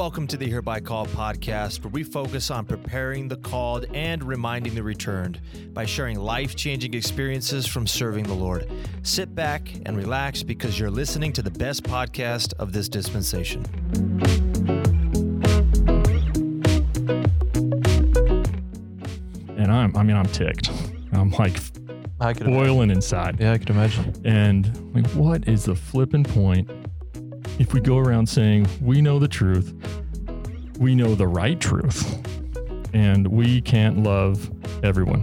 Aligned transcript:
Welcome 0.00 0.26
to 0.28 0.38
the 0.38 0.48
Hereby 0.48 0.80
Called 0.80 1.08
podcast, 1.08 1.84
where 1.84 1.90
we 1.90 2.04
focus 2.04 2.50
on 2.50 2.64
preparing 2.64 3.28
the 3.28 3.36
called 3.36 3.84
and 3.92 4.24
reminding 4.24 4.74
the 4.74 4.82
returned 4.82 5.42
by 5.74 5.84
sharing 5.84 6.18
life 6.18 6.56
changing 6.56 6.94
experiences 6.94 7.66
from 7.66 7.86
serving 7.86 8.24
the 8.24 8.32
Lord. 8.32 8.66
Sit 9.02 9.34
back 9.34 9.70
and 9.84 9.98
relax 9.98 10.42
because 10.42 10.78
you're 10.78 10.90
listening 10.90 11.34
to 11.34 11.42
the 11.42 11.50
best 11.50 11.82
podcast 11.82 12.54
of 12.54 12.72
this 12.72 12.88
dispensation. 12.88 13.62
And 19.58 19.70
I'm, 19.70 19.94
I 19.94 20.02
mean, 20.02 20.16
I'm 20.16 20.28
ticked. 20.28 20.70
I'm 21.12 21.28
like 21.32 21.58
I 22.22 22.32
could 22.32 22.46
boiling 22.46 22.90
inside. 22.90 23.38
Yeah, 23.38 23.52
I 23.52 23.58
could 23.58 23.68
imagine. 23.68 24.14
And 24.24 24.94
like, 24.94 25.06
what 25.08 25.46
is 25.46 25.66
the 25.66 25.74
flipping 25.74 26.24
point 26.24 26.70
if 27.60 27.74
we 27.74 27.80
go 27.80 27.98
around 27.98 28.26
saying 28.26 28.66
we 28.80 29.02
know 29.02 29.18
the 29.18 29.28
truth, 29.28 29.74
we 30.80 30.94
know 30.94 31.14
the 31.14 31.28
right 31.28 31.60
truth, 31.60 32.18
and 32.94 33.28
we 33.28 33.60
can't 33.60 34.02
love 34.02 34.50
everyone? 34.82 35.22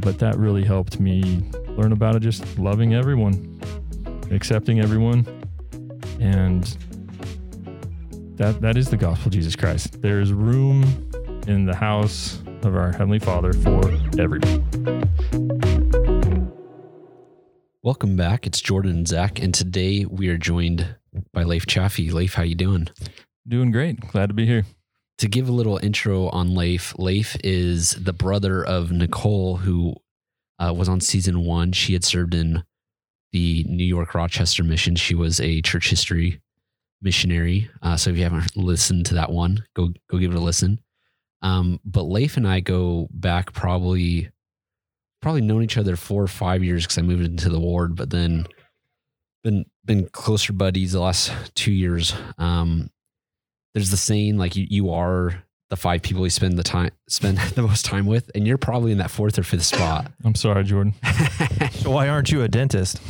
But 0.00 0.18
that 0.18 0.36
really 0.36 0.64
helped 0.64 0.98
me 0.98 1.48
learn 1.76 1.92
about 1.92 2.16
it 2.16 2.20
just 2.20 2.58
loving 2.58 2.94
everyone, 2.94 3.60
accepting 4.32 4.80
everyone, 4.80 5.24
and 6.20 6.64
that 8.38 8.60
that 8.60 8.76
is 8.76 8.90
the 8.90 8.96
gospel 8.96 9.28
of 9.28 9.34
Jesus 9.34 9.54
Christ. 9.54 10.02
There's 10.02 10.32
room 10.32 10.82
in 11.46 11.64
the 11.64 11.76
house 11.76 12.42
of 12.64 12.74
our 12.74 12.90
heavenly 12.90 13.20
Father 13.20 13.52
for 13.52 13.88
everyone. 14.18 14.64
Welcome 17.84 18.16
back. 18.16 18.48
It's 18.48 18.60
Jordan 18.60 18.96
and 18.96 19.08
Zach, 19.08 19.40
and 19.40 19.54
today 19.54 20.04
we 20.06 20.28
are 20.28 20.36
joined 20.36 20.96
by 21.32 21.44
Lafe 21.44 21.66
Chaffee. 21.66 22.10
Lafe, 22.10 22.34
how 22.34 22.42
you 22.42 22.56
doing? 22.56 22.88
Doing 23.46 23.70
great. 23.70 24.00
Glad 24.00 24.26
to 24.26 24.34
be 24.34 24.44
here. 24.44 24.64
To 25.18 25.28
give 25.28 25.48
a 25.48 25.52
little 25.52 25.78
intro 25.82 26.28
on 26.28 26.54
Lafe, 26.54 26.96
Lafe 26.96 27.36
is 27.42 27.90
the 27.92 28.12
brother 28.12 28.64
of 28.64 28.92
Nicole, 28.92 29.56
who 29.56 29.94
uh, 30.58 30.72
was 30.72 30.88
on 30.88 31.00
season 31.00 31.44
one. 31.44 31.72
She 31.72 31.92
had 31.92 32.04
served 32.04 32.34
in 32.34 32.62
the 33.32 33.64
New 33.68 33.84
York 33.84 34.14
Rochester 34.14 34.62
mission. 34.62 34.96
She 34.96 35.14
was 35.14 35.40
a 35.40 35.60
church 35.62 35.90
history 35.90 36.40
missionary. 37.02 37.68
Uh, 37.82 37.96
so 37.96 38.10
if 38.10 38.16
you 38.16 38.22
haven't 38.22 38.56
listened 38.56 39.06
to 39.06 39.14
that 39.14 39.30
one, 39.30 39.64
go 39.74 39.92
go 40.08 40.18
give 40.18 40.32
it 40.32 40.36
a 40.36 40.40
listen. 40.40 40.80
Um, 41.42 41.80
but 41.84 42.02
Lafe 42.02 42.36
and 42.36 42.46
I 42.46 42.60
go 42.60 43.08
back 43.10 43.52
probably 43.52 44.30
probably 45.20 45.40
known 45.40 45.62
each 45.62 45.78
other 45.78 45.96
four 45.96 46.22
or 46.22 46.28
five 46.28 46.62
years 46.62 46.84
because 46.84 46.98
I 46.98 47.02
moved 47.02 47.24
into 47.24 47.48
the 47.48 47.60
ward, 47.60 47.96
but 47.96 48.10
then 48.10 48.46
been 49.42 49.64
been 49.84 50.08
closer 50.08 50.52
buddies 50.52 50.92
the 50.92 51.00
last 51.00 51.32
two 51.54 51.72
years. 51.72 52.14
Um, 52.38 52.90
there's 53.78 53.90
the 53.90 53.96
saying 53.96 54.36
like 54.36 54.56
you 54.56 54.66
you 54.68 54.90
are 54.90 55.44
the 55.70 55.76
five 55.76 56.02
people 56.02 56.24
you 56.24 56.30
spend 56.30 56.58
the 56.58 56.64
time 56.64 56.90
spend 57.08 57.38
the 57.54 57.62
most 57.62 57.84
time 57.84 58.06
with, 58.06 58.28
and 58.34 58.44
you're 58.46 58.58
probably 58.58 58.90
in 58.90 58.98
that 58.98 59.10
fourth 59.10 59.38
or 59.38 59.44
fifth 59.44 59.64
spot. 59.64 60.10
I'm 60.24 60.34
sorry, 60.34 60.64
Jordan. 60.64 60.94
So 61.78 61.90
why 61.90 62.08
aren't 62.08 62.32
you 62.32 62.42
a 62.42 62.48
dentist? 62.48 63.00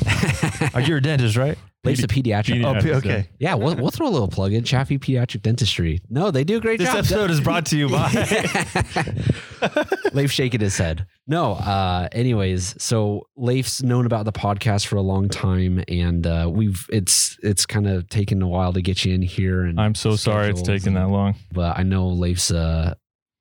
You're 0.74 0.82
you 0.82 0.96
a 0.96 1.00
dentist, 1.00 1.36
right? 1.36 1.56
Lafe's 1.88 2.04
a 2.04 2.08
pediatric. 2.08 2.64
Oh, 2.64 2.80
p- 2.80 2.92
okay. 2.92 3.28
yeah, 3.38 3.54
we'll, 3.54 3.74
we'll 3.76 3.90
throw 3.90 4.06
a 4.06 4.10
little 4.10 4.28
plug 4.28 4.52
in 4.52 4.64
Chaffee 4.64 4.98
Pediatric 4.98 5.42
Dentistry. 5.42 6.00
No, 6.08 6.30
they 6.30 6.44
do 6.44 6.56
a 6.56 6.60
great 6.60 6.80
job. 6.80 6.96
This 6.96 7.10
job. 7.10 7.20
episode 7.20 7.30
is 7.30 7.40
brought 7.40 7.66
to 7.66 7.76
you 7.76 7.88
by. 7.88 8.08
Lafe 10.12 10.30
shaking 10.30 10.60
his 10.60 10.76
head. 10.76 11.06
No, 11.26 11.52
uh, 11.52 12.08
anyways, 12.12 12.74
so 12.82 13.26
Lafe's 13.36 13.82
known 13.82 14.06
about 14.06 14.24
the 14.24 14.32
podcast 14.32 14.86
for 14.86 14.96
a 14.96 15.02
long 15.02 15.28
time, 15.28 15.82
and 15.88 16.26
uh, 16.26 16.48
we've 16.50 16.86
it's 16.90 17.38
it's 17.42 17.66
kind 17.66 17.86
of 17.86 18.08
taken 18.08 18.40
a 18.42 18.48
while 18.48 18.72
to 18.72 18.82
get 18.82 19.04
you 19.04 19.14
in 19.14 19.22
here. 19.22 19.64
And 19.64 19.80
I'm 19.80 19.94
so 19.94 20.16
sorry 20.16 20.50
it's 20.50 20.60
schedules 20.60 20.82
taken 20.82 20.94
that 20.94 21.08
long. 21.08 21.34
But 21.52 21.78
I 21.78 21.82
know 21.82 22.08
Lafe's 22.08 22.50
a, 22.50 22.96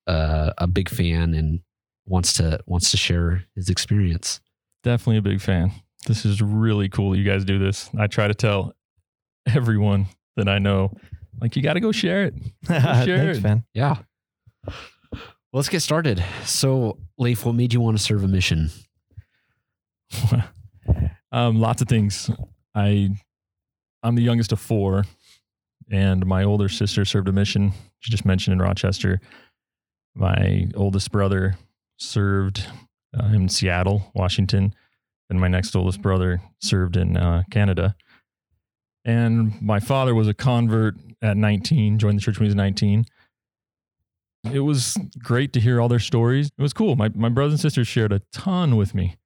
a 0.07 0.53
a 0.57 0.68
big 0.68 0.90
fan 0.90 1.34
and 1.34 1.62
wants 2.06 2.34
to 2.34 2.59
wants 2.66 2.91
to 2.91 2.97
share 2.97 3.44
his 3.56 3.69
experience. 3.69 4.40
Definitely 4.84 5.18
a 5.18 5.22
big 5.22 5.41
fan. 5.41 5.72
This 6.07 6.23
is 6.23 6.41
really 6.41 6.88
cool 6.88 7.18
you 7.18 7.25
guys 7.25 7.44
do 7.44 7.59
this. 7.59 7.90
I 8.00 8.07
try 8.07 8.29
to 8.29 8.34
tell 8.34 8.73
everyone 9.45 10.07
that 10.38 10.47
I 10.47 10.57
know, 10.57 10.94
like, 11.41 11.57
you 11.57 11.62
got 11.62 11.73
to 11.73 11.81
go 11.81 11.91
share 11.91 12.23
it. 12.23 12.34
Thanks, 12.63 13.40
it. 13.40 13.44
man. 13.44 13.66
Yeah. 13.73 13.97
Well, 14.63 15.59
let's 15.59 15.68
get 15.68 15.81
started. 15.81 16.23
So, 16.45 16.97
Lafe, 17.18 17.45
what 17.45 17.56
made 17.56 17.73
you 17.73 17.81
want 17.81 17.97
to 17.97 18.03
serve 18.03 18.23
a 18.23 18.28
mission? 18.28 18.69
um, 21.34 21.59
lots 21.59 21.81
of 21.81 21.90
things. 21.90 22.31
I, 22.74 23.09
I'm 24.01 24.16
the 24.16 24.24
youngest 24.24 24.53
of 24.53 24.62
four, 24.62 25.03
and 25.91 26.25
my 26.25 26.45
older 26.45 26.69
sister 26.69 27.03
served 27.03 27.28
a 27.28 27.34
mission. 27.34 27.74
She 28.00 28.12
just 28.12 28.24
mentioned 28.24 28.53
in 28.53 28.59
Rochester. 28.59 29.19
My 30.16 30.69
oldest 30.74 31.12
brother 31.12 31.57
served 31.97 32.66
uh, 33.13 33.25
in 33.34 33.50
Seattle, 33.50 34.09
Washington. 34.16 34.74
And 35.30 35.40
my 35.40 35.48
next 35.48 35.76
oldest 35.76 36.02
brother 36.02 36.42
served 36.62 36.96
in 36.96 37.18
uh, 37.18 37.44
Canada. 37.52 37.96
And 39.04 39.62
my 39.62 39.80
father 39.80 40.14
was 40.16 40.28
a 40.28 40.34
convert 40.34 40.96
at 41.22 41.38
19, 41.38 41.98
joined 42.00 42.18
the 42.18 42.22
church 42.22 42.38
when 42.40 42.46
he 42.46 42.50
was 42.50 42.56
19. 42.56 43.06
It 44.54 44.60
was 44.62 44.98
great 45.20 45.52
to 45.54 45.60
hear 45.60 45.82
all 45.82 45.90
their 45.90 46.00
stories. 46.00 46.48
It 46.58 46.62
was 46.62 46.74
cool. 46.74 46.96
My, 46.96 47.10
my 47.10 47.30
brothers 47.30 47.54
and 47.54 47.60
sisters 47.60 47.88
shared 47.88 48.14
a 48.14 48.22
ton 48.32 48.78
with 48.78 48.96
me, 48.96 49.18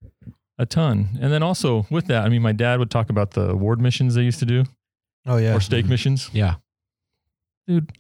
a 0.57 0.66
ton. 0.66 1.09
And 1.22 1.31
then 1.31 1.44
also 1.44 1.85
with 1.91 2.07
that, 2.07 2.25
I 2.25 2.29
mean, 2.29 2.41
my 2.41 2.53
dad 2.53 2.79
would 2.79 2.90
talk 2.90 3.09
about 3.09 3.31
the 3.31 3.56
ward 3.56 3.79
missions 3.79 4.16
they 4.16 4.23
used 4.23 4.40
to 4.40 4.45
do 4.45 4.63
Oh 5.28 5.38
yeah. 5.38 5.56
or 5.56 5.59
stake 5.59 5.85
Mhm. 5.85 5.90
missions. 5.90 6.29
Yeah. 6.34 6.56
Dude, 7.67 7.91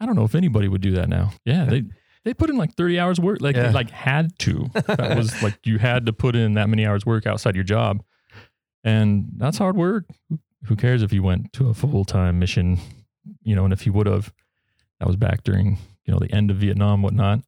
I 0.00 0.06
don't 0.06 0.14
know 0.14 0.24
if 0.24 0.34
anybody 0.36 0.68
would 0.68 0.80
do 0.80 0.92
that 0.92 1.08
now. 1.08 1.32
Yeah, 1.44 1.64
they 1.64 1.84
they 2.24 2.34
put 2.34 2.50
in 2.50 2.56
like 2.56 2.74
30 2.74 2.98
hours 3.00 3.18
work, 3.20 3.40
like 3.40 3.56
Yeah. 3.56 3.70
like 3.72 3.90
had 3.90 4.38
to. 4.40 4.70
That 4.86 5.16
was 5.16 5.42
like 5.42 5.58
you 5.66 5.78
had 5.78 6.06
to 6.06 6.12
put 6.12 6.36
in 6.36 6.54
that 6.54 6.68
many 6.68 6.86
hours 6.86 7.04
work 7.06 7.26
outside 7.26 7.54
your 7.54 7.64
job. 7.64 8.02
And 8.84 9.30
that's 9.36 9.58
hard 9.58 9.76
work. 9.76 10.04
Who- 10.28 10.38
Who 10.66 10.76
cares 10.76 11.02
if 11.02 11.12
you 11.12 11.22
went 11.22 11.52
to 11.54 11.68
a 11.70 11.74
full-time 11.74 12.38
mission, 12.38 12.78
you 13.42 13.56
know, 13.56 13.64
and 13.64 13.72
if 13.72 13.84
you 13.86 13.92
would 13.92 14.06
have 14.06 14.32
that 15.00 15.06
was 15.08 15.16
back 15.16 15.42
during, 15.42 15.78
you 16.04 16.12
know, 16.12 16.20
the 16.20 16.32
end 16.32 16.50
of 16.52 16.58
Vietnam, 16.58 17.02
whatnot. 17.02 17.40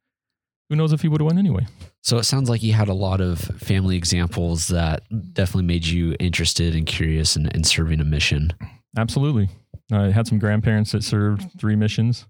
Who 0.68 0.74
knows 0.76 0.92
if 0.92 1.02
he 1.02 1.08
would 1.08 1.20
have 1.20 1.26
went 1.26 1.38
anyway? 1.38 1.66
So 2.00 2.18
it 2.18 2.24
sounds 2.24 2.50
like 2.50 2.62
you 2.64 2.72
had 2.72 2.88
a 2.88 2.94
lot 2.94 3.20
of 3.20 3.38
family 3.38 3.96
examples 3.96 4.66
that 4.68 5.02
definitely 5.32 5.62
made 5.66 5.86
you 5.86 6.16
interested 6.18 6.74
and 6.74 6.86
curious 6.86 7.36
in, 7.36 7.46
in 7.54 7.62
serving 7.62 8.00
a 8.00 8.04
mission. 8.04 8.52
Absolutely. 8.96 9.48
I 9.92 10.10
had 10.10 10.26
some 10.26 10.38
grandparents 10.40 10.90
that 10.92 11.04
served 11.04 11.48
three 11.60 11.76
missions. 11.76 12.26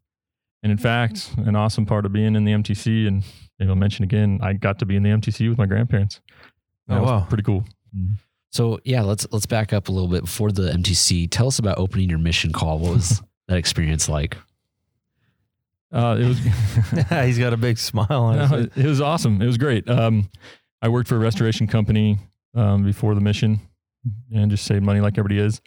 And 0.65 0.73
in 0.73 0.79
fact, 0.79 1.31
an 1.37 1.55
awesome 1.55 1.85
part 1.87 2.07
of 2.07 2.13
being 2.13 2.35
in 2.35 2.45
the 2.45 2.53
MTC, 2.53 3.07
and 3.07 3.23
maybe 3.61 3.69
I'll 3.69 3.77
mention 3.77 4.03
again, 4.03 4.41
I 4.43 4.55
got 4.55 4.79
to 4.81 4.87
be 4.87 4.97
in 4.97 5.03
the 5.05 5.11
MTC 5.11 5.49
with 5.49 5.59
my 5.59 5.67
grandparents. 5.67 6.21
That 6.89 6.97
Oh, 6.99 7.03
was 7.03 7.11
wow. 7.11 7.27
pretty 7.29 7.43
cool. 7.45 7.65
So 8.51 8.81
yeah, 8.85 9.03
let's 9.03 9.27
let's 9.31 9.45
back 9.47 9.73
up 9.75 9.89
a 9.89 9.93
little 9.93 10.09
bit 10.09 10.23
before 10.23 10.51
the 10.53 10.71
MTC. 10.73 11.29
Tell 11.31 11.47
us 11.49 11.59
about 11.59 11.77
opening 11.79 12.09
your 12.09 12.19
mission 12.19 12.51
call. 12.51 12.79
What 12.79 12.95
was 12.95 13.23
that 13.49 13.59
experience 13.59 14.09
like? 14.09 14.37
Uh, 15.93 16.17
it 16.19 16.25
was 16.27 16.39
He's 17.27 17.39
got 17.39 17.53
a 17.53 17.57
big 17.57 17.79
smile 17.79 18.07
on 18.11 18.39
his 18.39 18.51
No, 18.51 18.57
face. 18.57 18.67
it, 18.77 18.85
it 18.85 18.89
was 18.89 19.01
awesome. 19.01 19.41
It 19.43 19.47
was 19.47 19.59
great. 19.59 19.89
Um, 19.89 20.29
I 20.83 20.89
worked 20.89 21.09
for 21.09 21.17
a 21.17 21.21
restoration 21.21 21.67
company 21.67 22.19
um, 22.55 22.85
before 22.85 23.15
the 23.15 23.21
mission 23.21 23.61
and 24.35 24.51
just 24.51 24.65
saved 24.65 24.85
money 24.85 25.01
like 25.01 25.19
everybody 25.19 25.39
is. 25.39 25.61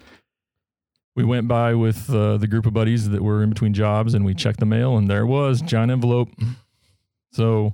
We 1.17 1.25
went 1.25 1.47
by 1.47 1.73
with 1.73 2.11
uh, 2.11 2.37
the 2.37 2.45
group 2.45 2.67
of 2.67 2.73
buddies 2.75 3.09
that 3.09 3.23
were 3.23 3.41
in 3.41 3.49
between 3.49 3.73
jobs 3.73 4.13
and 4.13 4.23
we 4.23 4.35
checked 4.35 4.59
the 4.59 4.67
mail 4.67 4.97
and 4.97 5.09
there 5.09 5.25
was, 5.25 5.63
giant 5.63 5.91
envelope. 5.91 6.29
So 7.31 7.73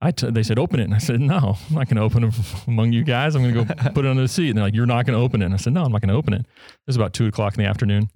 I 0.00 0.10
t- 0.10 0.28
they 0.28 0.42
said, 0.42 0.58
open 0.58 0.80
it. 0.80 0.84
And 0.84 0.94
I 0.94 0.98
said, 0.98 1.20
no, 1.20 1.56
I'm 1.68 1.76
not 1.76 1.88
going 1.88 1.94
to 1.94 2.02
open 2.02 2.24
it 2.24 2.34
among 2.66 2.92
you 2.92 3.04
guys. 3.04 3.36
I'm 3.36 3.42
going 3.42 3.54
to 3.54 3.72
go 3.72 3.90
put 3.94 4.04
it 4.04 4.08
under 4.08 4.22
the 4.22 4.28
seat. 4.28 4.48
And 4.48 4.58
they're 4.58 4.64
like, 4.64 4.74
you're 4.74 4.84
not 4.84 5.06
going 5.06 5.16
to 5.16 5.24
open 5.24 5.42
it. 5.42 5.44
And 5.44 5.54
I 5.54 5.58
said, 5.58 5.72
no, 5.72 5.84
I'm 5.84 5.92
not 5.92 6.00
going 6.00 6.08
to 6.08 6.16
open 6.16 6.34
it. 6.34 6.40
It 6.40 6.86
was 6.88 6.96
about 6.96 7.12
two 7.12 7.28
o'clock 7.28 7.56
in 7.56 7.62
the 7.62 7.70
afternoon. 7.70 8.10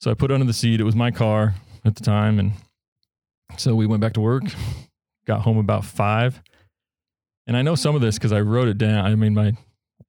So 0.00 0.10
I 0.10 0.14
put 0.14 0.30
it 0.30 0.34
under 0.34 0.46
the 0.46 0.54
seat. 0.54 0.80
It 0.80 0.84
was 0.84 0.96
my 0.96 1.10
car 1.10 1.56
at 1.84 1.96
the 1.96 2.02
time. 2.02 2.38
And 2.38 2.52
so 3.58 3.74
we 3.74 3.84
went 3.84 4.00
back 4.00 4.14
to 4.14 4.22
work, 4.22 4.44
got 5.26 5.42
home 5.42 5.58
about 5.58 5.84
five. 5.84 6.40
And 7.46 7.54
I 7.54 7.60
know 7.60 7.74
some 7.74 7.94
of 7.94 8.00
this 8.00 8.16
because 8.16 8.32
I 8.32 8.40
wrote 8.40 8.68
it 8.68 8.78
down. 8.78 9.04
I 9.04 9.14
mean, 9.14 9.34
my 9.34 9.52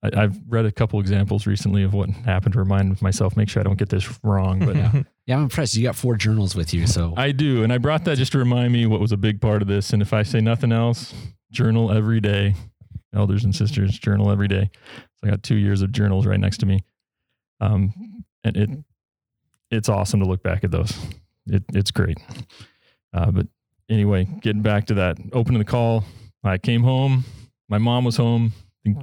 I, 0.04 0.24
I've 0.24 0.38
read 0.48 0.66
a 0.66 0.72
couple 0.72 1.00
examples 1.00 1.46
recently 1.46 1.84
of 1.84 1.94
what 1.94 2.10
happened 2.10 2.54
to 2.54 2.60
remind 2.60 3.02
myself, 3.02 3.38
make 3.38 3.50
sure 3.50 3.60
I 3.60 3.64
don't 3.64 3.78
get 3.78 3.90
this 3.90 4.20
wrong. 4.24 4.60
But 4.60 4.76
Yeah. 4.76 5.04
Yeah, 5.28 5.36
I'm 5.38 5.44
impressed. 5.44 5.78
You 5.78 5.84
got 5.84 5.96
four 5.96 6.16
journals 6.16 6.56
with 6.56 6.74
you, 6.74 6.88
so 6.88 7.14
I 7.16 7.32
do. 7.32 7.64
And 7.64 7.72
I 7.72 7.78
brought 7.78 8.04
that 8.06 8.18
just 8.18 8.32
to 8.32 8.40
remind 8.40 8.74
me 8.74 8.88
what 8.88 9.00
was 9.00 9.12
a 9.12 9.18
big 9.18 9.40
part 9.40 9.62
of 9.62 9.68
this. 9.68 9.94
And 9.94 10.02
if 10.02 10.14
I 10.14 10.24
say 10.24 10.42
nothing 10.42 10.72
else, 10.72 11.14
journal 11.52 11.92
every 11.92 12.20
day. 12.20 12.56
Elders 13.16 13.44
and 13.44 13.56
sisters, 13.56 13.98
journal 13.98 14.32
every 14.32 14.48
day. 14.48 14.72
So 15.16 15.28
I 15.28 15.30
got 15.30 15.44
two 15.44 15.56
years 15.56 15.84
of 15.84 15.92
journals 15.92 16.26
right 16.26 16.40
next 16.40 16.58
to 16.58 16.66
me. 16.66 16.84
Um, 17.62 17.94
and 18.44 18.58
it 18.58 18.70
it's 19.70 19.90
awesome 19.90 20.20
to 20.20 20.26
look 20.26 20.44
back 20.44 20.64
at 20.64 20.72
those. 20.72 20.98
It, 21.46 21.64
it's 21.74 21.92
great. 21.92 22.18
Uh, 23.14 23.32
but 23.32 23.48
anyway, 23.90 24.26
getting 24.42 24.64
back 24.64 24.88
to 24.88 24.96
that, 24.96 25.18
opening 25.34 25.60
the 25.60 25.66
call, 25.66 26.04
I 26.44 26.58
came 26.58 26.84
home. 26.84 27.24
My 27.70 27.78
mom 27.78 28.04
was 28.04 28.18
home. 28.18 28.52
I 28.56 28.78
think 28.84 28.98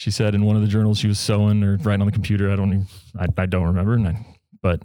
She 0.00 0.10
said 0.10 0.34
in 0.34 0.46
one 0.46 0.56
of 0.56 0.62
the 0.62 0.68
journals 0.68 0.98
she 0.98 1.08
was 1.08 1.18
sewing 1.18 1.62
or 1.62 1.76
writing 1.76 2.00
on 2.00 2.06
the 2.06 2.12
computer. 2.12 2.50
I 2.50 2.56
don't 2.56 2.72
even, 2.72 2.86
I, 3.18 3.26
I 3.36 3.44
don't 3.44 3.66
remember. 3.66 3.92
And 3.92 4.08
I, 4.08 4.26
but 4.62 4.80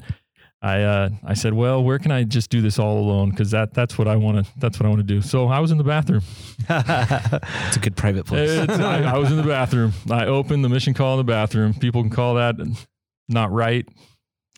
I 0.61 0.81
uh, 0.81 1.09
I 1.23 1.35
said, 1.35 1.53
well, 1.53 1.81
where 1.81 1.99
can 1.99 2.11
I 2.11 2.25
just 2.25 2.49
do 2.49 2.61
this 2.61 2.77
all 2.79 2.99
alone? 2.99 3.29
Because 3.29 3.49
that 3.51 3.73
that's 3.73 3.97
what 3.97 4.09
I 4.09 4.17
want 4.17 4.45
to 4.45 4.51
that's 4.57 4.77
what 4.77 4.85
I 4.85 4.89
want 4.89 4.99
to 4.99 5.07
do. 5.07 5.21
So 5.21 5.47
I 5.47 5.61
was 5.61 5.71
in 5.71 5.77
the 5.77 5.85
bathroom. 5.85 6.21
It's 6.69 7.77
a 7.77 7.79
good 7.79 7.95
private 7.95 8.25
place. 8.25 8.67
I, 8.69 9.03
I 9.03 9.17
was 9.17 9.31
in 9.31 9.37
the 9.37 9.43
bathroom. 9.43 9.93
I 10.11 10.25
opened 10.25 10.65
the 10.65 10.69
mission 10.69 10.93
call 10.93 11.13
in 11.13 11.25
the 11.25 11.31
bathroom. 11.31 11.73
People 11.75 12.01
can 12.01 12.11
call 12.11 12.35
that 12.35 12.55
not 13.29 13.53
right, 13.53 13.87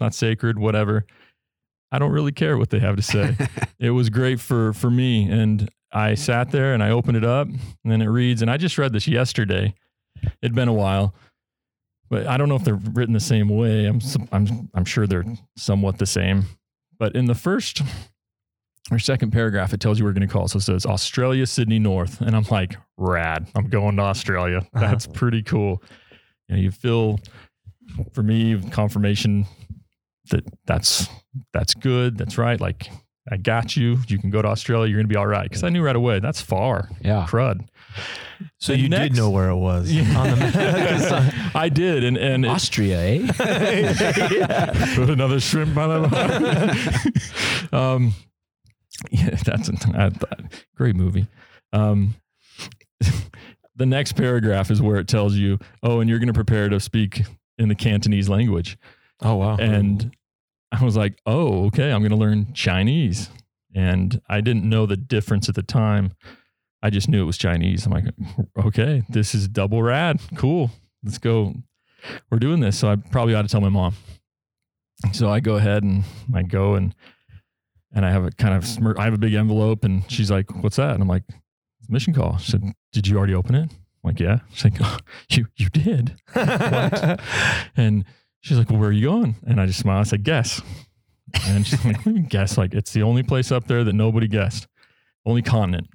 not 0.01 0.15
sacred, 0.15 0.57
whatever. 0.57 1.06
I 1.92 2.00
don't 2.00 2.12
really 2.12 2.31
care 2.31 2.57
what 2.57 2.71
they 2.71 2.80
have 2.80 2.95
to 2.95 3.04
say. 3.04 3.38
it 3.80 3.92
was 3.92 4.09
great 4.09 4.39
for 4.39 4.74
for 4.74 4.89
me, 4.89 5.30
and 5.30 5.69
I 5.92 6.15
sat 6.15 6.50
there 6.50 6.74
and 6.74 6.81
I 6.81 6.89
opened 6.89 7.18
it 7.18 7.25
up, 7.25 7.48
and 7.48 7.62
then 7.83 8.01
it 8.01 8.07
reads. 8.07 8.42
And 8.42 8.50
I 8.50 8.57
just 8.57 8.80
read 8.80 8.92
this 8.92 9.07
yesterday. 9.07 9.75
It'd 10.42 10.56
been 10.56 10.68
a 10.68 10.74
while, 10.74 11.14
but 12.10 12.28
I 12.28 12.38
don't 12.38 12.50
know 12.50 12.56
if 12.56 12.64
they're 12.64 12.75
written 12.75 13.14
the 13.14 13.19
same 13.19 13.50
way. 13.50 13.86
I'm 13.86 14.00
I'm 14.31 14.69
I'm 14.74 14.86
sure 14.86 15.08
they're 15.08 15.25
somewhat 15.58 15.98
the 15.98 16.06
same. 16.06 16.46
But 17.00 17.16
in 17.16 17.25
the 17.25 17.36
first 17.36 17.81
or 18.92 19.00
second 19.00 19.31
paragraph, 19.31 19.74
it 19.74 19.80
tells 19.80 20.00
you 20.00 20.06
we're 20.06 20.14
going 20.14 20.28
to 20.28 20.34
call. 20.34 20.48
So 20.48 20.58
it 20.58 20.62
says 20.62 20.86
Australia, 20.86 21.46
Sydney 21.46 21.80
North. 21.80 22.22
And 22.22 22.36
I'm 22.36 22.46
like, 22.50 22.75
rad. 22.98 23.48
I'm 23.56 23.69
going 23.69 23.98
to 23.98 24.04
Australia. 24.04 24.60
Uh-huh. 24.60 24.80
That's 24.80 25.08
pretty 25.08 25.44
cool. 25.44 25.84
You, 26.48 26.56
know, 26.56 26.62
you 26.62 26.72
feel, 26.72 27.19
for 28.14 28.24
me, 28.24 28.60
confirmation 28.72 29.46
that 30.30 30.46
that's 30.66 31.08
that's 31.54 31.74
good. 31.74 32.18
That's 32.18 32.38
right. 32.38 32.60
Like, 32.60 32.90
I 33.32 33.38
got 33.38 33.76
you. 33.76 33.98
You 34.08 34.18
can 34.20 34.30
go 34.30 34.42
to 34.42 34.48
Australia. 34.48 34.90
You're 34.90 34.98
going 35.00 35.08
to 35.08 35.14
be 35.14 35.18
all 35.18 35.28
right. 35.28 35.44
Because 35.50 35.64
I 35.64 35.70
knew 35.70 35.84
right 35.84 35.96
away 35.96 36.20
that's 36.20 36.42
far. 36.42 36.90
yeah. 37.02 37.26
Crud. 37.28 37.68
so 38.60 38.74
Then 38.74 38.82
you 38.82 38.90
next- 38.90 39.16
did 39.16 39.18
know 39.18 39.30
where 39.30 39.50
it 39.50 39.56
was 39.58 39.90
on 40.16 40.30
the 40.30 40.36
map. 40.38 41.34
I 41.56 41.70
did. 41.70 42.04
And, 42.04 42.18
and 42.18 42.46
it- 42.46 42.50
Austria, 42.50 43.00
eh? 43.00 44.94
Put 44.96 45.10
another 45.10 45.40
shrimp 45.40 45.76
on 45.78 46.10
it. 46.12 47.74
um, 47.74 48.14
yeah, 49.12 49.32
that's 49.44 49.70
a, 49.70 49.74
I 49.96 50.10
thought- 50.10 50.42
great 50.76 50.96
movie. 50.96 51.28
Um, 51.74 52.16
the 53.76 53.86
next 53.86 54.14
paragraph 54.14 54.72
is 54.72 54.82
where 54.82 54.98
it 54.98 55.08
tells 55.08 55.36
you, 55.36 55.60
oh, 55.84 56.00
and 56.00 56.10
you're 56.10 56.20
going 56.20 56.28
to 56.28 56.34
prepare 56.34 56.70
to 56.70 56.80
speak 56.80 57.22
in 57.58 57.70
the 57.70 57.76
Cantonese 57.76 58.30
language. 58.30 58.78
oh 59.22 59.36
wow. 59.36 59.58
And 59.58 60.16
I 60.72 60.84
was 60.84 60.98
like, 60.98 61.19
oh, 61.25 61.66
okay, 61.68 61.92
I'm 61.92 62.02
going 62.02 62.12
to 62.12 62.18
learn 62.18 62.54
Chinese. 62.54 63.30
And 63.75 64.22
I 64.28 64.42
didn't 64.42 64.68
know 64.68 64.86
the 64.86 64.98
difference 64.98 65.48
at 65.50 65.56
the 65.56 65.64
time. 65.64 66.14
I 66.81 66.90
just 66.90 67.10
knew 67.10 67.22
it 67.22 67.25
was 67.25 67.38
Chinese. 67.38 67.86
I'm 67.86 67.92
like, 67.92 68.06
okay, 68.66 69.04
this 69.10 69.34
is 69.34 69.48
double 69.48 69.81
rad. 69.81 70.19
Cool. 70.36 70.72
Let's 71.04 71.18
go. 71.18 71.54
We're 72.30 72.40
doing 72.40 72.60
this. 72.60 72.78
So 72.78 72.90
I 72.90 72.96
probably 72.96 73.34
ought 73.34 73.44
to 73.44 73.48
tell 73.48 73.62
my 73.62 73.69
mom. 73.69 73.96
So 75.14 75.30
I 75.30 75.40
go 75.40 75.56
ahead 75.56 75.84
and 75.84 76.04
I 76.34 76.44
go 76.44 76.74
and 76.74 76.96
and 77.94 78.06
I 78.06 78.12
have 78.12 78.25
a 78.25 78.31
kind 78.31 78.56
of 78.56 78.66
smirk. 78.66 79.00
I 79.00 79.06
have 79.06 79.14
a 79.14 79.18
big 79.18 79.34
envelope 79.34 79.84
and 79.84 80.10
she's 80.12 80.30
like, 80.30 80.54
what's 80.64 80.75
that? 80.75 80.92
And 80.92 81.02
I'm 81.02 81.08
like, 81.08 81.24
it's 81.80 81.90
a 81.90 81.92
mission 81.92 82.14
call. 82.14 82.38
She 82.38 82.52
said, 82.52 82.64
did 82.92 83.08
you 83.08 83.18
already 83.18 83.34
open 83.34 83.56
it? 83.56 83.69
I'm 83.72 84.04
like, 84.04 84.19
yeah. 84.19 84.40
She's 84.52 84.66
like, 84.66 84.78
oh, 84.81 84.98
you, 85.30 85.48
you 85.56 85.69
did. 85.69 86.16
And 87.75 88.06
she's 88.42 88.57
like, 88.57 88.69
well, 88.69 88.80
where 88.80 88.89
are 88.89 88.94
you 88.94 89.07
going? 89.07 89.36
And 89.45 89.60
I 89.60 89.66
just 89.66 89.80
smiled. 89.80 90.06
I 90.06 90.10
said, 90.10 90.24
guess. 90.24 90.62
And 91.45 91.66
she's 91.66 91.84
like, 91.84 92.04
guess? 92.30 92.57
Like, 92.57 92.74
it's 92.74 92.94
the 92.94 93.04
only 93.04 93.24
place 93.24 93.51
up 93.51 93.68
there 93.68 93.84
that 93.84 93.94
nobody 93.94 94.28
guessed, 94.28 94.68
only 95.25 95.42
continent. 95.42 95.88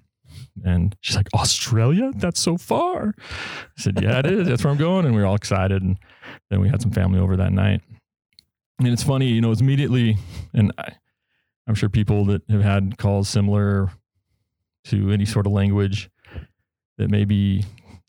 And 0.64 0.96
she's 1.00 1.16
like, 1.16 1.28
Australia? 1.34 2.12
That's 2.14 2.40
so 2.40 2.56
far. 2.56 3.14
I 3.18 3.80
said, 3.80 4.00
yeah, 4.02 4.18
it 4.18 4.26
is. 4.26 4.48
That's 4.48 4.64
where 4.64 4.70
I'm 4.70 4.78
going. 4.78 5.06
And 5.06 5.14
we 5.14 5.20
were 5.20 5.26
all 5.26 5.34
excited. 5.34 5.82
And 5.82 5.98
then 6.50 6.60
we 6.60 6.68
had 6.68 6.82
some 6.82 6.90
family 6.90 7.18
over 7.18 7.36
that 7.36 7.52
night. 7.52 7.80
And 8.78 8.88
it's 8.88 9.02
funny, 9.02 9.28
you 9.28 9.40
know, 9.40 9.52
it's 9.52 9.60
immediately, 9.60 10.16
and 10.54 10.72
I, 10.76 10.92
I'm 11.66 11.74
sure 11.74 11.88
people 11.88 12.24
that 12.26 12.42
have 12.50 12.62
had 12.62 12.98
calls 12.98 13.28
similar 13.28 13.90
to 14.84 15.10
any 15.10 15.24
sort 15.24 15.46
of 15.46 15.52
language 15.52 16.10
that 16.98 17.08
maybe, 17.08 17.64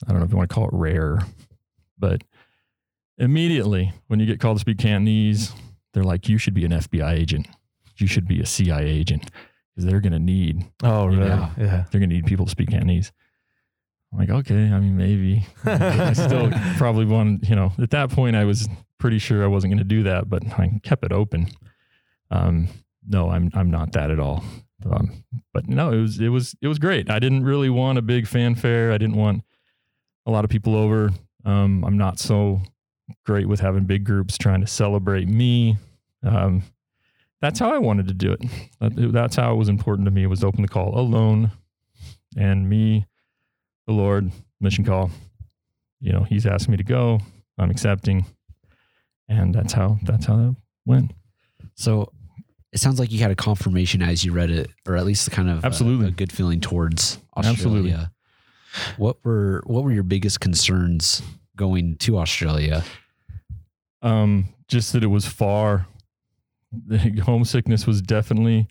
I 0.06 0.10
don't 0.10 0.18
know 0.18 0.24
if 0.24 0.32
you 0.32 0.36
want 0.36 0.50
to 0.50 0.54
call 0.54 0.64
it 0.64 0.72
rare, 0.72 1.20
but 1.98 2.22
immediately 3.18 3.92
when 4.08 4.20
you 4.20 4.26
get 4.26 4.40
called 4.40 4.56
to 4.56 4.60
speak 4.60 4.78
Cantonese, 4.78 5.52
they're 5.92 6.04
like, 6.04 6.28
you 6.28 6.38
should 6.38 6.54
be 6.54 6.64
an 6.64 6.72
FBI 6.72 7.12
agent. 7.12 7.46
You 7.96 8.06
should 8.06 8.26
be 8.26 8.40
a 8.40 8.46
CIA 8.46 8.86
agent 8.86 9.30
because 9.74 9.88
they're 9.88 10.00
going 10.00 10.12
to 10.12 10.18
need, 10.18 10.64
oh 10.82 11.06
really? 11.06 11.26
Yeah. 11.26 11.50
Yeah. 11.56 11.84
they're 11.90 12.00
going 12.00 12.10
to 12.10 12.16
need 12.16 12.26
people 12.26 12.46
to 12.46 12.50
speak 12.50 12.70
Cantonese. 12.70 13.12
I'm 14.12 14.18
like, 14.18 14.30
okay, 14.30 14.70
I 14.70 14.78
mean, 14.78 14.96
maybe. 14.96 15.46
I 15.64 16.12
still 16.12 16.50
probably 16.76 17.04
want, 17.04 17.48
you 17.48 17.56
know, 17.56 17.72
at 17.80 17.90
that 17.90 18.10
point, 18.10 18.36
I 18.36 18.44
was 18.44 18.68
pretty 18.98 19.18
sure 19.18 19.42
I 19.42 19.48
wasn't 19.48 19.72
going 19.72 19.78
to 19.78 19.84
do 19.84 20.04
that, 20.04 20.28
but 20.28 20.44
I 20.58 20.80
kept 20.82 21.04
it 21.04 21.12
open. 21.12 21.48
Um, 22.30 22.68
no, 23.06 23.30
I'm, 23.30 23.50
I'm 23.54 23.70
not 23.70 23.92
that 23.92 24.10
at 24.10 24.20
all. 24.20 24.44
Um, 24.88 25.24
but 25.52 25.68
no, 25.68 25.90
it 25.92 26.00
was, 26.00 26.20
it 26.20 26.28
was, 26.28 26.54
it 26.62 26.68
was 26.68 26.78
great. 26.78 27.10
I 27.10 27.18
didn't 27.18 27.44
really 27.44 27.70
want 27.70 27.98
a 27.98 28.02
big 28.02 28.26
fanfare. 28.26 28.92
I 28.92 28.98
didn't 28.98 29.16
want 29.16 29.42
a 30.26 30.30
lot 30.30 30.44
of 30.44 30.50
people 30.50 30.76
over. 30.76 31.10
Um, 31.44 31.84
I'm 31.84 31.98
not 31.98 32.18
so 32.18 32.60
great 33.24 33.48
with 33.48 33.60
having 33.60 33.84
big 33.84 34.04
groups 34.04 34.38
trying 34.38 34.60
to 34.60 34.66
celebrate 34.66 35.28
me. 35.28 35.76
Um, 36.22 36.62
that's 37.40 37.58
how 37.58 37.74
I 37.74 37.78
wanted 37.78 38.08
to 38.08 38.14
do 38.14 38.32
it. 38.32 39.12
That's 39.12 39.36
how 39.36 39.52
it 39.52 39.56
was 39.56 39.68
important 39.68 40.06
to 40.06 40.10
me 40.10 40.26
was 40.26 40.40
to 40.40 40.46
open 40.46 40.62
the 40.62 40.68
call 40.68 40.98
alone 40.98 41.50
and 42.36 42.68
me, 42.68 43.06
the 43.86 43.92
Lord, 43.92 44.30
mission 44.60 44.84
call. 44.84 45.10
You 46.00 46.12
know, 46.12 46.22
he's 46.22 46.46
asked 46.46 46.68
me 46.68 46.76
to 46.76 46.84
go. 46.84 47.20
I'm 47.58 47.70
accepting. 47.70 48.24
And 49.28 49.54
that's 49.54 49.72
how 49.72 49.98
that's 50.02 50.26
how 50.26 50.36
that 50.36 50.56
went. 50.86 51.12
So 51.76 52.12
it 52.72 52.80
sounds 52.80 52.98
like 52.98 53.12
you 53.12 53.20
had 53.20 53.30
a 53.30 53.36
confirmation 53.36 54.02
as 54.02 54.24
you 54.24 54.32
read 54.32 54.50
it, 54.50 54.70
or 54.86 54.96
at 54.96 55.04
least 55.04 55.30
kind 55.30 55.48
of 55.48 55.62
a- 55.62 55.66
Absolutely. 55.66 56.08
a, 56.08 56.10
good 56.10 56.32
feeling 56.32 56.60
towards 56.60 57.18
Australia. 57.36 57.52
Absolutely. 57.52 57.96
What 58.96 59.24
were 59.24 59.62
what 59.66 59.84
were 59.84 59.92
your 59.92 60.02
biggest 60.02 60.40
concerns 60.40 61.22
going 61.56 61.96
to 61.96 62.18
Australia? 62.18 62.84
Um, 64.02 64.54
just 64.68 64.92
that 64.92 65.02
it 65.02 65.08
was 65.08 65.26
far. 65.26 65.86
The 66.72 66.98
homesickness 67.24 67.86
was 67.86 68.02
definitely 68.02 68.68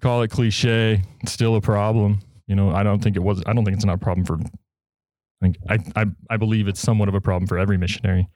call 0.00 0.22
it 0.22 0.30
cliche, 0.30 1.02
still 1.26 1.56
a 1.56 1.60
problem. 1.60 2.20
You 2.46 2.54
know, 2.54 2.70
I 2.70 2.82
don't 2.82 3.02
think 3.02 3.16
it 3.16 3.22
was 3.22 3.42
I 3.46 3.52
don't 3.52 3.64
think 3.64 3.76
it's 3.76 3.86
not 3.86 3.94
a 3.94 3.98
problem 3.98 4.26
for 4.26 4.38
I 4.38 5.40
think 5.40 5.56
I 5.68 6.02
I, 6.02 6.06
I 6.30 6.36
believe 6.36 6.68
it's 6.68 6.80
somewhat 6.80 7.08
of 7.08 7.14
a 7.14 7.20
problem 7.20 7.46
for 7.46 7.58
every 7.58 7.78
missionary. 7.78 8.28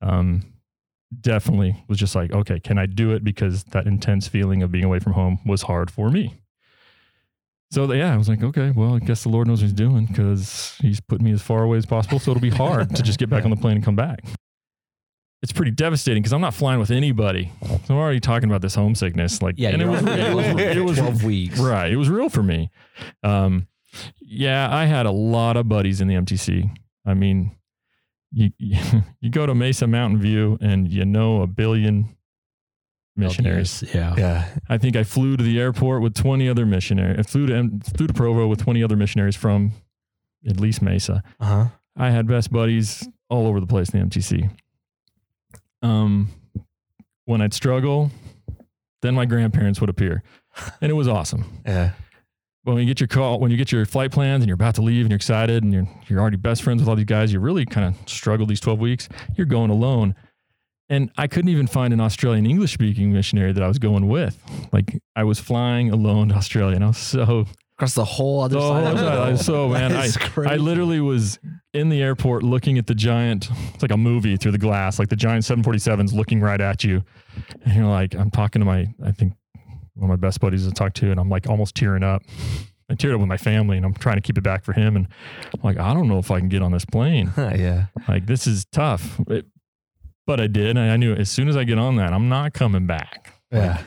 Um 0.00 0.54
definitely 1.20 1.84
was 1.88 1.98
just 1.98 2.14
like, 2.14 2.32
okay, 2.32 2.60
can 2.60 2.78
I 2.78 2.86
do 2.86 3.12
it? 3.12 3.24
Because 3.24 3.64
that 3.64 3.86
intense 3.86 4.28
feeling 4.28 4.62
of 4.62 4.70
being 4.70 4.84
away 4.84 4.98
from 4.98 5.12
home 5.12 5.38
was 5.46 5.62
hard 5.62 5.90
for 5.90 6.10
me. 6.10 6.40
So 7.70 7.92
yeah, 7.92 8.14
I 8.14 8.16
was 8.16 8.28
like, 8.28 8.42
okay, 8.42 8.70
well, 8.70 8.94
I 8.94 8.98
guess 8.98 9.22
the 9.24 9.28
Lord 9.28 9.46
knows 9.46 9.60
what 9.60 9.64
he's 9.66 9.72
doing 9.74 10.06
because 10.06 10.74
he's 10.80 11.00
put 11.00 11.20
me 11.20 11.32
as 11.32 11.42
far 11.42 11.62
away 11.64 11.76
as 11.76 11.84
possible. 11.86 12.18
So 12.18 12.30
it'll 12.30 12.40
be 12.40 12.50
hard 12.50 12.94
to 12.96 13.02
just 13.02 13.18
get 13.18 13.28
back 13.28 13.44
on 13.44 13.50
the 13.50 13.56
plane 13.56 13.76
and 13.76 13.84
come 13.84 13.96
back. 13.96 14.20
It's 15.42 15.52
pretty 15.52 15.70
devastating 15.70 16.22
because 16.22 16.32
I'm 16.32 16.40
not 16.40 16.54
flying 16.54 16.80
with 16.80 16.90
anybody. 16.90 17.52
So 17.62 17.94
I'm 17.94 17.96
already 17.96 18.20
talking 18.20 18.48
about 18.48 18.62
this 18.62 18.74
homesickness. 18.74 19.40
Like, 19.40 19.54
Yeah, 19.58 19.68
and 19.68 19.82
it 19.82 19.84
you're 19.84 19.92
was, 19.92 20.02
it 20.02 20.34
was, 20.34 20.46
it 20.76 20.84
was 20.84 20.98
twelve 20.98 21.22
weeks. 21.22 21.60
Right. 21.60 21.92
It 21.92 21.96
was 21.96 22.08
real 22.08 22.28
for 22.28 22.42
me. 22.42 22.70
Um, 23.22 23.68
yeah, 24.20 24.74
I 24.74 24.86
had 24.86 25.06
a 25.06 25.12
lot 25.12 25.56
of 25.56 25.68
buddies 25.68 26.00
in 26.00 26.08
the 26.08 26.14
MTC. 26.14 26.68
I 27.06 27.14
mean, 27.14 27.52
you 28.32 28.50
you 28.58 29.30
go 29.30 29.46
to 29.46 29.54
Mesa 29.54 29.86
Mountain 29.86 30.20
View 30.20 30.58
and 30.60 30.90
you 30.90 31.04
know 31.04 31.42
a 31.42 31.46
billion 31.46 32.16
missionaries. 33.18 33.84
Yeah. 33.94 34.14
Yeah. 34.16 34.48
I 34.68 34.78
think 34.78 34.96
I 34.96 35.04
flew 35.04 35.36
to 35.36 35.42
the 35.42 35.58
airport 35.60 36.02
with 36.02 36.14
20 36.14 36.48
other 36.48 36.64
missionaries. 36.66 37.18
I 37.18 37.22
flew 37.22 37.46
to 37.46 37.70
flew 37.96 38.06
to 38.06 38.14
Provo 38.14 38.46
with 38.46 38.60
20 38.60 38.82
other 38.82 38.96
missionaries 38.96 39.36
from 39.36 39.72
at 40.46 40.58
least 40.60 40.82
Mesa. 40.82 41.22
Uh 41.40 41.44
huh. 41.44 41.66
I 41.96 42.10
had 42.10 42.26
best 42.26 42.52
buddies 42.52 43.08
all 43.28 43.46
over 43.46 43.60
the 43.60 43.66
place 43.66 43.90
in 43.90 44.00
the 44.00 44.06
MTC. 44.06 44.50
Um, 45.82 46.28
when 47.24 47.40
I'd 47.40 47.54
struggle, 47.54 48.10
then 49.02 49.14
my 49.14 49.26
grandparents 49.26 49.80
would 49.80 49.90
appear, 49.90 50.22
and 50.80 50.90
it 50.90 50.94
was 50.94 51.08
awesome 51.08 51.44
Yeah. 51.66 51.92
But 52.64 52.74
when 52.74 52.82
you 52.82 52.86
get 52.86 53.00
your 53.00 53.08
call, 53.08 53.38
when 53.40 53.50
you 53.50 53.56
get 53.56 53.72
your 53.72 53.86
flight 53.86 54.10
plans 54.10 54.42
and 54.42 54.48
you're 54.48 54.54
about 54.54 54.74
to 54.74 54.82
leave 54.82 55.02
and 55.02 55.10
you're 55.10 55.16
excited 55.16 55.62
and 55.62 55.72
you're 55.72 55.88
you're 56.08 56.20
already 56.20 56.36
best 56.36 56.62
friends 56.62 56.82
with 56.82 56.88
all 56.88 56.96
these 56.96 57.06
guys, 57.06 57.32
you 57.32 57.40
really 57.40 57.64
kind 57.64 57.86
of 57.94 58.08
struggle 58.08 58.46
these 58.46 58.60
12 58.60 58.78
weeks. 58.78 59.08
You're 59.36 59.46
going 59.46 59.70
alone. 59.70 60.14
And 60.90 61.10
I 61.18 61.26
couldn't 61.26 61.50
even 61.50 61.66
find 61.66 61.92
an 61.92 62.00
Australian 62.00 62.46
English 62.46 62.72
speaking 62.72 63.12
missionary 63.12 63.52
that 63.52 63.62
I 63.62 63.68
was 63.68 63.78
going 63.78 64.08
with. 64.08 64.42
Like 64.72 65.00
I 65.14 65.24
was 65.24 65.38
flying 65.38 65.90
alone 65.90 66.30
to 66.30 66.34
Australia 66.34 66.76
and 66.76 66.84
I 66.84 66.88
was 66.88 66.98
so 66.98 67.46
Across 67.76 67.94
the 67.94 68.04
whole 68.04 68.40
other 68.40 68.56
the 68.56 68.60
side. 68.60 68.66
whole 68.68 68.86
of 68.86 68.98
the 68.98 69.36
side, 69.36 69.44
so 69.44 69.68
man, 69.68 69.92
I, 70.48 70.54
I 70.54 70.56
literally 70.56 70.98
was 71.00 71.38
in 71.72 71.90
the 71.90 72.02
airport 72.02 72.42
looking 72.42 72.76
at 72.76 72.88
the 72.88 72.94
giant, 72.94 73.48
it's 73.72 73.82
like 73.82 73.92
a 73.92 73.96
movie 73.96 74.36
through 74.36 74.50
the 74.50 74.58
glass, 74.58 74.98
like 74.98 75.10
the 75.10 75.14
giant 75.16 75.44
747s 75.44 76.12
looking 76.12 76.40
right 76.40 76.60
at 76.60 76.82
you. 76.82 77.04
And 77.64 77.76
you're 77.76 77.86
like, 77.86 78.16
I'm 78.16 78.32
talking 78.32 78.58
to 78.60 78.66
my, 78.66 78.88
I 79.04 79.12
think 79.12 79.34
one 79.94 80.10
of 80.10 80.20
my 80.20 80.26
best 80.26 80.40
buddies 80.40 80.66
to 80.66 80.72
talk 80.72 80.94
to, 80.94 81.12
and 81.12 81.20
I'm 81.20 81.28
like 81.28 81.46
almost 81.48 81.76
tearing 81.76 82.02
up. 82.02 82.22
I 82.90 82.94
teared 82.94 83.14
up 83.14 83.20
with 83.20 83.28
my 83.28 83.36
family 83.36 83.76
and 83.76 83.86
I'm 83.86 83.94
trying 83.94 84.16
to 84.16 84.22
keep 84.22 84.38
it 84.38 84.42
back 84.42 84.64
for 84.64 84.72
him. 84.72 84.96
And 84.96 85.06
I'm 85.54 85.60
like, 85.62 85.78
I 85.78 85.94
don't 85.94 86.08
know 86.08 86.18
if 86.18 86.32
I 86.32 86.40
can 86.40 86.48
get 86.48 86.62
on 86.62 86.72
this 86.72 86.86
plane. 86.86 87.32
yeah. 87.36 87.86
Like, 88.08 88.26
this 88.26 88.46
is 88.48 88.64
tough. 88.72 89.20
It- 89.28 89.46
but 90.28 90.40
I 90.40 90.46
did. 90.46 90.76
And 90.76 90.78
I 90.92 90.96
knew 90.98 91.14
as 91.14 91.30
soon 91.30 91.48
as 91.48 91.56
I 91.56 91.64
get 91.64 91.78
on 91.78 91.96
that, 91.96 92.12
I'm 92.12 92.28
not 92.28 92.52
coming 92.52 92.86
back. 92.86 93.32
Yeah. 93.50 93.82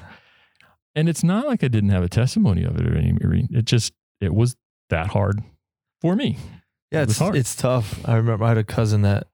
And 0.96 1.08
it's 1.08 1.24
not 1.24 1.46
like 1.48 1.64
I 1.64 1.68
didn't 1.68 1.92
have 1.92 2.04
a 2.04 2.10
testimony 2.10 2.64
of 2.64 2.76
it 2.78 2.86
or 2.88 2.98
anything. 2.98 3.48
It 3.52 3.66
just, 3.66 3.94
it 4.20 4.34
was 4.34 4.56
that 4.90 5.08
hard 5.08 5.42
for 6.02 6.16
me. 6.16 6.38
Yeah, 6.92 7.02
It 7.02 7.10
it's 7.12 7.20
hard. 7.20 7.36
it's 7.36 7.56
tough. 7.56 8.02
I 8.10 8.16
remember 8.16 8.44
I 8.44 8.50
had 8.50 8.58
a 8.58 8.64
cousin 8.64 9.04
that 9.04 9.28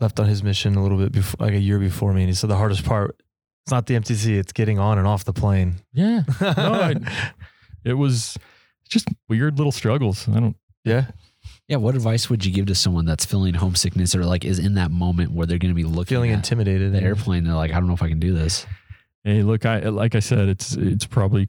left 0.00 0.20
on 0.20 0.26
his 0.28 0.42
mission 0.44 0.76
a 0.76 0.82
little 0.82 0.96
bit 0.96 1.10
before, 1.12 1.44
like 1.44 1.54
a 1.54 1.60
year 1.60 1.78
before 1.80 2.12
me, 2.14 2.22
and 2.22 2.28
he 2.30 2.34
said 2.34 2.48
the 2.48 2.56
hardest 2.56 2.84
part 2.84 3.20
it's 3.64 3.72
not 3.72 3.86
the 3.86 3.94
MTC, 3.94 4.38
it's 4.38 4.52
getting 4.52 4.78
on 4.78 4.96
and 4.96 5.06
off 5.06 5.24
the 5.24 5.32
plane. 5.34 5.74
Yeah. 5.92 6.22
No, 6.40 6.46
I, 6.56 6.94
it 7.84 7.94
was 7.94 8.38
just 8.88 9.08
weird 9.28 9.58
little 9.58 9.72
struggles. 9.72 10.26
I 10.28 10.40
don't, 10.40 10.56
yeah, 10.84 11.10
Yeah. 11.68 11.76
What 11.76 11.94
advice 11.94 12.28
would 12.30 12.44
you 12.44 12.52
give 12.52 12.66
to 12.66 12.74
someone 12.74 13.04
that's 13.04 13.24
feeling 13.24 13.54
homesickness 13.54 14.14
or 14.14 14.24
like 14.24 14.44
is 14.44 14.58
in 14.58 14.74
that 14.74 14.90
moment 14.90 15.32
where 15.32 15.46
they're 15.46 15.58
going 15.58 15.72
to 15.72 15.76
be 15.76 15.84
looking 15.84 16.16
feeling 16.16 16.30
at 16.30 16.36
intimidated. 16.36 16.92
the 16.92 17.02
airplane? 17.02 17.44
They're 17.44 17.54
like, 17.54 17.70
I 17.72 17.74
don't 17.74 17.86
know 17.86 17.94
if 17.94 18.02
I 18.02 18.08
can 18.08 18.18
do 18.18 18.34
this. 18.34 18.66
Hey, 19.22 19.42
look, 19.42 19.66
I 19.66 19.80
like 19.80 20.14
I 20.14 20.20
said, 20.20 20.48
it's 20.48 20.74
it's 20.74 21.04
probably 21.06 21.48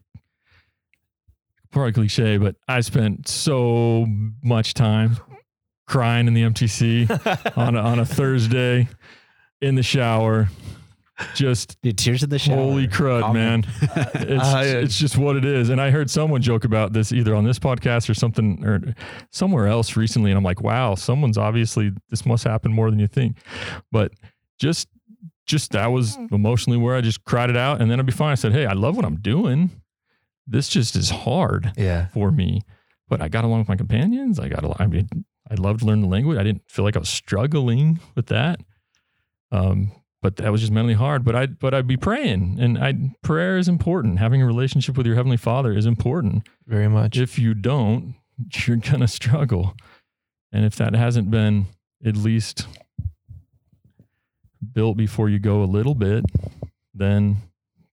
probably 1.71 1.93
cliche, 1.93 2.38
but 2.38 2.55
I 2.67 2.81
spent 2.81 3.27
so 3.27 4.05
much 4.43 4.73
time 4.73 5.17
crying 5.88 6.27
in 6.27 6.33
the 6.33 6.43
MTC 6.43 7.53
on 7.57 7.75
a, 7.75 7.79
on 7.79 7.99
a 7.99 8.05
Thursday 8.05 8.88
in 9.61 9.75
the 9.75 9.83
shower. 9.83 10.49
Just 11.35 11.77
Dude, 11.81 11.97
tears 11.97 12.23
in 12.23 12.29
the 12.29 12.39
shower. 12.39 12.55
holy 12.55 12.88
crud, 12.88 13.21
Common. 13.21 13.61
man! 13.61 13.63
It's 14.15 14.43
I- 14.43 14.63
it's 14.65 14.97
just 14.97 15.17
what 15.17 15.35
it 15.35 15.43
is. 15.45 15.69
And 15.69 15.81
I 15.81 15.91
heard 15.91 16.09
someone 16.09 16.41
joke 16.41 16.63
about 16.63 16.93
this 16.93 17.11
either 17.11 17.35
on 17.35 17.43
this 17.43 17.59
podcast 17.59 18.09
or 18.09 18.13
something 18.13 18.63
or 18.65 18.95
somewhere 19.31 19.67
else 19.67 19.95
recently, 19.97 20.31
and 20.31 20.38
I'm 20.38 20.43
like, 20.43 20.61
wow, 20.61 20.95
someone's 20.95 21.38
obviously 21.38 21.91
this 22.09 22.25
must 22.25 22.43
happen 22.45 22.71
more 22.71 22.89
than 22.89 22.99
you 22.99 23.07
think. 23.07 23.38
But 23.91 24.13
just 24.59 24.88
just 25.45 25.71
that 25.71 25.88
was 25.88 26.17
emotionally 26.31 26.77
where 26.77 26.95
I 26.95 27.01
just 27.01 27.23
cried 27.25 27.49
it 27.49 27.57
out, 27.57 27.81
and 27.81 27.89
then 27.91 27.99
I'd 27.99 28.05
be 28.05 28.11
fine. 28.11 28.31
I 28.31 28.35
said, 28.35 28.53
hey, 28.53 28.65
I 28.65 28.73
love 28.73 28.95
what 28.95 29.05
I'm 29.05 29.17
doing. 29.19 29.71
This 30.47 30.69
just 30.69 30.95
is 30.95 31.09
hard 31.09 31.73
yeah, 31.77 32.07
for 32.07 32.31
me, 32.31 32.61
but 33.07 33.21
I 33.21 33.27
got 33.29 33.43
along 33.43 33.59
with 33.59 33.67
my 33.67 33.75
companions. 33.75 34.39
I 34.39 34.47
got, 34.47 34.63
al- 34.63 34.75
I 34.79 34.88
mean, 34.88 35.07
I 35.49 35.55
loved 35.55 35.81
learning 35.83 36.03
the 36.03 36.07
language. 36.07 36.38
I 36.39 36.43
didn't 36.43 36.63
feel 36.67 36.85
like 36.85 36.95
I 36.95 36.99
was 36.99 37.09
struggling 37.09 37.99
with 38.15 38.27
that. 38.27 38.59
Um, 39.51 39.91
but 40.21 40.35
that 40.38 40.51
was 40.51 40.61
just 40.61 40.71
mentally 40.73 40.93
hard. 40.95 41.23
But 41.23 41.35
I, 41.35 41.45
but 41.47 41.73
I'd 41.73 41.88
be 41.88 41.97
praying, 41.97 42.57
and 42.59 42.77
I 42.77 42.93
prayer 43.23 43.57
is 43.57 43.67
important. 43.67 44.19
Having 44.19 44.41
a 44.41 44.45
relationship 44.45 44.97
with 44.97 45.05
your 45.05 45.15
heavenly 45.15 45.38
Father 45.38 45.71
is 45.73 45.85
important. 45.85 46.47
very 46.67 46.88
much. 46.89 47.17
If 47.17 47.39
you 47.39 47.53
don't, 47.53 48.15
you're 48.67 48.77
gonna 48.77 49.07
struggle. 49.07 49.75
And 50.51 50.65
if 50.65 50.75
that 50.77 50.95
hasn't 50.95 51.29
been 51.29 51.67
at 52.05 52.15
least 52.15 52.65
built 54.73 54.97
before 54.97 55.29
you 55.29 55.39
go 55.39 55.63
a 55.63 55.65
little 55.65 55.95
bit, 55.95 56.25
then 56.93 57.38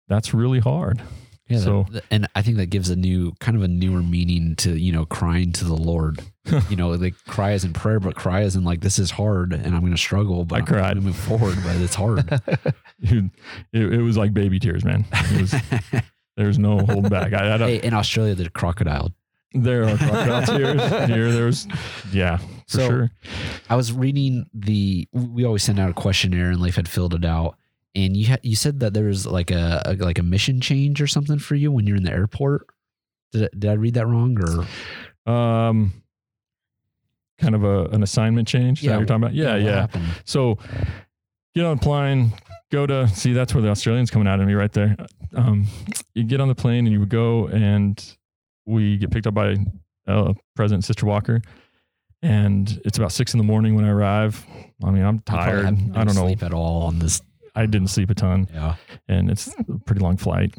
that's 0.08 0.34
really 0.34 0.58
hard. 0.60 1.02
Yeah. 1.48 1.58
So- 1.58 1.86
that- 1.90 2.04
and 2.10 2.26
I 2.34 2.42
think 2.42 2.56
that 2.56 2.66
gives 2.70 2.90
a 2.90 2.96
new 2.96 3.32
kind 3.40 3.56
of 3.56 3.62
a 3.62 3.68
newer 3.68 4.02
meaning 4.02 4.56
to, 4.56 4.76
you 4.76 4.92
know, 4.92 5.04
crying 5.04 5.52
to 5.52 5.64
the 5.64 5.76
Lord. 5.76 6.20
you 6.70 6.76
know, 6.76 6.90
like 6.90 7.14
cry 7.26 7.52
as 7.52 7.64
in 7.64 7.72
prayer, 7.72 8.00
but 8.00 8.14
cry 8.14 8.42
as 8.42 8.56
in 8.56 8.64
like, 8.64 8.80
this 8.80 8.98
is 8.98 9.10
hard 9.10 9.52
and 9.52 9.74
I'm 9.74 9.80
going 9.80 9.92
to 9.92 9.98
struggle, 9.98 10.44
but 10.44 10.56
I 10.56 10.58
I'm 10.60 10.66
cried. 10.66 11.02
move 11.02 11.16
forward, 11.16 11.56
but 11.64 11.76
it's 11.76 11.94
hard. 11.94 12.28
Dude, 13.00 13.30
it, 13.72 13.92
it 13.94 14.02
was 14.02 14.16
like 14.16 14.32
baby 14.34 14.58
tears, 14.58 14.84
man. 14.84 15.04
It 15.12 15.40
was, 15.40 15.54
there 16.36 16.46
was 16.46 16.58
no 16.58 16.78
holding 16.78 17.10
back. 17.10 17.32
I, 17.32 17.54
I 17.54 17.56
don't, 17.58 17.68
hey, 17.68 17.80
in 17.82 17.94
Australia, 17.94 18.34
the 18.34 18.48
crocodile. 18.50 19.12
there 19.52 19.84
are 19.88 19.96
crocodile 19.96 20.42
tears. 20.58 21.08
Here, 21.08 21.32
there's, 21.32 21.66
yeah, 22.12 22.36
for 22.38 22.44
So- 22.68 22.88
sure. 22.88 23.10
I 23.68 23.76
was 23.76 23.92
reading 23.92 24.48
the. 24.54 25.08
We 25.12 25.44
always 25.44 25.62
send 25.64 25.78
out 25.80 25.90
a 25.90 25.94
questionnaire, 25.94 26.50
and 26.50 26.60
Lafe 26.60 26.76
had 26.76 26.88
filled 26.88 27.14
it 27.14 27.24
out. 27.24 27.56
And 27.94 28.16
you 28.16 28.26
had 28.26 28.40
you 28.42 28.54
said 28.56 28.80
that 28.80 28.92
there 28.94 29.04
was 29.06 29.26
like 29.26 29.50
a, 29.50 29.82
a 29.86 29.94
like 29.94 30.18
a 30.18 30.22
mission 30.22 30.60
change 30.60 31.00
or 31.00 31.06
something 31.06 31.38
for 31.38 31.54
you 31.54 31.72
when 31.72 31.86
you're 31.86 31.96
in 31.96 32.02
the 32.04 32.12
airport. 32.12 32.66
Did 33.32 33.44
I, 33.44 33.48
did 33.58 33.70
I 33.70 33.74
read 33.74 33.94
that 33.94 34.06
wrong 34.06 34.36
or 35.26 35.32
Um, 35.32 36.02
kind 37.38 37.54
of 37.54 37.64
a 37.64 37.84
an 37.86 38.02
assignment 38.02 38.48
change. 38.48 38.82
Yeah, 38.82 38.96
you're 38.96 39.06
talking 39.06 39.22
about. 39.22 39.34
Yeah, 39.34 39.56
yeah. 39.56 39.80
happened? 39.80 40.06
So 40.24 40.58
get 41.54 41.64
on 41.64 41.76
the 41.76 41.82
plane, 41.82 42.32
go 42.70 42.86
to 42.86 43.08
see 43.08 43.32
that's 43.32 43.54
where 43.54 43.62
the 43.62 43.70
Australians 43.70 44.10
coming 44.10 44.28
out 44.28 44.40
of 44.40 44.46
me 44.46 44.54
right 44.54 44.72
there. 44.72 44.96
Um, 45.34 45.66
you 46.14 46.24
get 46.24 46.40
on 46.40 46.48
the 46.48 46.54
plane 46.54 46.86
and 46.86 46.92
you 46.92 47.00
would 47.00 47.08
go 47.08 47.48
and 47.48 48.02
we 48.66 48.96
get 48.98 49.10
picked 49.10 49.26
up 49.26 49.34
by 49.34 49.56
uh, 50.06 50.34
President 50.54 50.84
Sister 50.84 51.06
Walker. 51.06 51.40
And 52.22 52.80
it's 52.84 52.98
about 52.98 53.12
six 53.12 53.34
in 53.34 53.38
the 53.38 53.44
morning 53.44 53.74
when 53.74 53.84
I 53.84 53.90
arrive. 53.90 54.44
I 54.82 54.90
mean, 54.90 55.04
I'm 55.04 55.20
tired. 55.20 55.64
had 55.64 55.74
I 55.94 56.04
don't 56.04 56.14
know. 56.14 56.26
sleep 56.26 56.42
at 56.42 56.52
all 56.52 56.82
on 56.82 56.98
this. 56.98 57.20
I 57.54 57.66
didn't 57.66 57.88
sleep 57.88 58.10
a 58.10 58.14
ton 58.14 58.48
Yeah, 58.52 58.74
and 59.08 59.30
it's 59.30 59.48
a 59.48 59.78
pretty 59.86 60.00
long 60.02 60.16
flight. 60.16 60.54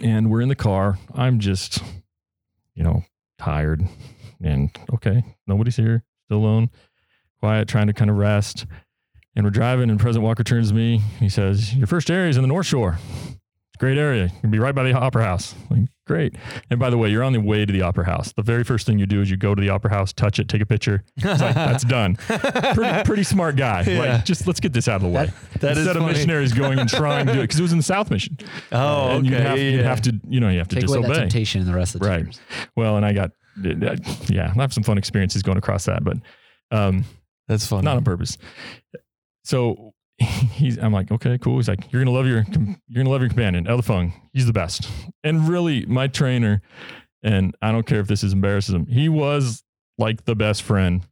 And 0.00 0.30
we're 0.30 0.40
in 0.40 0.48
the 0.48 0.56
car. 0.56 0.98
I'm 1.14 1.38
just, 1.38 1.82
you 2.74 2.82
know, 2.82 3.04
tired 3.38 3.86
and 4.42 4.70
okay, 4.94 5.22
nobody's 5.46 5.76
here, 5.76 6.04
still 6.26 6.38
alone, 6.38 6.70
quiet, 7.40 7.68
trying 7.68 7.86
to 7.88 7.92
kind 7.92 8.10
of 8.10 8.16
rest. 8.16 8.66
And 9.36 9.44
we're 9.44 9.50
driving, 9.50 9.90
and 9.90 9.98
President 9.98 10.24
Walker 10.24 10.44
turns 10.44 10.68
to 10.68 10.74
me. 10.74 10.98
He 11.18 11.28
says, 11.28 11.74
Your 11.74 11.88
first 11.88 12.08
area 12.10 12.28
is 12.30 12.36
in 12.36 12.42
the 12.42 12.48
North 12.48 12.66
Shore. 12.66 12.98
Great 13.78 13.98
area. 13.98 14.24
You 14.26 14.40
can 14.40 14.50
be 14.52 14.60
right 14.60 14.74
by 14.74 14.84
the 14.84 14.92
Opera 14.92 15.24
House. 15.24 15.56
Like, 15.68 15.80
great. 16.06 16.36
And 16.70 16.78
by 16.78 16.90
the 16.90 16.96
way, 16.96 17.08
you're 17.10 17.24
on 17.24 17.32
the 17.32 17.40
way 17.40 17.66
to 17.66 17.72
the 17.72 17.82
Opera 17.82 18.06
House. 18.06 18.32
The 18.32 18.42
very 18.44 18.62
first 18.62 18.86
thing 18.86 19.00
you 19.00 19.06
do 19.06 19.20
is 19.20 19.28
you 19.28 19.36
go 19.36 19.52
to 19.52 19.60
the 19.60 19.70
Opera 19.70 19.90
House, 19.90 20.12
touch 20.12 20.38
it, 20.38 20.48
take 20.48 20.60
a 20.60 20.66
picture. 20.66 21.02
It's 21.16 21.24
like, 21.42 21.54
that's 21.56 21.82
done. 21.82 22.14
Pretty, 22.14 23.02
pretty 23.04 23.24
smart 23.24 23.56
guy. 23.56 23.82
Yeah. 23.82 23.98
Like, 23.98 24.24
just 24.24 24.46
let's 24.46 24.60
get 24.60 24.72
this 24.72 24.86
out 24.86 24.96
of 24.96 25.02
the 25.02 25.08
way. 25.08 25.32
that 25.58 25.72
is 25.72 25.78
Instead 25.78 25.96
of 25.96 26.02
funny. 26.02 26.12
missionaries 26.12 26.52
going 26.52 26.78
and 26.78 26.88
trying 26.88 27.26
to 27.26 27.32
do 27.32 27.40
it, 27.40 27.42
because 27.42 27.58
it 27.58 27.62
was 27.62 27.72
in 27.72 27.78
the 27.78 27.82
South 27.84 28.12
Mission. 28.12 28.38
Oh, 28.70 29.08
and 29.08 29.26
okay. 29.26 29.34
you'd 29.36 29.40
have, 29.44 29.58
yeah, 29.58 29.70
you'd 29.70 29.84
have 29.84 30.00
to, 30.02 30.20
you 30.28 30.38
know, 30.38 30.50
you 30.50 30.58
have 30.58 30.68
to 30.68 30.76
take 30.80 30.88
away 30.88 31.02
that 31.02 31.14
temptation 31.14 31.60
and 31.62 31.68
the 31.68 31.74
rest 31.74 31.96
of 31.96 32.00
the 32.00 32.06
Right. 32.06 32.22
times. 32.22 32.40
Well, 32.76 32.96
and 32.96 33.04
I 33.04 33.12
got, 33.12 33.32
yeah, 33.56 34.52
I 34.56 34.60
have 34.60 34.72
some 34.72 34.82
fun 34.84 34.98
experiences 34.98 35.42
going 35.42 35.58
across 35.58 35.84
that, 35.86 36.04
but 36.04 36.16
um, 36.70 37.04
That's 37.48 37.66
fun. 37.66 37.84
not 37.84 37.96
on 37.96 38.04
purpose. 38.04 38.38
So 39.44 39.92
he's, 40.18 40.78
I'm 40.78 40.92
like, 40.92 41.10
okay, 41.10 41.38
cool. 41.38 41.56
He's 41.56 41.68
like, 41.68 41.92
you're 41.92 42.02
gonna 42.02 42.16
love 42.16 42.26
your, 42.26 42.44
you're 42.88 43.02
gonna 43.04 43.10
love 43.10 43.20
your 43.20 43.28
companion, 43.28 43.66
El 43.66 43.82
Fung. 43.82 44.12
He's 44.32 44.46
the 44.46 44.52
best. 44.52 44.88
And 45.22 45.48
really, 45.48 45.86
my 45.86 46.06
trainer, 46.06 46.62
and 47.22 47.54
I 47.62 47.72
don't 47.72 47.86
care 47.86 48.00
if 48.00 48.06
this 48.06 48.22
is 48.22 48.32
embarrassing 48.32 48.74
him, 48.76 48.86
he 48.86 49.08
was 49.08 49.62
like 49.98 50.24
the 50.24 50.34
best 50.34 50.62
friend 50.62 51.06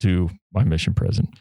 to 0.00 0.30
my 0.52 0.64
mission 0.64 0.94
president. 0.94 1.38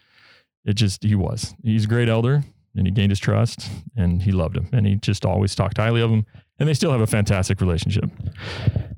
It 0.66 0.74
just, 0.74 1.04
he 1.04 1.16
was. 1.16 1.56
He's 1.64 1.86
a 1.86 1.88
great 1.88 2.10
elder, 2.10 2.44
and 2.76 2.86
he 2.86 2.92
gained 2.92 3.12
his 3.12 3.20
trust, 3.20 3.70
and 3.96 4.22
he 4.22 4.32
loved 4.32 4.58
him, 4.58 4.68
and 4.74 4.86
he 4.86 4.96
just 4.96 5.26
always 5.26 5.56
talked 5.56 5.78
highly 5.78 6.02
of 6.02 6.12
him. 6.12 6.26
And 6.60 6.68
they 6.68 6.74
still 6.74 6.92
have 6.92 7.02
a 7.02 7.08
fantastic 7.08 7.62
relationship. 7.62 8.10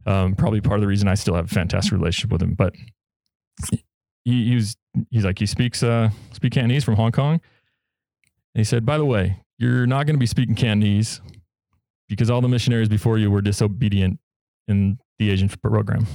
Um, 0.06 0.36
probably 0.36 0.62
part 0.62 0.78
of 0.78 0.82
the 0.82 0.88
reason 0.88 1.08
I 1.08 1.14
still 1.14 1.36
have 1.36 1.46
a 1.46 1.54
fantastic 1.54 1.94
relationship 1.94 2.32
with 2.32 2.42
him. 2.42 2.56
But 2.56 2.74
he, 4.24 4.50
he 4.50 4.56
was 4.56 4.76
he's 5.10 5.24
like 5.24 5.40
he 5.40 5.46
speaks 5.46 5.84
uh 5.84 6.10
speak 6.34 6.54
Cantonese 6.54 6.84
from 6.84 6.96
Hong 6.96 7.12
Kong. 7.12 7.34
And 8.54 8.60
he 8.60 8.64
said, 8.64 8.86
by 8.86 8.98
the 8.98 9.06
way, 9.06 9.40
you're 9.58 9.86
not 9.86 10.06
going 10.06 10.16
to 10.16 10.20
be 10.20 10.26
speaking 10.26 10.56
Cantonese 10.56 11.22
because 12.10 12.30
all 12.30 12.42
the 12.42 12.50
missionaries 12.50 12.90
before 12.90 13.18
you 13.18 13.32
were 13.32 13.42
disobedient 13.42 14.20
in 14.68 14.98
the 15.20 15.30
Asian 15.30 15.48
program. 15.48 16.06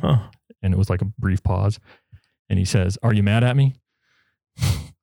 Huh. 0.00 0.28
And 0.62 0.72
it 0.72 0.76
was 0.76 0.88
like 0.88 1.02
a 1.02 1.06
brief 1.18 1.42
pause. 1.42 1.80
And 2.48 2.58
he 2.58 2.64
says, 2.64 2.98
Are 3.02 3.12
you 3.12 3.22
mad 3.22 3.42
at 3.42 3.56
me? 3.56 3.74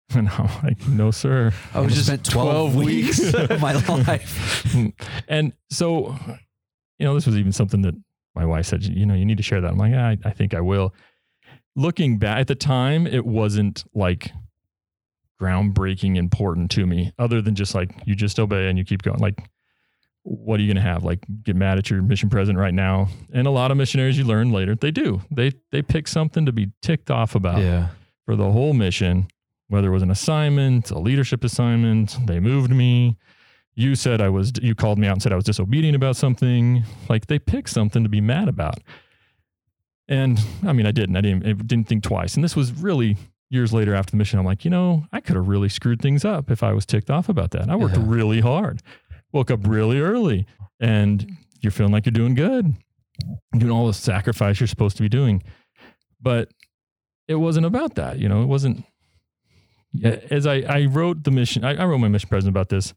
and 0.16 0.30
I'm 0.30 0.64
like, 0.64 0.88
No, 0.88 1.12
sir. 1.12 1.52
I 1.74 1.80
was 1.82 1.94
just 1.94 2.08
spent 2.08 2.26
12 2.26 2.76
weeks 2.76 3.34
of 3.34 3.62
my 3.62 3.74
life. 3.74 4.76
and 5.28 5.54
so, 5.70 6.16
you 6.98 7.06
know, 7.06 7.14
this 7.14 7.26
was 7.26 7.38
even 7.38 7.52
something 7.52 7.82
that 7.84 7.96
my 8.36 8.46
wife 8.46 8.66
said, 8.66 8.84
you 8.84 9.06
know, 9.06 9.14
you 9.14 9.26
need 9.26 9.38
to 9.38 9.44
share 9.44 9.62
that. 9.62 9.72
I'm 9.72 9.78
like, 9.78 9.94
I, 9.94 10.18
I 10.24 10.32
think 10.32 10.54
I 10.54 10.62
will. 10.62 10.94
Looking 11.76 12.18
back 12.18 12.40
at 12.40 12.48
the 12.48 12.56
time, 12.56 13.06
it 13.08 13.26
wasn't 13.26 13.84
like 13.94 14.32
groundbreaking 15.42 16.18
important 16.18 16.72
to 16.72 16.86
me, 16.86 17.14
other 17.18 17.42
than 17.42 17.56
just 17.56 17.74
like 17.76 17.92
you 18.06 18.16
just 18.16 18.40
obey 18.40 18.68
and 18.70 18.78
you 18.78 18.84
keep 18.86 19.02
going. 19.02 19.20
Like, 19.20 19.50
what 20.24 20.60
are 20.60 20.64
you 20.64 20.68
going 20.68 20.84
to 20.84 20.90
have? 20.90 21.04
Like, 21.04 21.26
get 21.44 21.56
mad 21.56 21.78
at 21.78 21.90
your 21.90 22.02
mission 22.02 22.30
president 22.30 22.60
right 22.60 22.74
now? 22.74 23.08
And 23.34 23.48
a 23.48 23.52
lot 23.52 23.72
of 23.72 23.78
missionaries 23.78 24.18
you 24.18 24.26
learn 24.26 24.52
later, 24.52 24.76
they 24.76 24.92
do. 24.92 25.22
They 25.32 25.54
they 25.72 25.82
pick 25.82 26.08
something 26.08 26.46
to 26.46 26.52
be 26.52 26.72
ticked 26.82 27.10
off 27.10 27.36
about 27.36 27.60
Yeah. 27.62 27.90
for 28.26 28.36
the 28.36 28.52
whole 28.52 28.74
mission, 28.74 29.28
whether 29.70 29.88
it 29.88 29.94
was 29.94 30.04
an 30.04 30.12
assignment, 30.12 30.92
a 30.92 31.00
leadership 31.00 31.44
assignment, 31.44 32.18
they 32.28 32.40
moved 32.40 32.72
me. 32.72 33.18
You 33.76 33.96
said 33.96 34.20
I 34.22 34.30
was, 34.30 34.52
you 34.62 34.76
called 34.76 35.00
me 35.00 35.08
out 35.08 35.14
and 35.14 35.22
said 35.24 35.32
I 35.32 35.36
was 35.36 35.46
disobedient 35.46 35.96
about 35.96 36.18
something. 36.18 36.84
Like 37.08 37.28
they 37.28 37.40
picked 37.40 37.70
something 37.70 38.04
to 38.04 38.10
be 38.10 38.20
mad 38.20 38.50
about. 38.50 38.80
And 40.08 40.40
I 40.66 40.74
mean, 40.74 40.86
I 40.86 40.92
didn't, 40.92 41.16
I 41.16 41.22
didn't, 41.22 41.46
I 41.46 41.54
didn't 41.54 41.88
think 41.88 42.04
twice. 42.04 42.36
And 42.36 42.44
this 42.44 42.56
was 42.56 42.74
really 42.74 43.16
years 43.50 43.72
later 43.72 43.94
after 43.96 44.12
the 44.12 44.18
mission. 44.18 44.40
I'm 44.40 44.46
like, 44.46 44.66
you 44.66 44.72
know, 44.72 45.06
I 45.12 45.22
could 45.22 45.36
have 45.36 45.48
really 45.48 45.70
screwed 45.70 46.02
things 46.02 46.26
up 46.26 46.50
if 46.52 46.64
I 46.64 46.74
was 46.74 46.86
ticked 46.86 47.10
off 47.10 47.30
about 47.30 47.52
that. 47.52 47.70
I 47.70 47.76
worked 47.76 47.96
Yeah. 47.96 48.04
really 48.06 48.42
hard, 48.42 48.82
woke 49.32 49.52
up 49.52 49.66
really 49.68 50.00
early, 50.00 50.46
and 50.80 51.38
you're 51.62 51.72
feeling 51.72 51.92
like 51.94 52.06
you're 52.06 52.12
doing 52.12 52.34
good, 52.36 52.74
doing 53.58 53.72
all 53.72 53.88
the 53.88 53.94
sacrifice 53.94 54.60
you're 54.60 54.68
supposed 54.68 54.98
to 54.98 55.04
be 55.04 55.10
doing. 55.10 55.44
But 56.22 56.50
it 57.28 57.36
wasn't 57.36 57.66
about 57.68 57.96
that. 57.96 58.18
You 58.20 58.30
know, 58.30 58.42
it 58.42 58.48
wasn't. 58.48 58.84
As 60.04 60.46
I, 60.46 60.62
I 60.62 60.86
wrote 60.86 61.24
the 61.24 61.32
mission, 61.32 61.64
I, 61.64 61.76
I 61.76 61.86
wrote 61.86 61.98
my 61.98 62.08
mission 62.08 62.30
president 62.30 62.56
about 62.56 62.70
this 62.70 62.94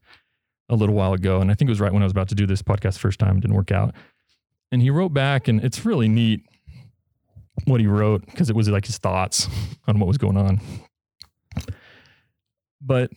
a 0.69 0.75
little 0.75 0.95
while 0.95 1.13
ago, 1.13 1.41
and 1.41 1.51
I 1.51 1.55
think 1.55 1.69
it 1.69 1.71
was 1.71 1.81
right 1.81 1.91
when 1.91 2.03
I 2.03 2.05
was 2.05 2.11
about 2.11 2.29
to 2.29 2.35
do 2.35 2.45
this 2.45 2.61
podcast 2.61 2.99
first 2.99 3.19
time. 3.19 3.39
Didn't 3.39 3.55
work 3.55 3.71
out, 3.71 3.95
and 4.71 4.81
he 4.81 4.89
wrote 4.89 5.13
back, 5.13 5.47
and 5.47 5.63
it's 5.63 5.85
really 5.85 6.07
neat 6.07 6.41
what 7.65 7.79
he 7.79 7.87
wrote 7.87 8.25
because 8.25 8.49
it 8.49 8.55
was 8.55 8.69
like 8.69 8.85
his 8.85 8.97
thoughts 8.97 9.47
on 9.87 9.99
what 9.99 10.07
was 10.07 10.17
going 10.17 10.37
on. 10.37 10.61
But 12.81 13.11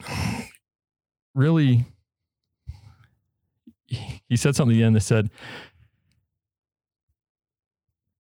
really, 1.34 1.84
he 3.86 4.36
said 4.36 4.56
something 4.56 4.74
at 4.74 4.78
the 4.78 4.84
end 4.84 4.96
that 4.96 5.00
said, 5.00 5.30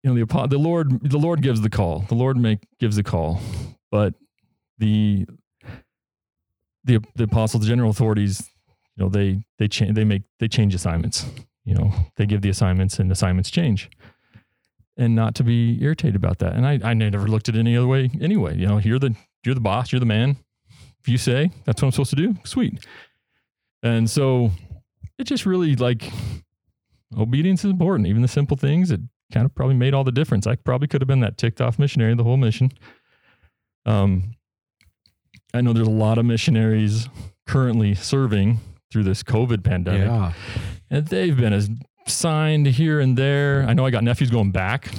you 0.02 0.12
know, 0.12 0.24
the 0.24 0.46
the 0.46 0.58
Lord 0.58 1.00
the 1.08 1.18
Lord 1.18 1.42
gives 1.42 1.60
the 1.60 1.70
call. 1.70 2.00
The 2.08 2.14
Lord 2.14 2.36
make 2.36 2.60
gives 2.78 2.96
the 2.96 3.02
call, 3.02 3.40
but 3.90 4.14
the 4.78 5.26
the 6.85 7.00
the 7.16 7.25
apostles, 7.25 7.62
the 7.62 7.68
general 7.68 7.90
authorities, 7.90 8.50
you 8.97 9.04
know, 9.04 9.08
they 9.08 9.42
they 9.58 9.68
change 9.68 9.94
they 9.94 10.04
make 10.04 10.23
they 10.38 10.49
change 10.49 10.75
assignments. 10.75 11.26
You 11.64 11.75
know, 11.75 11.92
they 12.16 12.26
give 12.26 12.40
the 12.40 12.49
assignments 12.49 12.99
and 12.99 13.12
assignments 13.12 13.50
change. 13.50 13.90
And 14.97 15.14
not 15.14 15.35
to 15.37 15.44
be 15.44 15.78
irritated 15.80 16.16
about 16.16 16.38
that. 16.38 16.54
And 16.54 16.66
I, 16.66 16.80
I 16.82 16.94
never 16.94 17.28
looked 17.28 17.49
at 17.49 17.54
it 17.54 17.61
any 17.61 17.76
other 17.76 17.87
way 17.87 18.11
anyway. 18.20 18.56
You 18.56 18.66
know, 18.66 18.78
you're 18.78 18.99
the 18.99 19.14
you're 19.44 19.54
the 19.54 19.61
boss, 19.61 19.92
you're 19.92 20.00
the 20.00 20.06
man. 20.06 20.37
If 21.00 21.08
you 21.08 21.18
say 21.18 21.50
that's 21.64 21.80
what 21.80 21.88
I'm 21.88 21.92
supposed 21.92 22.11
to 22.11 22.16
do, 22.16 22.35
sweet. 22.44 22.85
And 23.82 24.08
so 24.11 24.50
it 25.18 25.25
just 25.25 25.47
really 25.47 25.76
like 25.76 26.11
obedience 27.16 27.64
is 27.64 27.70
important. 27.70 28.08
Even 28.08 28.23
the 28.23 28.28
simple 28.28 28.56
things, 28.56 28.90
it 28.90 29.00
kind 29.32 29.44
of 29.44 29.54
probably 29.54 29.76
made 29.76 29.94
all 29.94 30.04
the 30.04 30.12
difference. 30.12 30.47
I 30.47 30.56
probably 30.56 30.88
could 30.88 31.00
have 31.00 31.08
been 31.08 31.20
that 31.20 31.37
ticked 31.37 31.61
off 31.61 31.78
missionary 31.78 32.14
the 32.14 32.25
whole 32.25 32.37
mission. 32.37 32.73
Um, 33.87 34.35
I 35.54 35.60
know 35.60 35.72
there's 35.72 35.86
a 35.86 35.90
lot 35.90 36.18
of 36.18 36.24
missionaries 36.26 37.08
currently 37.46 37.94
serving 37.94 38.60
through 38.90 39.04
this 39.04 39.22
COVID 39.22 39.64
pandemic, 39.64 40.02
Yeah. 40.06 40.32
and 40.90 41.06
they've 41.06 41.36
been 41.36 41.78
assigned 42.06 42.66
here 42.66 43.00
and 43.00 43.16
there. 43.16 43.64
I 43.68 43.74
know 43.74 43.84
I 43.86 43.90
got 43.90 44.04
nephews 44.04 44.30
going 44.30 44.50
back 44.50 44.90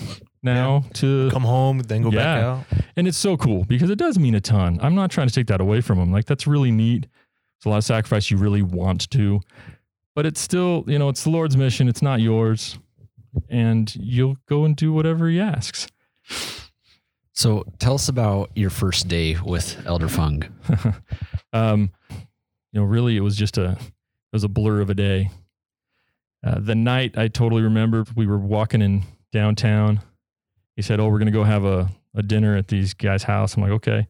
now 0.43 0.85
to 0.95 1.29
Come 1.31 1.43
home, 1.43 1.79
then 1.79 2.01
go 2.03 2.11
back 2.11 2.43
out. 2.43 2.65
and 2.95 3.07
it's 3.07 3.17
so 3.17 3.35
cool 3.37 3.65
because 3.65 3.89
it 3.89 3.97
does 3.97 4.17
mean 4.17 4.35
a 4.35 4.41
ton. 4.41 4.79
I'm 4.81 4.95
not 4.95 5.11
trying 5.11 5.27
to 5.27 5.33
take 5.33 5.47
that 5.47 5.59
away 5.61 5.81
from 5.81 5.97
them. 5.99 6.11
Like 6.11 6.25
that's 6.25 6.47
really 6.47 6.71
neat. 6.71 7.07
It's 7.57 7.65
a 7.65 7.69
lot 7.69 7.77
of 7.77 7.83
sacrifice 7.83 8.31
you 8.31 8.37
really 8.37 8.61
want 8.61 9.09
to, 9.11 9.41
but 10.15 10.25
it's 10.25 10.39
still, 10.39 10.83
you 10.87 10.97
know, 10.97 11.09
it's 11.09 11.23
the 11.23 11.29
Lord's 11.29 11.57
mission. 11.57 11.89
It's 11.89 12.01
not 12.01 12.21
yours, 12.21 12.79
and 13.49 13.93
you'll 13.95 14.37
go 14.47 14.63
and 14.65 14.75
do 14.75 14.93
whatever 14.93 15.27
He 15.29 15.39
asks. 15.39 15.87
So 17.39 17.63
tell 17.79 17.93
us 17.93 18.09
about 18.09 18.51
your 18.53 18.69
first 18.69 19.07
day 19.07 19.37
with 19.41 19.81
Elder 19.85 20.09
Fung. 20.09 20.43
um, 21.53 21.89
you 22.09 22.81
know, 22.81 22.83
really, 22.83 23.15
it 23.15 23.21
was 23.21 23.37
just 23.37 23.57
a 23.57 23.77
it 23.79 24.33
was 24.33 24.43
a 24.43 24.49
blur 24.49 24.81
of 24.81 24.89
a 24.89 24.93
day. 24.93 25.31
Uh, 26.45 26.59
the 26.59 26.75
night 26.75 27.17
I 27.17 27.29
totally 27.29 27.61
remember 27.61 28.03
we 28.13 28.27
were 28.27 28.37
walking 28.37 28.81
in 28.81 29.03
downtown. 29.31 30.01
He 30.75 30.81
said, 30.81 30.99
"Oh, 30.99 31.07
we're 31.07 31.17
gonna 31.17 31.31
go 31.31 31.45
have 31.45 31.63
a 31.63 31.89
a 32.13 32.21
dinner 32.21 32.57
at 32.57 32.67
these 32.67 32.93
guys' 32.93 33.23
house." 33.23 33.55
I'm 33.55 33.63
like, 33.63 33.71
"Okay." 33.71 34.05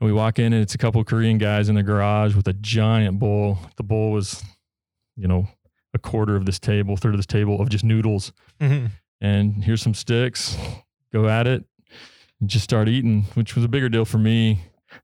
And 0.00 0.06
we 0.06 0.14
walk 0.14 0.38
in, 0.38 0.54
and 0.54 0.62
it's 0.62 0.74
a 0.74 0.78
couple 0.78 1.02
of 1.02 1.06
Korean 1.06 1.36
guys 1.36 1.68
in 1.68 1.74
the 1.74 1.82
garage 1.82 2.34
with 2.34 2.48
a 2.48 2.54
giant 2.54 3.18
bowl. 3.18 3.58
The 3.76 3.82
bowl 3.82 4.10
was, 4.10 4.42
you 5.18 5.28
know, 5.28 5.48
a 5.92 5.98
quarter 5.98 6.34
of 6.34 6.46
this 6.46 6.58
table, 6.58 6.96
third 6.96 7.12
of 7.12 7.18
this 7.18 7.26
table 7.26 7.60
of 7.60 7.68
just 7.68 7.84
noodles. 7.84 8.32
And 9.20 9.62
here's 9.64 9.82
some 9.82 9.92
sticks. 9.92 10.56
Go 11.12 11.28
at 11.28 11.46
it. 11.46 11.66
And 12.40 12.48
just 12.48 12.64
start 12.64 12.88
eating, 12.88 13.24
which 13.34 13.54
was 13.54 13.64
a 13.64 13.68
bigger 13.68 13.88
deal 13.88 14.04
for 14.04 14.18
me. 14.18 14.60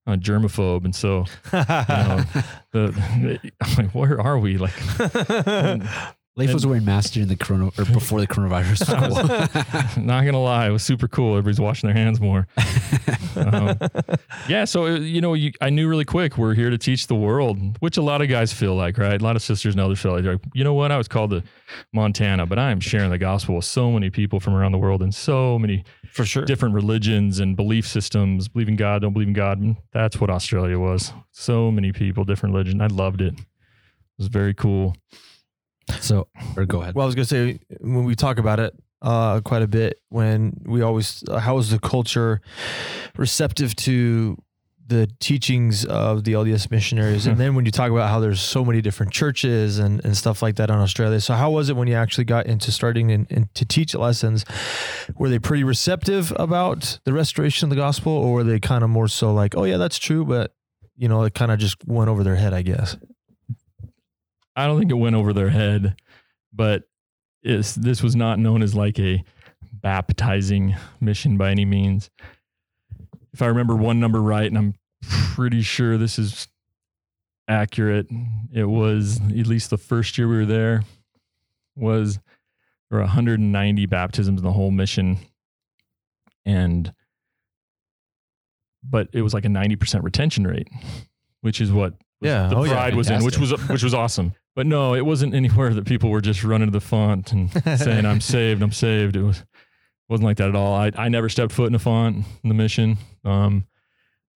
I'm 0.06 0.14
a 0.14 0.16
germaphobe, 0.16 0.84
and 0.84 0.94
so 0.94 1.26
know, 1.52 2.24
the, 2.72 3.52
I'm 3.60 3.76
like, 3.76 3.94
where 3.94 4.20
are 4.20 4.38
we? 4.38 4.58
Like, 4.58 4.74
Lafe 6.36 6.52
was 6.52 6.66
wearing 6.66 6.84
masks 6.84 7.12
during 7.12 7.28
the 7.28 7.36
corona 7.36 7.68
or 7.78 7.84
before 7.86 8.20
the 8.20 8.26
coronavirus. 8.26 9.96
not 10.04 10.24
gonna 10.24 10.42
lie, 10.42 10.68
it 10.68 10.70
was 10.70 10.82
super 10.82 11.08
cool. 11.08 11.30
Everybody's 11.32 11.58
washing 11.60 11.88
their 11.88 11.96
hands 11.96 12.20
more. 12.20 12.46
Um, 13.36 13.78
yeah, 14.48 14.66
so 14.66 14.86
uh, 14.86 14.98
you 14.98 15.22
know, 15.22 15.32
you, 15.32 15.52
I 15.62 15.70
knew 15.70 15.88
really 15.88 16.04
quick 16.04 16.36
we're 16.36 16.54
here 16.54 16.68
to 16.68 16.76
teach 16.76 17.06
the 17.06 17.14
world, 17.14 17.58
which 17.80 17.96
a 17.96 18.02
lot 18.02 18.20
of 18.20 18.28
guys 18.28 18.52
feel 18.52 18.74
like, 18.74 18.98
right? 18.98 19.18
A 19.20 19.24
lot 19.24 19.36
of 19.36 19.42
sisters 19.42 19.74
and 19.74 19.80
elders 19.80 19.98
feel 19.98 20.12
like, 20.12 20.24
they're 20.24 20.34
like, 20.34 20.44
you 20.52 20.62
know 20.62 20.74
what? 20.74 20.92
I 20.92 20.98
was 20.98 21.08
called 21.08 21.30
to 21.30 21.42
Montana, 21.94 22.44
but 22.44 22.58
I 22.58 22.70
am 22.70 22.80
sharing 22.80 23.10
the 23.10 23.18
gospel 23.18 23.56
with 23.56 23.64
so 23.64 23.90
many 23.90 24.10
people 24.10 24.38
from 24.38 24.54
around 24.54 24.72
the 24.72 24.78
world 24.78 25.02
and 25.02 25.14
so 25.14 25.58
many 25.58 25.84
For 26.12 26.26
sure. 26.26 26.44
different 26.44 26.74
religions 26.74 27.40
and 27.40 27.56
belief 27.56 27.86
systems. 27.86 28.48
Believe 28.48 28.68
in 28.68 28.76
God, 28.76 29.02
don't 29.02 29.12
believe 29.14 29.28
in 29.28 29.34
God. 29.34 29.76
That's 29.92 30.20
what 30.20 30.28
Australia 30.28 30.78
was. 30.78 31.12
So 31.30 31.70
many 31.70 31.92
people, 31.92 32.24
different 32.24 32.54
religion. 32.54 32.82
I 32.82 32.88
loved 32.88 33.22
it. 33.22 33.34
It 33.34 33.44
was 34.18 34.28
very 34.28 34.52
cool. 34.54 34.96
So, 36.00 36.28
or 36.56 36.64
go 36.64 36.82
ahead. 36.82 36.94
Well, 36.94 37.04
I 37.04 37.06
was 37.06 37.14
gonna 37.14 37.26
say 37.26 37.60
when 37.80 38.04
we 38.04 38.14
talk 38.14 38.38
about 38.38 38.60
it 38.60 38.74
uh, 39.02 39.40
quite 39.40 39.62
a 39.62 39.68
bit, 39.68 40.00
when 40.08 40.60
we 40.64 40.82
always, 40.82 41.22
uh, 41.28 41.38
how 41.38 41.58
is 41.58 41.70
the 41.70 41.78
culture 41.78 42.40
receptive 43.16 43.76
to 43.76 44.36
the 44.88 45.08
teachings 45.18 45.84
of 45.84 46.24
the 46.24 46.32
LDS 46.32 46.70
missionaries? 46.70 47.26
and 47.26 47.38
then 47.38 47.54
when 47.56 47.64
you 47.64 47.72
talk 47.72 47.90
about 47.90 48.08
how 48.08 48.20
there's 48.20 48.40
so 48.40 48.64
many 48.64 48.80
different 48.80 49.12
churches 49.12 49.78
and, 49.78 50.04
and 50.04 50.16
stuff 50.16 50.42
like 50.42 50.56
that 50.56 50.70
in 50.70 50.76
Australia, 50.76 51.20
so 51.20 51.34
how 51.34 51.50
was 51.50 51.68
it 51.68 51.76
when 51.76 51.88
you 51.88 51.94
actually 51.94 52.24
got 52.24 52.46
into 52.46 52.70
starting 52.72 53.10
and, 53.10 53.26
and 53.30 53.52
to 53.54 53.64
teach 53.64 53.94
lessons? 53.94 54.44
Were 55.16 55.28
they 55.28 55.38
pretty 55.38 55.64
receptive 55.64 56.32
about 56.36 56.98
the 57.04 57.12
restoration 57.12 57.66
of 57.66 57.70
the 57.70 57.76
gospel, 57.76 58.12
or 58.12 58.32
were 58.32 58.44
they 58.44 58.60
kind 58.60 58.84
of 58.84 58.90
more 58.90 59.08
so 59.08 59.32
like, 59.32 59.56
oh 59.56 59.64
yeah, 59.64 59.76
that's 59.76 59.98
true, 59.98 60.24
but 60.24 60.52
you 60.96 61.08
know, 61.08 61.22
it 61.24 61.34
kind 61.34 61.52
of 61.52 61.58
just 61.58 61.76
went 61.86 62.08
over 62.08 62.24
their 62.24 62.36
head, 62.36 62.54
I 62.54 62.62
guess. 62.62 62.96
I 64.56 64.66
don't 64.66 64.78
think 64.78 64.90
it 64.90 64.94
went 64.94 65.14
over 65.16 65.32
their 65.32 65.50
head, 65.50 65.96
but 66.52 66.84
it's, 67.42 67.74
this 67.74 68.02
was 68.02 68.16
not 68.16 68.38
known 68.38 68.62
as 68.62 68.74
like 68.74 68.98
a 68.98 69.22
baptizing 69.72 70.74
mission 71.00 71.36
by 71.36 71.50
any 71.50 71.64
means. 71.64 72.10
If 73.32 73.42
I 73.42 73.46
remember 73.46 73.76
one 73.76 74.00
number 74.00 74.20
right, 74.22 74.46
and 74.46 74.56
I'm 74.56 74.74
pretty 75.34 75.60
sure 75.62 75.98
this 75.98 76.18
is 76.18 76.48
accurate, 77.46 78.08
it 78.52 78.64
was 78.64 79.20
at 79.20 79.46
least 79.46 79.70
the 79.70 79.76
first 79.78 80.16
year 80.16 80.26
we 80.26 80.36
were 80.36 80.46
there 80.46 80.82
was 81.76 82.14
there 82.88 82.98
were 82.98 83.04
190 83.04 83.84
baptisms 83.86 84.40
in 84.40 84.44
the 84.44 84.52
whole 84.52 84.70
mission, 84.70 85.18
and 86.46 86.92
but 88.82 89.08
it 89.12 89.20
was 89.22 89.34
like 89.34 89.44
a 89.44 89.48
90% 89.48 90.02
retention 90.02 90.46
rate, 90.46 90.68
which 91.42 91.60
is 91.60 91.70
what 91.72 91.94
Yeah. 92.22 92.48
the 92.48 92.56
Oh, 92.56 92.64
yeah. 92.64 92.72
pride 92.72 92.94
was 92.94 93.10
in, 93.10 93.22
which 93.24 93.38
was 93.38 93.50
which 93.68 93.82
was 93.82 93.92
awesome. 93.92 94.32
But 94.56 94.66
no, 94.66 94.94
it 94.94 95.04
wasn't 95.04 95.34
anywhere 95.34 95.74
that 95.74 95.84
people 95.84 96.08
were 96.10 96.22
just 96.22 96.42
running 96.42 96.68
to 96.68 96.72
the 96.72 96.80
font 96.80 97.30
and 97.32 97.50
saying 97.78 98.06
I'm 98.06 98.22
saved, 98.22 98.62
I'm 98.62 98.72
saved. 98.72 99.14
It 99.14 99.22
was 99.22 99.44
wasn't 100.08 100.24
like 100.24 100.38
that 100.38 100.48
at 100.48 100.56
all. 100.56 100.74
I 100.74 100.90
I 100.96 101.08
never 101.10 101.28
stepped 101.28 101.52
foot 101.52 101.68
in 101.68 101.74
a 101.74 101.78
font 101.78 102.24
in 102.42 102.48
the 102.48 102.54
mission. 102.54 102.96
Um, 103.24 103.66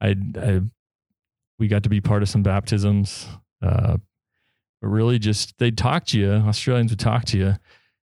I, 0.00 0.14
I 0.36 0.60
we 1.58 1.68
got 1.68 1.84
to 1.84 1.88
be 1.88 2.00
part 2.02 2.22
of 2.22 2.28
some 2.28 2.42
baptisms, 2.42 3.26
uh, 3.62 3.96
but 4.82 4.88
really 4.88 5.18
just 5.18 5.56
they'd 5.58 5.76
talk 5.78 6.04
to 6.06 6.18
you. 6.18 6.30
Australians 6.32 6.92
would 6.92 7.00
talk 7.00 7.24
to 7.26 7.38
you. 7.38 7.54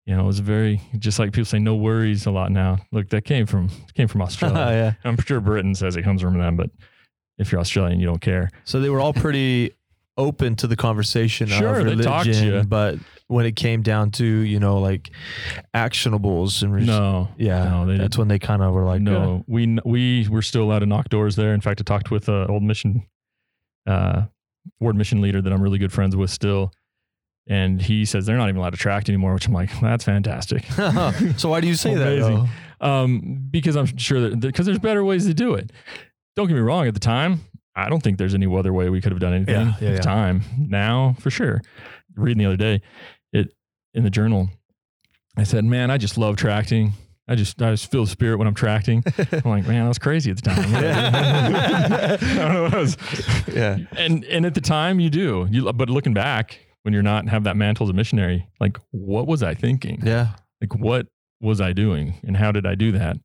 You 0.07 0.15
know, 0.15 0.23
it 0.23 0.27
was 0.27 0.39
very 0.39 0.81
just 0.99 1.19
like 1.19 1.33
people 1.33 1.47
say 1.47 1.59
no 1.59 1.75
worries 1.75 2.27
a 2.27 2.31
lot 2.31 2.53
now. 2.53 2.79
Look, 2.93 3.09
that 3.09 3.25
came 3.25 3.47
from 3.47 3.71
came 3.95 4.07
from 4.07 4.23
Australia. 4.27 4.57
yeah. 5.03 5.09
I'm 5.11 5.17
sure 5.21 5.41
Britain 5.41 5.75
says 5.75 5.97
it 5.97 6.03
comes 6.03 6.23
from 6.23 6.39
them, 6.39 6.57
but 6.57 6.71
if 7.39 7.51
you're 7.51 7.61
Australian, 7.61 7.99
you 7.99 8.07
don't 8.07 8.21
care. 8.21 8.51
So 8.63 8.81
they 8.81 8.91
were 8.91 9.01
all 9.01 9.13
pretty 9.13 9.73
open 10.17 10.55
to 10.57 10.67
the 10.67 10.77
conversation 10.77 11.49
Sure, 11.49 11.71
of 11.81 11.87
they 11.87 11.95
religion, 11.97 12.33
to 12.33 12.45
you. 12.59 12.63
but 12.65 12.99
when 13.27 13.47
it 13.47 13.57
came 13.57 13.83
down 13.83 14.11
to 14.13 14.25
you 14.25 14.61
know 14.61 14.79
like 14.79 15.11
actionables 15.75 16.63
and 16.63 16.75
res- 16.75 16.87
No, 16.87 17.29
yeah, 17.37 17.65
no, 17.65 17.87
they 17.87 17.97
that's 17.99 18.17
when 18.19 18.29
they 18.29 18.39
kind 18.39 18.63
of 18.63 18.73
were 18.75 18.85
like, 18.85 19.01
no, 19.01 19.45
we 19.47 19.79
we 19.85 20.29
were 20.29 20.43
still 20.43 20.63
allowed 20.63 20.81
to 20.81 20.87
knock 20.87 21.09
doors 21.09 21.37
there. 21.37 21.55
In 21.55 21.61
fact, 21.61 21.81
I 21.81 21.85
talked 21.85 22.11
with 22.11 22.29
an 22.29 22.49
old 22.49 22.63
mission, 22.63 23.07
uh, 23.87 24.23
ward 24.81 24.97
mission 24.97 25.21
leader 25.21 25.41
that 25.43 25.53
I'm 25.53 25.63
really 25.63 25.79
good 25.79 25.93
friends 25.93 26.15
with 26.17 26.31
still, 26.31 26.73
and 27.49 27.81
he 27.83 28.05
says 28.05 28.27
they're 28.27 28.37
not 28.37 28.49
even 28.49 28.59
allowed 28.59 28.71
to 28.71 28.79
tract 28.79 29.09
anymore. 29.09 29.35
Which 29.35 29.47
I'm 29.47 29.53
like, 29.53 29.71
that's 29.81 30.05
fantastic. 30.05 30.65
So 31.39 31.49
why 31.49 31.61
do 31.61 31.67
you 31.69 31.75
say 31.75 31.95
that? 31.95 32.49
Um, 32.81 33.47
because 33.51 33.77
I'm 33.77 33.87
sure 33.97 34.21
that 34.21 34.41
because 34.41 34.67
there's 34.67 34.79
better 34.79 35.05
ways 35.05 35.27
to 35.27 35.35
do 35.35 35.55
it. 35.55 35.73
Don't 36.37 36.47
get 36.49 36.55
me 36.55 36.61
wrong. 36.61 36.87
At 36.87 36.95
the 36.95 37.01
time, 37.01 37.41
I 37.77 37.89
don't 37.89 38.03
think 38.03 38.19
there's 38.19 38.35
any 38.35 38.47
other 38.47 38.73
way 38.73 38.89
we 38.91 39.01
could 39.01 39.13
have 39.13 39.21
done 39.21 39.35
anything 39.35 39.55
Yeah, 39.69 39.75
at 39.75 39.83
yeah, 39.83 39.89
the 39.91 39.95
yeah. 39.97 40.01
time. 40.01 40.43
Now, 40.59 41.17
for 41.21 41.31
sure. 41.31 41.61
Reading 42.17 42.39
the 42.39 42.47
other 42.47 42.57
day, 42.57 42.81
it 43.33 43.53
in 43.95 44.05
the 44.05 44.11
journal, 44.11 44.49
I 45.37 45.43
said, 45.43 45.65
"Man, 45.65 45.91
I 45.91 45.99
just 45.99 46.17
love 46.17 46.37
tracting. 46.37 46.93
I 47.27 47.35
just 47.35 47.61
I 47.61 47.71
just 47.73 47.91
feel 47.91 48.05
the 48.05 48.11
spirit 48.11 48.39
when 48.39 48.47
I'm 48.47 48.55
tracting." 48.55 49.03
I'm 49.33 49.41
like, 49.45 49.67
"Man, 49.67 49.85
I 49.85 49.89
was 49.89 49.99
crazy 49.99 50.31
at 50.31 50.37
the 50.37 50.43
time." 50.43 50.75
I 50.75 52.17
don't 52.21 52.53
know 52.55 52.63
what 52.65 52.75
I 52.75 52.79
was. 52.79 52.97
Yeah, 53.53 53.79
And 53.97 54.25
and 54.25 54.47
at 54.47 54.55
the 54.55 54.61
time, 54.61 55.01
you 55.01 55.11
do. 55.11 55.49
You 55.51 55.73
but 55.73 55.91
looking 55.91 56.15
back, 56.15 56.61
when 56.83 56.95
you're 56.95 57.03
not 57.03 57.29
have 57.29 57.45
that 57.45 57.57
mantle 57.57 57.87
as 57.87 57.91
a 57.91 57.95
missionary, 57.95 58.47
like, 58.61 58.79
what 58.93 59.27
was 59.27 59.43
I 59.43 59.55
thinking? 59.55 60.01
yeah, 60.05 60.29
like 60.61 60.75
what 60.77 61.09
was 61.41 61.61
I 61.61 61.73
doing 61.73 62.15
and 62.25 62.37
how 62.37 62.53
did 62.53 62.65
I 62.67 62.75
do 62.77 62.93
that? 62.93 63.17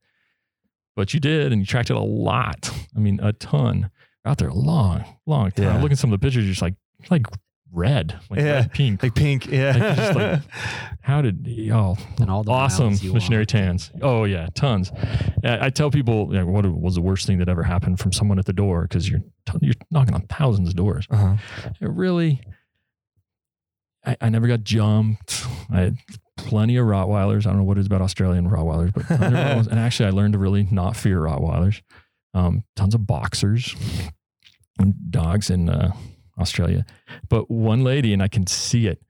But 0.96 1.14
you 1.14 1.20
did, 1.20 1.52
and 1.52 1.62
you 1.62 1.66
tracked 1.66 1.90
it 1.92 1.96
a 1.96 2.00
lot. 2.00 2.72
I 2.96 3.00
mean, 3.00 3.20
a 3.22 3.34
ton. 3.34 3.92
Out 4.30 4.38
there 4.38 4.50
a 4.50 4.54
long, 4.54 5.04
long 5.26 5.52
time. 5.52 5.66
Yeah. 5.66 5.82
Look 5.82 5.92
at 5.92 5.98
some 5.98 6.14
of 6.14 6.20
the 6.20 6.24
pictures. 6.26 6.44
You're 6.46 6.52
just 6.52 6.62
like, 6.62 6.76
like 7.10 7.26
red, 7.72 8.20
like 8.30 8.40
Yeah. 8.40 8.46
red, 8.54 8.72
pink. 8.74 9.02
Like 9.04 9.16
pink. 9.16 9.48
Yeah. 9.48 9.72
Like, 9.76 9.96
just 9.98 10.16
like- 10.16 10.42
How 11.02 11.22
did 11.24 11.48
oh 11.74 11.98
And 12.22 12.30
all 12.30 12.44
the 12.44 12.52
awesome 12.52 12.92
missionary 13.12 13.42
walked. 13.42 13.50
tans? 13.50 13.92
Oh 14.02 14.26
yeah, 14.26 14.48
tons. 14.54 14.92
I, 15.44 15.66
I 15.66 15.70
tell 15.72 15.90
people 15.90 16.28
you 16.32 16.40
know, 16.40 16.46
what 16.46 16.66
was 16.66 16.94
the 16.96 17.02
worst 17.02 17.26
thing 17.26 17.40
that 17.40 17.50
ever 17.50 17.64
happened 17.64 18.00
from 18.00 18.12
someone 18.12 18.38
at 18.38 18.46
the 18.46 18.54
door 18.54 18.84
because 18.84 19.10
you're 19.10 19.22
t- 19.48 19.58
you're 19.62 19.74
knocking 19.90 20.14
on 20.14 20.22
thousands 20.28 20.70
of 20.70 20.76
doors. 20.76 21.08
uh-huh. 21.10 21.38
It 21.82 21.90
really, 21.90 22.42
I, 24.06 24.16
I 24.22 24.30
never 24.30 24.48
got 24.48 24.64
jumped. 24.64 25.46
I 25.72 25.80
had 25.82 25.98
plenty 26.38 26.78
of 26.78 26.86
Rottweilers. 26.86 27.46
I 27.46 27.50
don't 27.50 27.58
know 27.58 27.64
what 27.64 27.78
it 27.78 27.82
is 27.82 27.88
about 27.88 28.02
Australian 28.02 28.50
Rottweilers, 28.50 28.94
but 28.94 29.04
Rottweilers. 29.06 29.68
and 29.68 29.80
actually, 29.80 30.08
I 30.08 30.12
learned 30.12 30.34
to 30.34 30.40
really 30.40 30.68
not 30.72 30.96
fear 30.96 31.20
Rottweilers. 31.20 31.82
Um, 32.36 32.64
tons 32.76 32.94
of 32.94 33.08
boxers 33.08 33.76
and 33.76 34.12
dogs 35.10 35.50
in 35.50 35.70
uh, 35.70 35.92
Australia, 36.40 36.86
but 37.30 37.50
one 37.50 37.84
lady, 37.84 38.14
and 38.14 38.22
I 38.24 38.28
can 38.28 38.48
see 38.48 38.88
it. 38.88 39.02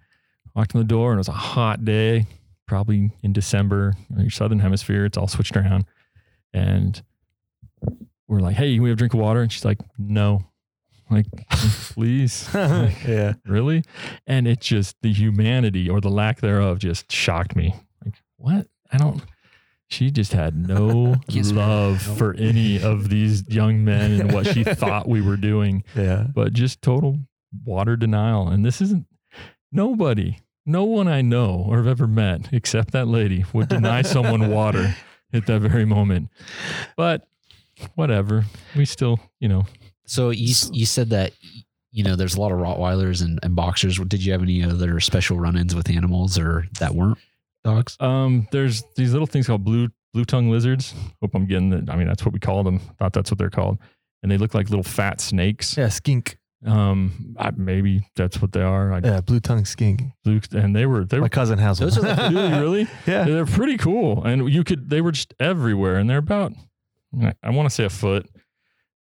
Walked 0.56 0.74
in 0.74 0.80
the 0.80 0.86
door, 0.86 1.12
and 1.12 1.18
it 1.18 1.22
was 1.22 1.28
a 1.28 1.32
hot 1.32 1.86
day, 1.86 2.26
probably 2.66 3.12
in 3.22 3.34
December. 3.34 3.94
in 4.10 4.22
Your 4.22 4.30
southern 4.30 4.60
hemisphere, 4.60 5.06
it's 5.06 5.18
all 5.18 5.28
switched 5.28 5.56
around, 5.56 5.86
and 6.54 7.02
we're 8.28 8.40
like, 8.40 8.56
"Hey, 8.56 8.74
can 8.74 8.84
we 8.84 8.90
have 8.90 8.98
a 8.98 9.00
drink 9.00 9.14
of 9.14 9.20
water?" 9.20 9.42
And 9.42 9.52
she's 9.52 9.66
like, 9.66 9.80
"No." 9.98 10.46
Like, 11.12 11.26
please. 11.50 12.48
Like, 12.54 13.04
yeah. 13.08 13.34
really? 13.46 13.84
And 14.28 14.48
it 14.48 14.62
just 14.62 14.96
the 15.02 15.12
humanity 15.12 15.90
or 15.90 16.00
the 16.02 16.10
lack 16.10 16.40
thereof 16.40 16.80
just 16.80 17.12
shocked 17.12 17.56
me. 17.56 17.74
Like, 18.06 18.16
what? 18.38 18.68
I 18.92 18.98
don't. 18.98 19.22
She 19.89 20.12
just 20.12 20.34
had 20.34 20.56
no 20.56 21.15
love 21.34 22.02
for 22.02 22.34
any 22.36 22.82
of 22.82 23.10
these 23.10 23.47
young 23.49 23.84
men 23.84 24.21
and 24.21 24.32
what 24.32 24.45
she 24.47 24.63
thought 24.82 25.08
we 25.10 25.21
were 25.21 25.38
doing, 25.38 25.84
Yeah. 25.95 26.28
but 26.34 26.54
just 26.54 26.82
total 26.82 27.17
water 27.65 27.95
denial. 27.95 28.47
And 28.47 28.63
this 28.63 28.82
isn't 28.82 29.08
nobody, 29.71 30.38
no 30.65 30.84
one 30.84 31.08
I 31.08 31.21
know 31.21 31.65
or 31.67 31.78
have 31.78 31.88
ever 31.88 32.08
met 32.08 32.49
except 32.54 32.91
that 32.91 33.08
lady 33.08 33.45
would 33.54 33.67
deny 33.69 34.02
someone 34.04 34.49
water 34.52 34.95
at 35.34 35.47
that 35.47 35.60
very 35.62 35.86
moment. 35.86 36.30
But 36.95 37.28
whatever, 37.95 38.45
we 38.75 38.86
still, 38.86 39.19
you 39.39 39.47
know, 39.49 39.65
So 40.06 40.30
you 40.30 40.54
you 40.71 40.86
said 40.86 41.10
that 41.12 41.34
you 41.91 42.04
know 42.04 42.15
there's 42.15 42.36
a 42.36 42.41
lot 42.41 42.52
of 42.52 42.60
Rottweilers 42.60 43.23
and, 43.23 43.39
and 43.41 43.56
boxers. 43.56 43.97
Did 43.97 44.23
you 44.23 44.32
have 44.34 44.43
any 44.43 44.63
other 44.63 44.99
special 44.99 45.39
run-ins 45.39 45.73
with 45.73 45.89
animals 45.89 46.38
or 46.38 46.67
that 46.80 46.93
weren't 46.93 47.17
dogs? 47.63 47.98
Um, 48.00 48.48
there's 48.52 48.84
these 48.95 49.12
little 49.13 49.28
things 49.28 49.48
called 49.48 49.63
blue 49.63 49.89
blue 50.13 50.26
tongue 50.26 50.50
lizards. 50.50 50.93
Hope 51.22 51.36
I'm 51.36 51.45
getting 51.45 51.72
it. 51.74 51.89
I 51.89 51.95
mean, 51.95 52.08
that's 52.08 52.26
what 52.26 52.34
we 52.34 52.39
call 52.39 52.63
them. 52.63 52.80
Thought 52.98 53.13
that's 53.13 53.32
what 53.32 53.38
they're 53.38 53.50
called, 53.50 53.78
and 54.24 54.32
they 54.32 54.38
look 54.38 54.54
like 54.54 54.69
little 54.69 54.84
fat 54.84 55.22
snakes. 55.22 55.78
Yeah. 55.78 55.89
Skink. 55.89 56.38
Um, 56.65 57.36
I, 57.39 57.52
maybe 57.52 58.06
that's 58.17 58.41
what 58.41 58.52
they 58.52 58.62
are. 58.62 58.91
I, 58.91 59.00
Yeah. 59.02 59.22
Blue 59.22 59.39
tongue 59.39 59.63
skink. 59.65 60.02
blue, 60.26 60.41
and 60.52 60.76
they 60.76 60.86
were 60.86 61.06
they 61.06 61.17
My 61.17 61.24
were 61.24 61.30
cousin 61.30 61.58
has 61.60 61.80
Those 61.80 61.98
one. 61.98 62.08
are 62.08 62.15
like- 62.15 62.32
really 62.34 62.52
really 62.60 62.88
yeah. 63.08 63.24
they're 63.24 63.45
pretty 63.45 63.78
cool, 63.78 64.24
and 64.26 64.52
you 64.52 64.63
could 64.63 64.89
they 64.89 65.00
were 65.02 65.12
just 65.13 65.34
everywhere, 65.39 65.95
and 65.95 66.10
they're 66.10 66.17
about 66.17 66.52
I 67.41 67.50
want 67.50 67.67
to 67.69 67.74
say 67.74 67.86
a 67.86 67.89
foot, 67.89 68.30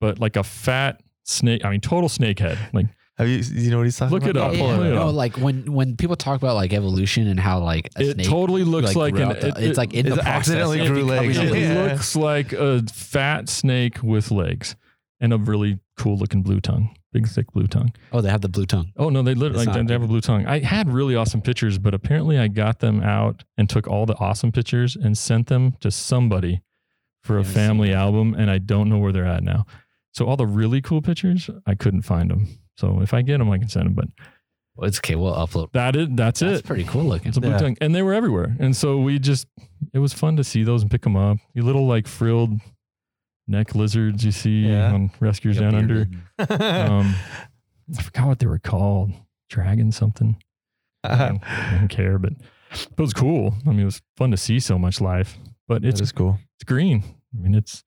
but 0.02 0.20
like 0.20 0.36
a 0.36 0.44
fat 0.44 1.02
snake. 1.24 1.64
I 1.64 1.70
mean, 1.70 1.80
total 1.80 2.10
snake 2.10 2.40
head. 2.40 2.58
Like 2.74 2.88
Have 3.18 3.28
you? 3.28 3.38
You 3.38 3.70
know 3.70 3.78
what 3.78 3.84
he's 3.84 3.96
talking 3.98 4.12
Look 4.14 4.24
it 4.26 4.32
about? 4.32 4.48
up. 4.48 4.52
I'll 4.54 4.58
pull 4.58 4.68
Yeah, 4.70 4.90
it 4.90 4.94
yeah. 4.94 5.00
up. 5.00 5.06
No, 5.06 5.10
like 5.12 5.38
when 5.38 5.72
when 5.72 5.96
people 5.98 6.16
talk 6.16 6.38
about 6.38 6.56
like 6.56 6.74
evolution 6.74 7.28
and 7.28 7.40
how 7.40 7.60
like 7.60 7.90
a 7.96 8.02
it 8.02 8.14
snake 8.16 8.28
totally 8.28 8.64
looks 8.64 8.96
like, 8.96 9.14
grew 9.14 9.24
an 9.24 9.30
out 9.30 9.40
the- 9.42 9.48
it- 9.50 9.58
it's 9.60 9.78
like 9.78 9.94
in 9.94 10.08
it 10.08 10.10
the 10.10 10.16
process 10.16 10.28
accidentally 10.28 10.88
grew 10.88 11.04
legs. 11.04 11.38
It. 11.38 11.54
Yeah. 11.56 11.84
looks 11.92 12.16
like 12.16 12.54
a 12.54 12.82
fat 12.92 13.50
snake 13.50 14.02
with 14.02 14.32
legs 14.32 14.76
and 15.20 15.32
a 15.32 15.38
really 15.38 15.80
cool 15.96 16.18
looking 16.18 16.42
blue 16.42 16.60
tongue, 16.60 16.90
big 17.12 17.28
thick 17.28 17.52
blue 17.54 17.68
tongue. 17.68 17.94
Oh, 18.12 18.20
they 18.22 18.32
have 18.32 18.42
the 18.42 18.50
blue 18.50 18.66
tongue. 18.66 18.92
Oh 18.98 19.10
no, 19.10 19.22
they 19.22 19.36
literally 19.36 19.62
It's 19.62 19.68
like, 19.68 19.78
not- 19.78 19.88
they 19.88 19.94
have 19.94 20.02
a 20.02 20.08
blue 20.08 20.20
tongue. 20.22 20.48
I 20.48 20.60
had 20.60 20.90
really 20.90 21.16
awesome 21.16 21.42
pictures, 21.42 21.78
but 21.78 21.94
apparently 21.94 22.40
I 22.40 22.48
got 22.48 22.80
them 22.80 23.02
out 23.04 23.44
and 23.60 23.70
took 23.70 23.88
all 23.88 24.08
the 24.08 24.18
awesome 24.18 24.52
pictures 24.52 24.96
and 24.96 25.16
sent 25.16 25.48
them 25.48 25.74
to 25.82 25.92
somebody 25.92 26.64
for 27.22 27.38
a 27.38 27.44
family 27.44 27.94
album, 27.94 28.34
and 28.34 28.50
I 28.50 28.58
don't 28.58 28.90
know 28.90 28.98
where 28.98 29.12
they're 29.12 29.24
at 29.24 29.44
now. 29.44 29.66
So 30.14 30.26
all 30.26 30.36
the 30.36 30.48
really 30.48 30.82
cool 30.82 31.02
pictures, 31.04 31.48
I 31.68 31.76
couldn't 31.76 32.02
find 32.02 32.32
them. 32.32 32.48
So 32.78 33.02
if 33.02 33.14
I 33.14 33.22
get 33.22 33.38
them, 33.38 33.50
I 33.52 33.58
can 33.58 33.70
send 33.70 33.86
them. 33.88 33.94
But 33.94 34.06
Well, 34.76 34.88
it's 34.88 34.98
okay. 35.00 35.16
We'll 35.16 35.34
upload. 35.36 35.72
that 35.74 35.96
is 35.96 36.08
that's, 36.12 36.40
That's 36.40 36.60
it. 36.60 36.66
pretty 36.66 36.84
cool 36.86 37.04
looking. 37.06 37.28
It's 37.30 37.38
a 37.38 37.42
blue 37.42 37.52
Yeah. 37.52 37.58
tongue, 37.58 37.78
and 37.82 37.94
they 37.94 38.02
were 38.02 38.14
everywhere. 38.14 38.56
And 38.60 38.76
so 38.76 38.98
we 38.98 39.20
just, 39.20 39.48
it 39.94 40.00
was 40.00 40.14
fun 40.14 40.36
to 40.38 40.44
see 40.44 40.64
those 40.64 40.82
and 40.82 40.90
pick 40.92 41.02
them 41.04 41.16
up. 41.16 41.38
You 41.54 41.64
little 41.64 41.86
like 41.88 42.08
frilled 42.08 42.60
neck 43.48 43.76
lizards 43.76 44.24
you 44.24 44.32
see 44.32 44.68
Yeah. 44.68 44.94
on 44.94 45.12
Rescuers 45.20 45.58
Yeah, 45.58 45.72
Down 45.72 45.76
Under. 45.76 46.08
Um, 46.50 47.16
I 47.98 48.02
forgot 48.02 48.28
what 48.28 48.40
they 48.40 48.48
were 48.48 48.60
called. 48.60 49.12
Dragon 49.50 49.92
something. 49.92 50.38
Uh, 51.06 51.34
I 51.46 51.76
don't 51.80 51.90
care, 51.90 52.18
but 52.18 52.32
it 52.72 52.98
was 52.98 53.12
cool. 53.14 53.54
I 53.68 53.72
mean, 53.72 53.82
it 53.82 53.86
was 53.86 54.02
fun 54.16 54.32
to 54.32 54.38
see 54.38 54.58
so 54.62 54.80
much 54.80 55.02
life. 55.02 55.38
But 55.68 55.84
it's 55.84 56.00
that 56.00 56.04
is 56.06 56.12
cool. 56.14 56.40
it's 56.56 56.64
green. 56.64 57.04
I 57.38 57.42
mean, 57.42 57.54
it's 57.56 57.84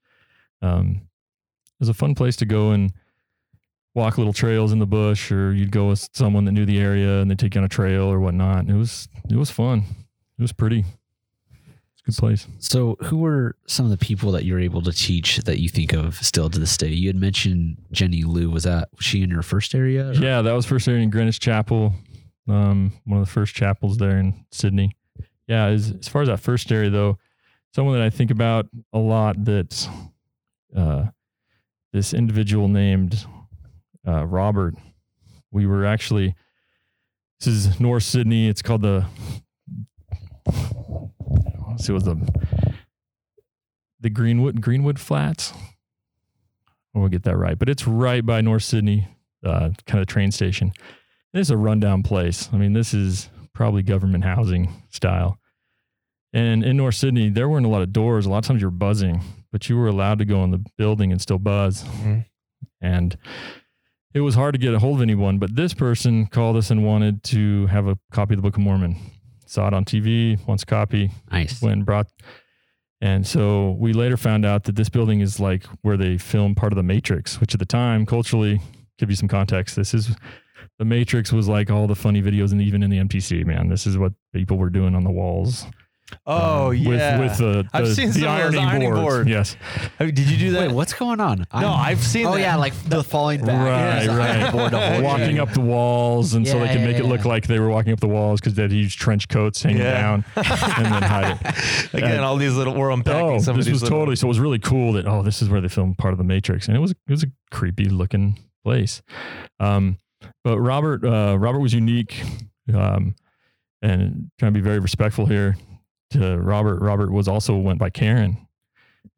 um, 0.60 1.00
it 1.00 1.80
was 1.80 1.88
a 1.88 1.94
fun 1.94 2.14
place 2.14 2.36
to 2.36 2.44
go 2.44 2.72
and 2.72 2.92
walk 3.96 4.18
little 4.18 4.32
trails 4.32 4.72
in 4.72 4.78
the 4.78 4.86
bush, 4.86 5.32
or 5.32 5.52
you'd 5.52 5.72
go 5.72 5.88
with 5.88 6.08
someone 6.12 6.44
that 6.44 6.52
knew 6.52 6.66
the 6.66 6.78
area 6.78 7.20
and 7.20 7.28
they'd 7.30 7.38
take 7.38 7.54
you 7.56 7.60
on 7.60 7.64
a 7.64 7.68
trail 7.68 8.04
or 8.04 8.20
whatnot. 8.20 8.58
And 8.60 8.70
it 8.70 8.76
was 8.76 9.08
it 9.28 9.34
was 9.36 9.50
fun. 9.50 9.82
It 10.38 10.42
was 10.42 10.52
pretty. 10.52 10.84
It's 11.50 12.02
a 12.02 12.04
good 12.04 12.16
place. 12.16 12.46
So, 12.58 12.96
who 13.04 13.16
were 13.18 13.56
some 13.66 13.86
of 13.86 13.90
the 13.90 13.96
people 13.96 14.30
that 14.32 14.44
you 14.44 14.52
were 14.52 14.60
able 14.60 14.82
to 14.82 14.92
teach 14.92 15.38
that 15.38 15.58
you 15.60 15.68
think 15.70 15.94
of 15.94 16.16
still 16.24 16.50
to 16.50 16.58
this 16.58 16.76
day? 16.76 16.88
You 16.88 17.08
had 17.08 17.16
mentioned 17.16 17.78
Jenny 17.90 18.22
Lou. 18.22 18.50
Was 18.50 18.64
that 18.64 18.88
was 18.94 19.04
she 19.06 19.22
in 19.22 19.30
your 19.30 19.42
first 19.42 19.74
area? 19.74 20.10
or- 20.10 20.12
Yeah, 20.12 20.42
that 20.42 20.52
was 20.52 20.66
first 20.66 20.86
area 20.86 21.02
in 21.02 21.10
Greenwich 21.10 21.40
Chapel, 21.40 21.94
um, 22.48 22.92
one 23.06 23.18
of 23.20 23.26
the 23.26 23.32
first 23.32 23.54
chapels 23.54 23.96
there 23.96 24.18
in 24.18 24.44
Sydney. 24.52 24.92
Yeah, 25.48 25.66
as, 25.66 25.92
as 25.98 26.06
far 26.08 26.20
as 26.22 26.28
that 26.28 26.40
first 26.40 26.70
area 26.70 26.90
though, 26.90 27.18
someone 27.74 27.94
that 27.94 28.02
I 28.04 28.10
think 28.10 28.30
about 28.30 28.66
a 28.92 28.98
lot 28.98 29.42
that 29.46 29.88
uh, 30.76 31.06
this 31.92 32.12
individual 32.12 32.68
named 32.68 33.24
uh, 34.06 34.24
Robert. 34.26 34.74
We 35.50 35.66
were 35.66 35.84
actually 35.84 36.34
this 37.40 37.46
is 37.48 37.80
North 37.80 38.02
Sydney. 38.02 38.48
It's 38.48 38.62
called 38.62 38.82
the 38.82 39.06
let's 41.68 41.86
see, 41.86 41.92
was 41.92 42.04
the 42.04 42.16
the 44.00 44.10
Greenwood 44.10 44.60
Greenwood 44.60 44.98
Flats. 44.98 45.52
I 46.94 46.98
will 46.98 47.08
get 47.08 47.24
that 47.24 47.36
right, 47.36 47.58
but 47.58 47.68
it's 47.68 47.86
right 47.86 48.24
by 48.24 48.40
North 48.40 48.62
Sydney, 48.62 49.06
uh, 49.44 49.70
kind 49.86 50.00
of 50.00 50.06
train 50.06 50.32
station. 50.32 50.72
It's 51.34 51.50
a 51.50 51.56
rundown 51.56 52.02
place. 52.02 52.48
I 52.52 52.56
mean, 52.56 52.72
this 52.72 52.94
is 52.94 53.28
probably 53.52 53.82
government 53.82 54.24
housing 54.24 54.82
style. 54.88 55.38
And 56.32 56.64
in 56.64 56.76
North 56.78 56.94
Sydney, 56.94 57.28
there 57.28 57.48
weren't 57.48 57.66
a 57.66 57.68
lot 57.68 57.82
of 57.82 57.92
doors. 57.92 58.24
A 58.24 58.30
lot 58.30 58.38
of 58.38 58.44
times 58.44 58.62
you 58.62 58.66
were 58.66 58.70
buzzing, 58.70 59.20
but 59.52 59.68
you 59.68 59.76
were 59.76 59.88
allowed 59.88 60.18
to 60.20 60.24
go 60.24 60.42
in 60.44 60.50
the 60.50 60.64
building 60.78 61.12
and 61.12 61.20
still 61.20 61.38
buzz. 61.38 61.84
Mhm. 61.84 62.24
And 62.80 63.16
it 64.16 64.20
was 64.20 64.34
hard 64.34 64.54
to 64.54 64.58
get 64.58 64.72
a 64.72 64.78
hold 64.78 64.96
of 64.96 65.02
anyone. 65.02 65.38
But 65.38 65.54
this 65.56 65.74
person 65.74 66.26
called 66.26 66.56
us 66.56 66.70
and 66.70 66.84
wanted 66.86 67.22
to 67.24 67.66
have 67.66 67.86
a 67.86 67.98
copy 68.12 68.32
of 68.32 68.38
the 68.38 68.42
Book 68.42 68.56
of 68.56 68.62
Mormon. 68.62 68.96
Saw 69.44 69.68
it 69.68 69.74
on 69.74 69.84
TV, 69.84 70.38
wants 70.46 70.62
a 70.62 70.66
copy, 70.66 71.10
Nice. 71.30 71.62
and 71.62 71.84
brought. 71.84 72.06
And 73.02 73.26
so 73.26 73.76
we 73.78 73.92
later 73.92 74.16
found 74.16 74.46
out 74.46 74.64
that 74.64 74.74
this 74.74 74.88
building 74.88 75.20
is 75.20 75.38
like 75.38 75.64
where 75.82 75.98
they 75.98 76.16
filmed 76.16 76.56
part 76.56 76.72
of 76.72 76.76
the 76.76 76.82
Matrix, 76.82 77.38
which 77.40 77.52
at 77.54 77.60
the 77.60 77.66
time, 77.66 78.06
culturally, 78.06 78.60
give 78.98 79.10
you 79.10 79.16
some 79.16 79.28
context. 79.28 79.76
This 79.76 79.92
is 79.92 80.16
the 80.78 80.86
Matrix 80.86 81.30
was 81.30 81.46
like 81.46 81.70
all 81.70 81.86
the 81.86 81.94
funny 81.94 82.22
videos 82.22 82.52
and 82.52 82.62
even 82.62 82.82
in 82.82 82.88
the 82.90 82.98
MTC, 82.98 83.44
man. 83.44 83.68
This 83.68 83.86
is 83.86 83.98
what 83.98 84.12
people 84.32 84.56
were 84.56 84.70
doing 84.70 84.94
on 84.94 85.04
the 85.04 85.10
walls. 85.10 85.66
Oh 86.24 86.68
um, 86.68 86.76
yeah. 86.76 87.18
with 87.18 87.30
with 87.30 87.38
the, 87.38 87.68
I've 87.72 87.86
the, 87.86 87.94
seen 87.94 88.08
the 88.08 88.20
some 88.20 88.28
ironing, 88.28 88.60
ironing 88.60 88.90
boards. 88.92 89.02
boards. 89.02 89.28
Yes, 89.28 89.56
Have- 89.98 90.14
Did 90.14 90.30
you 90.30 90.36
do 90.36 90.50
that? 90.52 90.68
Wait, 90.68 90.74
what's 90.74 90.92
going 90.92 91.18
on? 91.20 91.46
no, 91.52 91.68
I've 91.72 92.02
seen 92.02 92.26
Oh 92.26 92.34
that. 92.34 92.40
yeah, 92.40 92.56
like 92.56 92.74
the 92.88 93.02
falling 93.02 93.44
back. 93.44 93.66
right, 93.66 94.06
There's 94.06 94.16
right. 94.16 94.52
board 94.52 95.02
walking 95.02 95.40
up 95.40 95.52
the 95.52 95.60
walls, 95.60 96.34
and 96.34 96.46
so 96.46 96.60
they 96.60 96.66
Yeah, 96.66 96.72
could 96.74 96.82
make 96.82 96.96
yeah, 96.98 97.02
it 97.04 97.06
look 97.06 97.24
like 97.24 97.46
they 97.48 97.58
were 97.58 97.68
walking 97.68 97.92
up 97.92 97.98
the 98.00 98.06
walls 98.08 98.40
because 98.40 98.54
they 98.54 98.62
had 98.62 98.70
huge 98.72 98.96
trench 98.98 99.28
coats 99.28 99.62
hanging 99.62 99.78
Yeah. 99.82 100.00
down 100.00 100.24
and 100.36 100.86
then 100.86 101.02
hide 101.02 101.38
it. 101.40 101.92
Again, 101.94 102.22
all 102.22 102.36
these 102.36 102.54
little 102.54 102.74
we're 102.74 102.90
unpacking 102.90 103.28
Oh, 103.28 103.38
some 103.40 103.56
this 103.56 103.66
of 103.66 103.72
these 103.72 103.72
was 103.72 103.82
little, 103.82 103.98
totally 103.98 104.16
so. 104.16 104.26
It 104.26 104.28
was 104.28 104.40
really 104.40 104.60
cool 104.60 104.92
that 104.92 105.06
oh, 105.06 105.22
this 105.22 105.42
is 105.42 105.48
where 105.48 105.60
they 105.60 105.68
filmed 105.68 105.98
part 105.98 106.12
of 106.14 106.18
the 106.18 106.24
Matrix, 106.24 106.68
and 106.68 106.76
it 106.76 106.80
was 106.80 106.92
it 106.92 106.96
was 107.10 107.24
a 107.24 107.28
creepy 107.50 107.86
looking 107.88 108.38
place. 108.64 109.02
Um, 109.58 109.98
but 110.44 110.60
Robert 110.60 111.04
uh, 111.04 111.36
Robert 111.36 111.58
was 111.60 111.74
unique, 111.74 112.22
um, 112.72 113.16
and 113.82 114.30
trying 114.38 114.52
to 114.54 114.58
be 114.58 114.62
very 114.62 114.78
respectful 114.78 115.26
here 115.26 115.56
to 116.10 116.38
Robert. 116.38 116.80
Robert 116.80 117.10
was 117.12 117.28
also 117.28 117.56
went 117.56 117.78
by 117.78 117.90
Karen, 117.90 118.46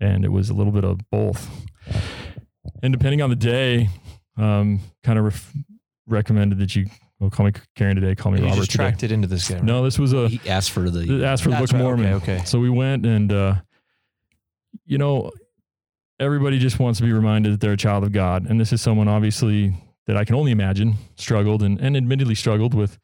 and 0.00 0.24
it 0.24 0.32
was 0.32 0.50
a 0.50 0.54
little 0.54 0.72
bit 0.72 0.84
of 0.84 0.98
both. 1.10 1.48
And 2.82 2.92
depending 2.92 3.22
on 3.22 3.30
the 3.30 3.36
day, 3.36 3.88
um, 4.36 4.80
kind 5.02 5.18
of 5.18 5.24
ref- 5.26 5.52
recommended 6.06 6.58
that 6.58 6.76
you 6.76 6.86
well, 7.18 7.30
call 7.30 7.46
me 7.46 7.52
Karen 7.74 7.96
today, 7.96 8.14
call 8.14 8.30
me 8.30 8.38
You 8.38 8.44
Robert 8.44 8.58
just 8.58 8.70
today. 8.70 8.84
tracked 8.84 9.02
it 9.02 9.10
into 9.10 9.26
this 9.26 9.48
guy. 9.48 9.58
No, 9.60 9.82
this 9.82 9.98
was 9.98 10.12
a 10.12 10.28
He 10.28 10.48
asked 10.48 10.70
for 10.70 10.88
the. 10.88 11.24
asked 11.24 11.42
for 11.42 11.50
the 11.50 11.56
Book 11.56 11.72
right. 11.72 11.78
Mormon. 11.78 12.12
Okay, 12.14 12.34
okay. 12.36 12.44
So 12.44 12.60
we 12.60 12.70
went 12.70 13.04
and 13.04 13.32
uh, 13.32 13.54
you 14.86 14.98
know, 14.98 15.32
everybody 16.20 16.58
just 16.58 16.78
wants 16.78 16.98
to 16.98 17.04
be 17.04 17.12
reminded 17.12 17.52
that 17.52 17.60
they're 17.60 17.72
a 17.72 17.76
child 17.76 18.04
of 18.04 18.12
God. 18.12 18.46
And 18.48 18.60
this 18.60 18.72
is 18.72 18.80
someone 18.80 19.08
obviously 19.08 19.74
that 20.06 20.16
I 20.16 20.24
can 20.24 20.34
only 20.34 20.52
imagine 20.52 20.94
struggled 21.16 21.62
and, 21.62 21.78
and 21.80 21.96
admittedly 21.96 22.34
struggled 22.34 22.74
with 22.74 22.98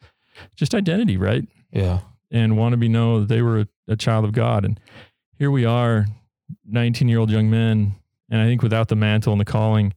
just 0.56 0.74
identity, 0.74 1.16
right? 1.16 1.46
Yeah. 1.72 2.00
And 2.30 2.56
want 2.56 2.72
to 2.72 2.76
be 2.76 2.88
know 2.88 3.20
that 3.20 3.28
they 3.28 3.42
were 3.42 3.66
a, 3.88 3.96
child 3.96 4.24
of 4.24 4.32
God. 4.32 4.64
And 4.64 4.80
here 5.38 5.50
we 5.50 5.64
are, 5.64 6.06
19 6.66 7.08
year 7.08 7.18
old 7.18 7.30
young 7.30 7.50
men. 7.50 7.94
And 8.30 8.40
I 8.40 8.46
think 8.46 8.62
without 8.62 8.88
the 8.88 8.96
mantle 8.96 9.32
and 9.32 9.40
the 9.40 9.44
calling, 9.44 9.94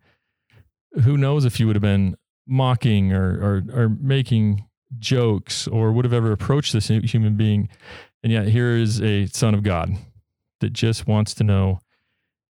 who 1.04 1.18
knows 1.18 1.46
if 1.46 1.60
you 1.60 1.68
would 1.68 1.76
have 1.76 1.82
been 1.82 2.16
mocking 2.48 3.14
or, 3.14 3.64
or, 3.74 3.82
or 3.84 3.90
making 3.90 4.66
jokes 5.00 5.68
or 5.68 5.92
would 5.92 6.06
have 6.06 6.14
ever 6.14 6.32
approached 6.32 6.74
this 6.74 6.88
human 6.88 7.36
being. 7.36 7.70
And 8.24 8.32
yet 8.32 8.48
here 8.48 8.72
is 8.72 9.02
a 9.02 9.28
son 9.28 9.54
of 9.54 9.64
God 9.64 9.92
that 10.60 10.74
just 10.74 11.08
wants 11.08 11.34
to 11.36 11.44
know, 11.44 11.80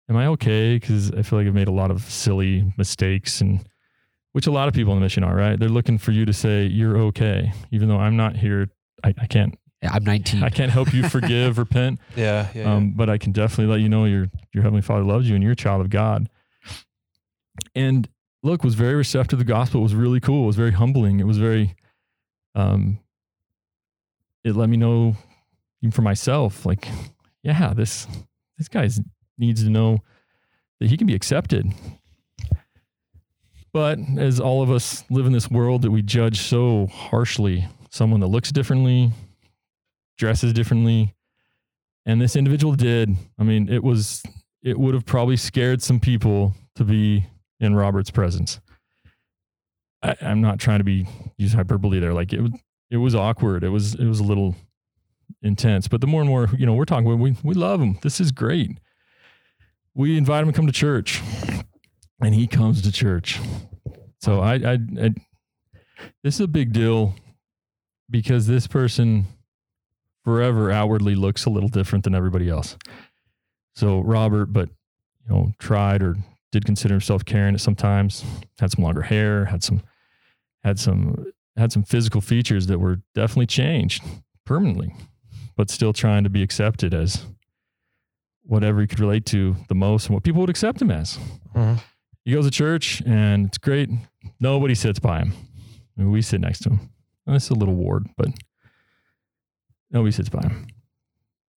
am 0.09 0.15
I 0.15 0.27
okay? 0.27 0.75
Because 0.75 1.11
I 1.11 1.21
feel 1.21 1.39
like 1.39 1.47
I've 1.47 1.53
made 1.53 1.67
a 1.67 1.71
lot 1.73 1.91
of 1.91 2.03
silly 2.03 2.73
mistakes 2.77 3.41
and 3.41 3.67
which 4.31 4.47
a 4.47 4.51
lot 4.51 4.67
of 4.67 4.73
people 4.73 4.93
in 4.93 4.99
the 4.99 5.03
mission 5.03 5.23
are, 5.23 5.35
right? 5.35 5.59
They're 5.59 5.67
looking 5.67 5.97
for 5.97 6.11
you 6.11 6.25
to 6.25 6.33
say 6.33 6.65
you're 6.65 6.97
okay, 6.97 7.51
even 7.71 7.89
though 7.89 7.97
I'm 7.97 8.15
not 8.15 8.35
here. 8.35 8.69
I, 9.03 9.13
I 9.19 9.25
can't. 9.25 9.57
Yeah, 9.81 9.91
I'm 9.93 10.03
19. 10.03 10.43
I 10.43 10.49
can't 10.49 10.71
help 10.71 10.93
you 10.93 11.07
forgive, 11.07 11.57
repent. 11.59 11.99
Yeah. 12.15 12.47
Yeah. 12.53 12.73
Um, 12.73 12.91
but 12.91 13.09
I 13.09 13.17
can 13.17 13.31
definitely 13.31 13.71
let 13.71 13.81
you 13.81 13.89
know 13.89 14.05
your 14.05 14.27
your 14.53 14.63
heavenly 14.63 14.81
Father 14.81 15.03
loves 15.03 15.29
you 15.29 15.35
and 15.35 15.43
you're 15.43 15.53
a 15.53 15.55
child 15.55 15.81
of 15.81 15.89
God. 15.89 16.29
And 17.75 18.07
look, 18.43 18.63
was 18.63 18.75
very 18.75 18.95
receptive 18.95 19.39
to 19.39 19.43
the 19.43 19.51
gospel. 19.51 19.81
It 19.81 19.83
was 19.83 19.95
really 19.95 20.19
cool. 20.19 20.43
It 20.43 20.47
was 20.47 20.55
very 20.55 20.71
humbling. 20.71 21.19
It 21.19 21.27
was 21.27 21.37
very. 21.37 21.75
Um, 22.55 22.99
it 24.43 24.55
let 24.55 24.69
me 24.69 24.77
know, 24.77 25.15
even 25.81 25.91
for 25.91 26.01
myself, 26.01 26.65
like, 26.65 26.87
yeah, 27.43 27.73
this 27.75 28.07
this 28.57 28.67
guy 28.67 28.89
needs 29.37 29.63
to 29.63 29.69
know 29.69 29.99
that 30.79 30.89
he 30.89 30.97
can 30.97 31.05
be 31.05 31.13
accepted. 31.15 31.71
But 33.73 33.99
as 34.17 34.39
all 34.39 34.63
of 34.63 34.71
us 34.71 35.03
live 35.11 35.27
in 35.27 35.33
this 35.33 35.51
world 35.51 35.83
that 35.83 35.91
we 35.91 36.01
judge 36.01 36.39
so 36.39 36.87
harshly, 36.87 37.67
someone 37.91 38.21
that 38.21 38.27
looks 38.27 38.51
differently, 38.51 39.11
dresses 40.17 40.53
differently, 40.53 41.15
and 42.05 42.21
this 42.21 42.35
individual 42.35 42.73
did. 42.73 43.15
I 43.39 43.43
mean, 43.43 43.69
it 43.69 43.83
was 43.83 44.23
it 44.63 44.79
would 44.79 44.93
have 44.93 45.05
probably 45.05 45.37
scared 45.37 45.81
some 45.81 45.99
people 45.99 46.55
to 46.75 46.83
be 46.83 47.25
in 47.59 47.75
Robert's 47.75 48.11
presence. 48.11 48.59
I, 50.03 50.15
am 50.21 50.41
not 50.41 50.59
trying 50.59 50.79
to 50.79 50.83
be 50.83 51.07
use 51.37 51.53
hyperbole 51.53 51.99
there. 51.99 52.13
Like 52.13 52.33
it 52.33 52.41
it 52.89 52.97
was 52.97 53.15
awkward. 53.15 53.63
It 53.63 53.69
was 53.69 53.95
it 53.95 54.05
was 54.05 54.19
a 54.19 54.23
little 54.23 54.55
intense. 55.41 55.87
But 55.87 56.01
the 56.01 56.07
more 56.07 56.21
and 56.21 56.29
more, 56.29 56.49
you 56.57 56.65
know, 56.65 56.73
we're 56.73 56.85
talking 56.85 57.19
we 57.19 57.35
we 57.43 57.53
love 57.53 57.81
him. 57.81 57.97
This 58.01 58.19
is 58.19 58.31
great. 58.31 58.79
We 59.93 60.17
invite 60.17 60.43
him 60.43 60.51
to 60.51 60.55
come 60.55 60.67
to 60.67 60.73
church. 60.73 61.21
And 62.21 62.33
he 62.33 62.47
comes 62.47 62.81
to 62.81 62.91
church. 62.91 63.39
So 64.21 64.39
I, 64.39 64.55
I, 64.55 64.79
I 65.01 65.13
this 66.23 66.35
is 66.35 66.41
a 66.41 66.47
big 66.47 66.73
deal 66.73 67.15
because 68.09 68.47
this 68.47 68.65
person 68.65 69.25
forever 70.27 70.69
outwardly 70.69 71.15
looks 71.15 71.45
a 71.45 71.49
little 71.49 71.69
different 71.69 72.03
than 72.03 72.13
everybody 72.13 72.49
else. 72.49 72.75
So 73.75 74.01
Robert, 74.01 74.47
but 74.47 74.67
you 75.23 75.29
know, 75.33 75.51
tried 75.57 76.03
or 76.03 76.17
did 76.51 76.65
consider 76.65 76.95
himself 76.95 77.23
carrying 77.23 77.55
it 77.55 77.59
sometimes, 77.61 78.25
had 78.59 78.69
some 78.73 78.83
longer 78.83 79.03
hair, 79.03 79.45
had 79.45 79.63
some 79.63 79.81
had 80.65 80.79
some 80.79 81.27
had 81.55 81.71
some 81.71 81.83
physical 81.83 82.19
features 82.19 82.67
that 82.67 82.77
were 82.77 82.99
definitely 83.15 83.45
changed 83.45 84.03
permanently, 84.45 84.93
but 85.55 85.69
still 85.69 85.93
trying 85.93 86.25
to 86.25 86.29
be 86.29 86.43
accepted 86.43 86.93
as 86.93 87.25
whatever 88.43 88.81
he 88.81 88.87
could 88.87 88.99
relate 88.99 89.25
to 89.27 89.55
the 89.69 89.75
most 89.75 90.07
and 90.07 90.13
what 90.13 90.25
people 90.25 90.41
would 90.41 90.49
accept 90.49 90.81
him 90.81 90.91
as. 90.91 91.17
Mhm. 91.55 91.79
He 92.25 92.33
goes 92.33 92.43
to 92.43 92.51
church 92.51 93.01
and 93.05 93.45
it's 93.45 93.57
great. 93.57 93.89
Nobody 94.41 94.75
sits 94.75 94.99
by 94.99 95.19
him. 95.19 95.31
I 95.97 96.01
mean, 96.01 96.11
we 96.11 96.21
sit 96.21 96.41
next 96.41 96.63
to 96.63 96.71
him. 96.71 96.79
And 97.25 97.37
it's 97.37 97.49
a 97.49 97.53
little 97.55 97.75
ward, 97.75 98.07
but 98.17 98.27
nobody 99.91 100.11
sits 100.11 100.29
by 100.29 100.41
him. 100.41 100.67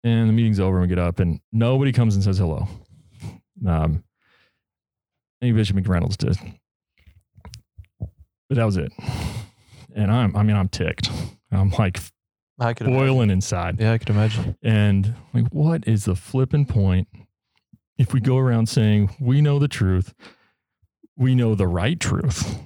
And 0.04 0.30
the 0.30 0.34
meeting's 0.34 0.60
over 0.60 0.78
and 0.78 0.84
we 0.84 0.88
get 0.88 1.00
up 1.00 1.20
and 1.20 1.40
nobody 1.52 1.92
comes 1.92 2.16
and 2.16 2.24
says 2.24 2.38
hello. 2.38 2.68
Um, 3.68 4.04
maybe 5.42 5.58
Bishop 5.58 5.76
McReynolds 5.76 6.18
did. 6.18 6.38
But 8.00 8.56
that 8.56 8.66
was 8.66 8.78
it. 8.78 8.92
And 9.96 10.12
I'm, 10.12 10.36
I 10.36 10.44
mean, 10.44 10.56
I'm 10.56 10.70
ticked. 10.70 11.10
I'm 11.52 11.70
like 11.72 12.00
I 12.60 12.74
could 12.74 12.88
boiling 12.88 13.30
inside. 13.30 13.80
Yeah, 13.80 13.94
I 13.94 13.98
could 13.98 14.10
imagine. 14.10 14.58
And 14.62 15.16
like, 15.34 15.48
what 15.52 15.88
is 15.88 16.06
the 16.06 16.16
flipping 16.16 16.66
point 16.66 17.08
if 17.98 18.14
we 18.14 18.20
go 18.20 18.38
around 18.38 18.68
saying 18.68 19.16
we 19.20 19.42
know 19.42 19.60
the 19.60 19.68
truth, 19.68 20.14
we 21.18 21.36
know 21.36 21.56
the 21.56 21.68
right 21.68 22.00
truth, 22.00 22.60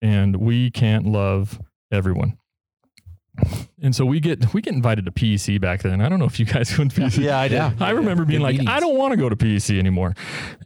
and 0.00 0.36
we 0.36 0.70
can't 0.70 1.06
love 1.06 1.60
everyone? 1.92 2.37
And 3.80 3.94
so 3.94 4.04
we 4.04 4.18
get 4.18 4.52
we 4.52 4.60
get 4.60 4.74
invited 4.74 5.04
to 5.04 5.12
PEC 5.12 5.60
back 5.60 5.82
then. 5.82 6.00
I 6.00 6.08
don't 6.08 6.18
know 6.18 6.24
if 6.24 6.40
you 6.40 6.46
guys 6.46 6.76
went 6.78 6.92
to 6.94 7.00
PEC. 7.00 7.18
Yeah, 7.22 7.38
I 7.38 7.48
did. 7.48 7.54
Yeah. 7.56 7.72
I 7.80 7.90
remember 7.90 8.24
being 8.24 8.40
Good 8.40 8.44
like, 8.44 8.52
meetings. 8.54 8.70
I 8.70 8.80
don't 8.80 8.96
want 8.96 9.12
to 9.12 9.16
go 9.16 9.28
to 9.28 9.36
PEC 9.36 9.78
anymore. 9.78 10.14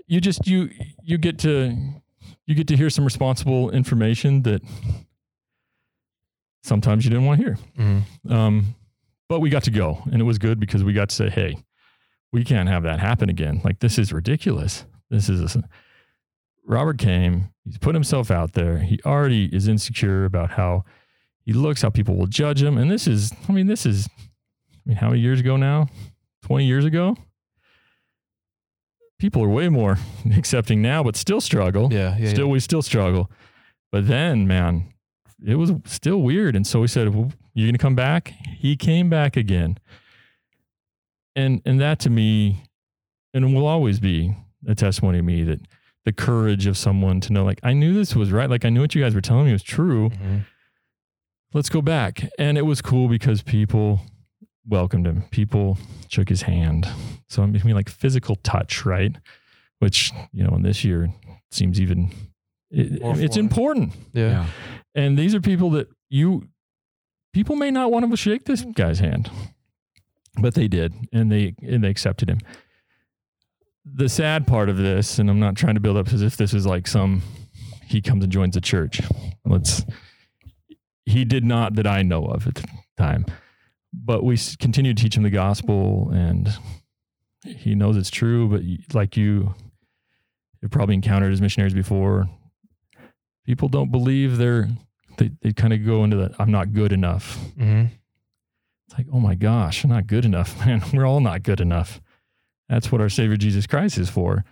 You 0.07 0.20
just 0.20 0.46
you 0.46 0.70
you 1.03 1.18
get 1.18 1.38
to 1.40 1.77
you 2.46 2.55
get 2.55 2.68
to 2.68 2.77
hear 2.77 2.88
some 2.90 3.05
responsible 3.05 3.70
information 3.70 4.42
that 4.42 4.62
sometimes 6.62 7.05
you 7.05 7.11
didn't 7.11 7.27
want 7.27 7.40
to 7.40 7.46
hear. 7.46 7.59
Mhm. 7.79 8.31
Um, 8.31 8.75
but 9.29 9.40
we 9.40 9.51
got 9.51 9.64
to 9.64 9.70
go, 9.70 10.03
and 10.11 10.20
it 10.20 10.25
was 10.25 10.38
good 10.38 10.61
because 10.61 10.85
we 10.85 10.92
got 10.92 11.09
to 11.11 11.14
say, 11.14 11.29
"Hey, 11.31 11.57
we 12.33 12.44
can't 12.44 12.68
have 12.68 12.83
that 12.85 13.01
happen 13.01 13.29
again. 13.29 13.61
Like 13.64 13.81
this 13.81 13.98
is 13.98 14.12
ridiculous. 14.12 14.85
This 15.11 15.29
is." 15.29 15.57
A, 15.57 15.62
Robert 16.66 16.98
came. 16.98 17.51
He's 17.64 17.79
put 17.79 17.94
himself 17.94 18.31
out 18.31 18.53
there. 18.53 18.79
He 18.79 19.01
already 19.05 19.46
is 19.55 19.68
insecure 19.68 20.25
about 20.25 20.51
how 20.51 20.85
he 21.44 21.52
looks, 21.52 21.83
how 21.83 21.90
people 21.90 22.16
will 22.16 22.26
judge 22.26 22.62
him, 22.62 22.78
and 22.78 22.90
this 22.90 23.07
is. 23.07 23.33
I 23.48 23.52
mean, 23.52 23.66
this 23.66 23.85
is. 23.87 24.09
I 24.09 24.81
mean, 24.87 24.96
how 24.96 25.09
many 25.09 25.20
years 25.20 25.40
ago 25.40 25.57
now? 25.57 25.88
Twenty 26.42 26.66
years 26.66 26.85
ago. 26.85 27.16
People 29.18 29.44
are 29.44 29.48
way 29.48 29.68
more 29.68 29.98
accepting 30.37 30.83
now, 30.83 31.02
but 31.05 31.14
still 31.16 31.40
struggle 31.40 31.92
Yeah, 31.92 32.16
yeah. 32.18 32.31
still 32.31 32.48
we 32.50 32.59
still 32.61 32.83
struggle 32.83 33.31
but 33.92 34.09
then 34.09 34.48
man 34.48 34.88
it 35.46 35.55
was 35.57 35.70
still 35.85 36.22
weird 36.22 36.57
and 36.57 36.66
so 36.66 36.81
we 36.81 36.88
said 36.88 37.14
well, 37.14 37.31
you're 37.55 37.68
gonna 37.68 37.78
come 37.78 37.94
back 37.94 38.33
he 38.57 38.74
came 38.74 39.09
back 39.09 39.37
again 39.37 39.78
and 41.37 41.62
and 41.64 41.81
that 41.81 41.98
to 42.00 42.11
me 42.11 42.64
and 43.35 43.55
will 43.55 43.66
always 43.66 44.00
be 44.00 44.35
a 44.66 44.74
testimony 44.74 45.18
to 45.18 45.22
me 45.22 45.44
that 45.44 45.61
the 46.05 46.12
courage 46.12 46.66
of 46.66 46.76
someone 46.76 47.20
to 47.20 47.33
know 47.33 47.44
like 47.44 47.61
i 47.62 47.72
knew 47.72 47.94
this 47.94 48.16
was 48.16 48.33
right 48.33 48.50
like 48.50 48.64
i 48.64 48.68
knew 48.70 48.81
what 48.81 48.94
you 48.94 49.02
guys 49.02 49.14
were 49.14 49.20
telling 49.20 49.46
me 49.46 49.52
was 49.52 49.62
true 49.62 50.11
yeah. 50.12 50.40
Let's 51.55 51.69
go 51.69 51.83
back. 51.83 52.29
And 52.38 52.57
it 52.57 52.62
was 52.62 52.81
cool 52.81 53.09
because 53.09 53.43
people 53.43 54.01
welcomed 54.67 55.07
him. 55.07 55.25
People 55.31 55.79
shook 56.09 56.29
his 56.29 56.43
hand. 56.43 56.88
So 57.29 57.43
i 57.43 57.47
mean 57.47 57.75
like 57.75 57.88
physical 57.88 58.37
touch 58.37 58.85
right? 58.85 59.17
Which 59.79 60.12
you 60.33 60.45
know 60.45 60.55
in 60.55 60.62
this 60.62 60.85
year 60.85 61.12
seems 61.51 61.81
even 61.81 62.12
it, 62.71 62.93
it's 62.93 63.01
foreign. 63.03 63.38
important. 63.38 63.93
Yeah. 64.12 64.47
and 64.95 65.19
these 65.19 65.35
are 65.35 65.41
people 65.41 65.71
that 65.71 65.88
you 66.09 66.49
people 67.33 67.57
may 67.57 67.71
not 67.71 67.91
want 67.91 68.11
to 68.11 68.17
shake 68.17 68.45
this 68.45 68.62
guy's 68.75 68.99
hand 69.01 69.31
but 70.41 70.55
they 70.55 70.69
did 70.69 70.95
and 71.12 71.31
they 71.31 71.55
and 71.62 71.83
they 71.85 71.91
accepted 71.91 72.31
him. 72.31 72.38
The 73.85 74.09
sad 74.09 74.47
part 74.47 74.69
of 74.69 74.77
this 74.77 75.19
and 75.19 75.29
i'm 75.29 75.41
not 75.41 75.57
trying 75.57 75.75
to 75.75 75.81
build 75.81 75.97
up 75.97 76.12
as 76.12 76.23
if 76.23 76.37
this 76.37 76.55
is 76.55 76.65
like 76.67 76.87
some 76.87 77.23
he 77.87 78.01
comes 78.01 78.23
and 78.25 78.33
joins 78.33 78.55
the 78.55 78.61
church. 78.61 79.03
Let's 79.45 79.85
he 81.07 81.25
did 81.25 81.45
not 81.45 81.75
that 81.75 81.87
i 81.87 82.03
know 82.03 82.25
of 82.27 82.47
at 82.47 82.55
the 82.57 82.69
time. 82.97 83.25
But 83.93 84.25
we 84.25 84.38
continue 84.59 84.95
to 84.95 85.03
teach 85.03 85.17
him 85.17 85.23
the 85.23 85.31
gospel 85.31 86.11
and 86.12 86.49
he 87.45 87.75
knows 87.75 87.97
it's 87.97 88.11
true 88.11 88.49
but 88.49 88.62
like 88.95 89.17
you 89.17 89.55
have 90.62 90.71
probably 90.71 90.95
encountered 90.95 91.33
as 91.33 91.41
missionaries 91.43 91.75
before. 91.75 92.29
People 93.45 93.69
don't 93.69 93.91
believe 93.91 94.37
they're 94.38 94.69
they, 95.19 95.31
they 95.43 95.53
kind 95.53 95.73
of 95.75 95.85
go 95.85 96.05
into 96.05 96.17
that 96.17 96.33
i'm 96.38 96.51
not 96.51 96.73
good 96.73 96.93
enough. 96.93 97.37
Mhm. 97.59 97.91
it's 98.87 98.97
like 98.97 99.07
oh 99.12 99.21
my 99.21 99.35
gosh 99.35 99.85
i'm 99.85 99.91
not 99.91 100.07
good 100.07 100.25
enough 100.25 100.59
man. 100.67 100.83
We're 100.93 101.07
all 101.07 101.21
not 101.21 101.43
good 101.43 101.61
enough. 101.61 102.01
That's 102.69 102.91
what 102.91 103.01
our 103.01 103.09
savior 103.11 103.37
jesus 103.37 103.67
christ 103.67 103.99
is 103.99 104.09
for. 104.09 104.45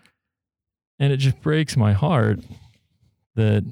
And 0.98 1.12
it 1.14 1.16
just 1.16 1.40
breaks 1.40 1.78
my 1.78 1.94
heart 1.94 2.40
that 3.36 3.64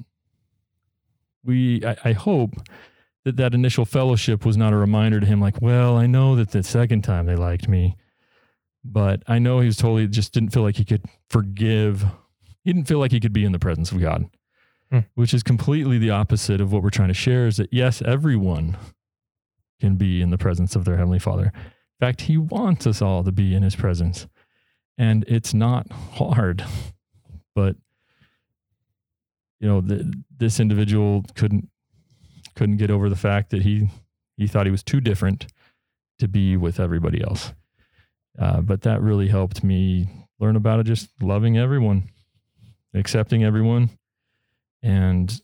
we 1.43 1.85
i, 1.85 1.97
I 2.05 2.13
hope 2.13 2.51
that 3.25 3.37
that 3.37 3.53
initial 3.53 3.85
fellowship 3.85 4.45
was 4.45 4.57
not 4.57 4.73
a 4.73 4.77
reminder 4.77 5.19
to 5.19 5.25
him 5.25 5.41
like 5.41 5.61
well 5.61 5.97
i 5.97 6.05
know 6.05 6.35
that 6.35 6.51
the 6.51 6.63
second 6.63 7.03
time 7.03 7.25
they 7.25 7.35
liked 7.35 7.67
me 7.67 7.97
but 8.83 9.23
i 9.27 9.39
know 9.39 9.59
he 9.59 9.67
was 9.67 9.77
totally 9.77 10.07
just 10.07 10.33
didn't 10.33 10.51
feel 10.51 10.63
like 10.63 10.77
he 10.77 10.85
could 10.85 11.05
forgive. 11.29 12.05
He 12.63 12.73
didn't 12.73 12.87
feel 12.87 12.99
like 12.99 13.11
he 13.11 13.19
could 13.19 13.33
be 13.33 13.45
in 13.45 13.51
the 13.51 13.59
presence 13.59 13.91
of 13.91 14.01
god. 14.01 14.29
Hmm. 14.91 14.99
which 15.13 15.35
is 15.35 15.43
completely 15.43 15.99
the 15.99 16.09
opposite 16.09 16.59
of 16.59 16.71
what 16.71 16.81
we're 16.81 16.89
trying 16.89 17.09
to 17.09 17.13
share 17.13 17.45
is 17.45 17.57
that 17.57 17.71
yes 17.71 18.01
everyone 18.01 18.75
can 19.79 19.97
be 19.97 20.19
in 20.19 20.31
the 20.31 20.37
presence 20.37 20.75
of 20.75 20.83
their 20.83 20.97
heavenly 20.97 21.19
father. 21.19 21.51
In 21.53 22.07
fact 22.07 22.21
he 22.21 22.37
wants 22.37 22.87
us 22.87 22.99
all 22.99 23.23
to 23.23 23.31
be 23.31 23.53
in 23.53 23.61
his 23.61 23.75
presence. 23.75 24.27
And 24.97 25.23
it's 25.27 25.53
not 25.53 25.91
hard 25.91 26.65
but 27.55 27.75
you 29.59 29.67
know, 29.67 29.81
the, 29.81 30.13
this 30.37 30.59
individual 30.59 31.25
couldn't 31.35 31.69
couldn't 32.55 32.77
get 32.77 32.91
over 32.91 33.09
the 33.09 33.15
fact 33.15 33.51
that 33.51 33.61
he 33.61 33.89
he 34.37 34.47
thought 34.47 34.65
he 34.65 34.71
was 34.71 34.83
too 34.83 35.01
different 35.01 35.47
to 36.19 36.27
be 36.27 36.57
with 36.57 36.79
everybody 36.79 37.21
else. 37.21 37.53
Uh, 38.37 38.61
but 38.61 38.81
that 38.81 39.01
really 39.01 39.27
helped 39.27 39.63
me 39.63 40.07
learn 40.39 40.55
about 40.55 40.79
it, 40.79 40.83
just 40.83 41.09
loving 41.21 41.57
everyone, 41.57 42.09
accepting 42.93 43.43
everyone, 43.43 43.89
and 44.81 45.41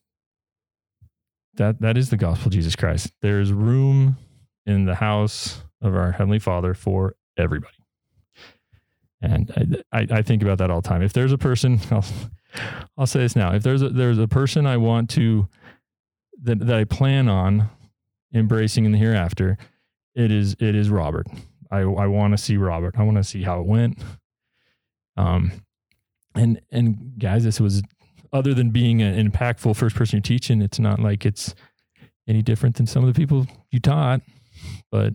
that 1.55 1.81
that 1.81 1.97
is 1.97 2.09
the 2.09 2.17
gospel 2.17 2.51
Jesus 2.51 2.75
Christ. 2.75 3.11
There's 3.21 3.51
room 3.51 4.17
in 4.65 4.85
the 4.85 4.95
house 4.95 5.61
of 5.81 5.95
our 5.95 6.11
heavenly 6.13 6.39
Father 6.39 6.73
for 6.73 7.15
everybody. 7.37 7.75
And 9.21 9.83
I, 9.91 9.99
I, 9.99 10.07
I 10.17 10.21
think 10.21 10.41
about 10.41 10.59
that 10.59 10.69
all 10.69 10.81
the 10.81 10.87
time. 10.87 11.01
If 11.01 11.13
there's 11.13 11.31
a 11.31 11.37
person, 11.37 11.79
I'll, 11.91 12.05
I'll 12.97 13.07
say 13.07 13.19
this 13.19 13.35
now. 13.35 13.53
If 13.53 13.63
there's 13.63 13.81
a, 13.81 13.89
there's 13.89 14.19
a 14.19 14.27
person 14.27 14.65
I 14.65 14.77
want 14.77 15.09
to 15.11 15.47
that 16.43 16.59
that 16.59 16.77
I 16.77 16.83
plan 16.83 17.27
on 17.27 17.69
embracing 18.33 18.85
in 18.85 18.91
the 18.91 18.97
hereafter, 18.97 19.57
it 20.13 20.31
is 20.31 20.55
it 20.59 20.75
is 20.75 20.89
Robert. 20.89 21.27
I 21.71 21.79
I 21.79 22.07
want 22.07 22.33
to 22.33 22.37
see 22.37 22.57
Robert. 22.57 22.95
I 22.97 23.03
want 23.03 23.17
to 23.17 23.23
see 23.23 23.43
how 23.43 23.59
it 23.59 23.65
went. 23.65 23.99
Um, 25.17 25.51
and 26.35 26.61
and 26.71 27.13
guys, 27.17 27.43
this 27.43 27.59
was 27.59 27.81
other 28.33 28.53
than 28.53 28.69
being 28.69 29.01
an 29.01 29.31
impactful 29.31 29.75
first 29.75 29.95
person 29.95 30.17
you're 30.17 30.21
teaching. 30.21 30.61
It's 30.61 30.79
not 30.79 30.99
like 30.99 31.25
it's 31.25 31.55
any 32.27 32.41
different 32.41 32.75
than 32.75 32.87
some 32.87 33.03
of 33.03 33.13
the 33.13 33.17
people 33.19 33.45
you 33.71 33.79
taught, 33.79 34.21
but 34.91 35.13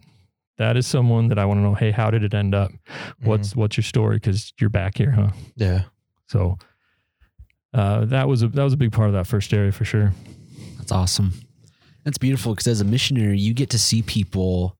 that 0.58 0.76
is 0.76 0.86
someone 0.86 1.28
that 1.28 1.38
I 1.38 1.44
want 1.44 1.58
to 1.58 1.62
know. 1.62 1.74
Hey, 1.74 1.90
how 1.90 2.10
did 2.10 2.22
it 2.24 2.34
end 2.34 2.54
up? 2.54 2.70
What's 3.22 3.56
what's 3.56 3.76
your 3.76 3.84
story? 3.84 4.16
Because 4.16 4.52
you're 4.60 4.70
back 4.70 4.98
here, 4.98 5.10
huh? 5.10 5.30
Yeah. 5.56 5.84
So 6.28 6.58
uh, 7.74 8.04
that 8.06 8.28
was 8.28 8.42
a 8.42 8.48
that 8.48 8.62
was 8.64 8.72
a 8.72 8.76
big 8.76 8.92
part 8.92 9.08
of 9.08 9.14
that 9.14 9.26
first 9.26 9.52
area 9.52 9.72
for 9.72 9.84
sure. 9.84 10.12
That's 10.78 10.92
awesome. 10.92 11.32
That's 12.04 12.18
beautiful 12.18 12.52
because 12.54 12.66
as 12.66 12.80
a 12.80 12.84
missionary, 12.84 13.38
you 13.38 13.54
get 13.54 13.70
to 13.70 13.78
see 13.78 14.02
people. 14.02 14.76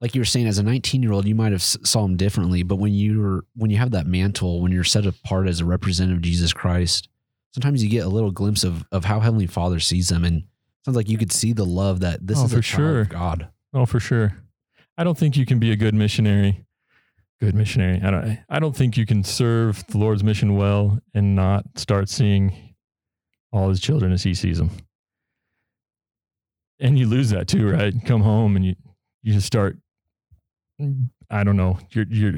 Like 0.00 0.16
you 0.16 0.20
were 0.20 0.24
saying, 0.24 0.48
as 0.48 0.58
a 0.58 0.64
19 0.64 1.00
year 1.00 1.12
old, 1.12 1.28
you 1.28 1.34
might 1.36 1.52
have 1.52 1.62
saw 1.62 2.02
them 2.02 2.16
differently, 2.16 2.64
but 2.64 2.76
when 2.76 2.92
you're 2.92 3.44
when 3.54 3.70
you 3.70 3.76
have 3.76 3.92
that 3.92 4.06
mantle, 4.06 4.60
when 4.60 4.72
you're 4.72 4.82
set 4.82 5.06
apart 5.06 5.46
as 5.46 5.60
a 5.60 5.64
representative 5.64 6.18
of 6.18 6.22
Jesus 6.22 6.52
Christ, 6.52 7.08
sometimes 7.54 7.84
you 7.84 7.88
get 7.88 8.04
a 8.04 8.08
little 8.08 8.32
glimpse 8.32 8.64
of 8.64 8.84
of 8.90 9.04
how 9.04 9.20
Heavenly 9.20 9.46
Father 9.46 9.78
sees 9.78 10.08
them, 10.08 10.24
and 10.24 10.38
it 10.38 10.44
sounds 10.84 10.96
like 10.96 11.08
you 11.08 11.18
could 11.18 11.30
see 11.30 11.52
the 11.52 11.64
love 11.64 12.00
that 12.00 12.26
this 12.26 12.38
Oh, 12.40 12.46
is 12.46 12.52
for 12.52 12.62
sure. 12.62 13.04
God. 13.04 13.48
Oh, 13.72 13.86
for 13.86 14.00
sure. 14.00 14.36
I 14.98 15.04
don't 15.04 15.16
think 15.16 15.36
you 15.36 15.46
can 15.46 15.60
be 15.60 15.70
a 15.70 15.76
good 15.76 15.94
missionary. 15.94 16.64
Good 17.42 17.56
missionary. 17.56 18.00
I 18.00 18.10
don't. 18.12 18.38
I 18.48 18.60
don't 18.60 18.76
think 18.76 18.96
you 18.96 19.04
can 19.04 19.24
serve 19.24 19.84
the 19.88 19.98
Lord's 19.98 20.22
mission 20.22 20.54
well 20.54 21.00
and 21.12 21.34
not 21.34 21.64
start 21.76 22.08
seeing 22.08 22.76
all 23.52 23.68
His 23.68 23.80
children 23.80 24.12
as 24.12 24.22
He 24.22 24.32
sees 24.32 24.58
them. 24.58 24.70
And 26.78 26.96
you 26.96 27.08
lose 27.08 27.30
that 27.30 27.48
too, 27.48 27.68
right? 27.68 27.92
Come 28.04 28.20
home 28.20 28.54
and 28.54 28.64
you 28.64 28.76
you 29.24 29.32
just 29.32 29.48
start. 29.48 29.76
I 31.30 31.42
don't 31.42 31.56
know. 31.56 31.80
You're 31.90 32.06
you're. 32.08 32.34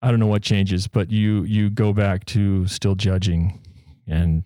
I 0.00 0.10
don't 0.10 0.18
know 0.18 0.28
what 0.28 0.40
changes, 0.40 0.88
but 0.88 1.10
you 1.10 1.42
you 1.42 1.68
go 1.68 1.92
back 1.92 2.24
to 2.28 2.66
still 2.66 2.94
judging 2.94 3.60
and 4.06 4.44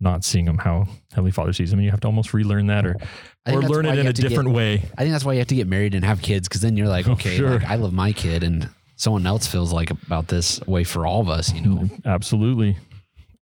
not 0.00 0.24
seeing 0.24 0.46
them 0.46 0.58
how 0.58 0.86
Heavenly 1.10 1.30
Father 1.30 1.52
sees 1.52 1.70
them, 1.70 1.78
and 1.78 1.84
you 1.84 1.90
have 1.90 2.00
to 2.00 2.08
almost 2.08 2.32
relearn 2.32 2.66
that 2.68 2.86
or 2.86 2.96
or 3.46 3.62
learn 3.62 3.84
it 3.86 3.92
in 3.94 4.00
a 4.00 4.04
have 4.04 4.14
to 4.14 4.22
get- 4.22 4.28
different 4.28 4.50
way. 4.50 4.82
I 4.96 5.02
think 5.02 5.12
that's 5.12 5.24
why 5.24 5.32
you 5.34 5.38
have 5.40 5.48
to 5.48 5.54
get 5.54 5.66
married 5.66 5.94
and 5.94 6.04
have 6.04 6.22
kids 6.22 6.48
because 6.48 6.60
then 6.62 6.76
you're 6.76 6.88
like, 6.88 7.06
Oh, 7.08 7.12
okay, 7.12 7.36
sure. 7.36 7.50
like, 7.58 7.64
I 7.64 7.74
love 7.76 7.92
my 7.92 8.12
kid, 8.12 8.42
and 8.42 8.68
someone 8.96 9.26
else 9.26 9.46
feels 9.46 9.72
like 9.72 9.90
about 9.90 10.28
this 10.28 10.60
way 10.66 10.84
for 10.84 11.06
all 11.06 11.20
of 11.20 11.28
us. 11.28 11.52
You 11.52 11.60
know, 11.62 11.88
Absolutely. 12.04 12.68
you 12.70 12.76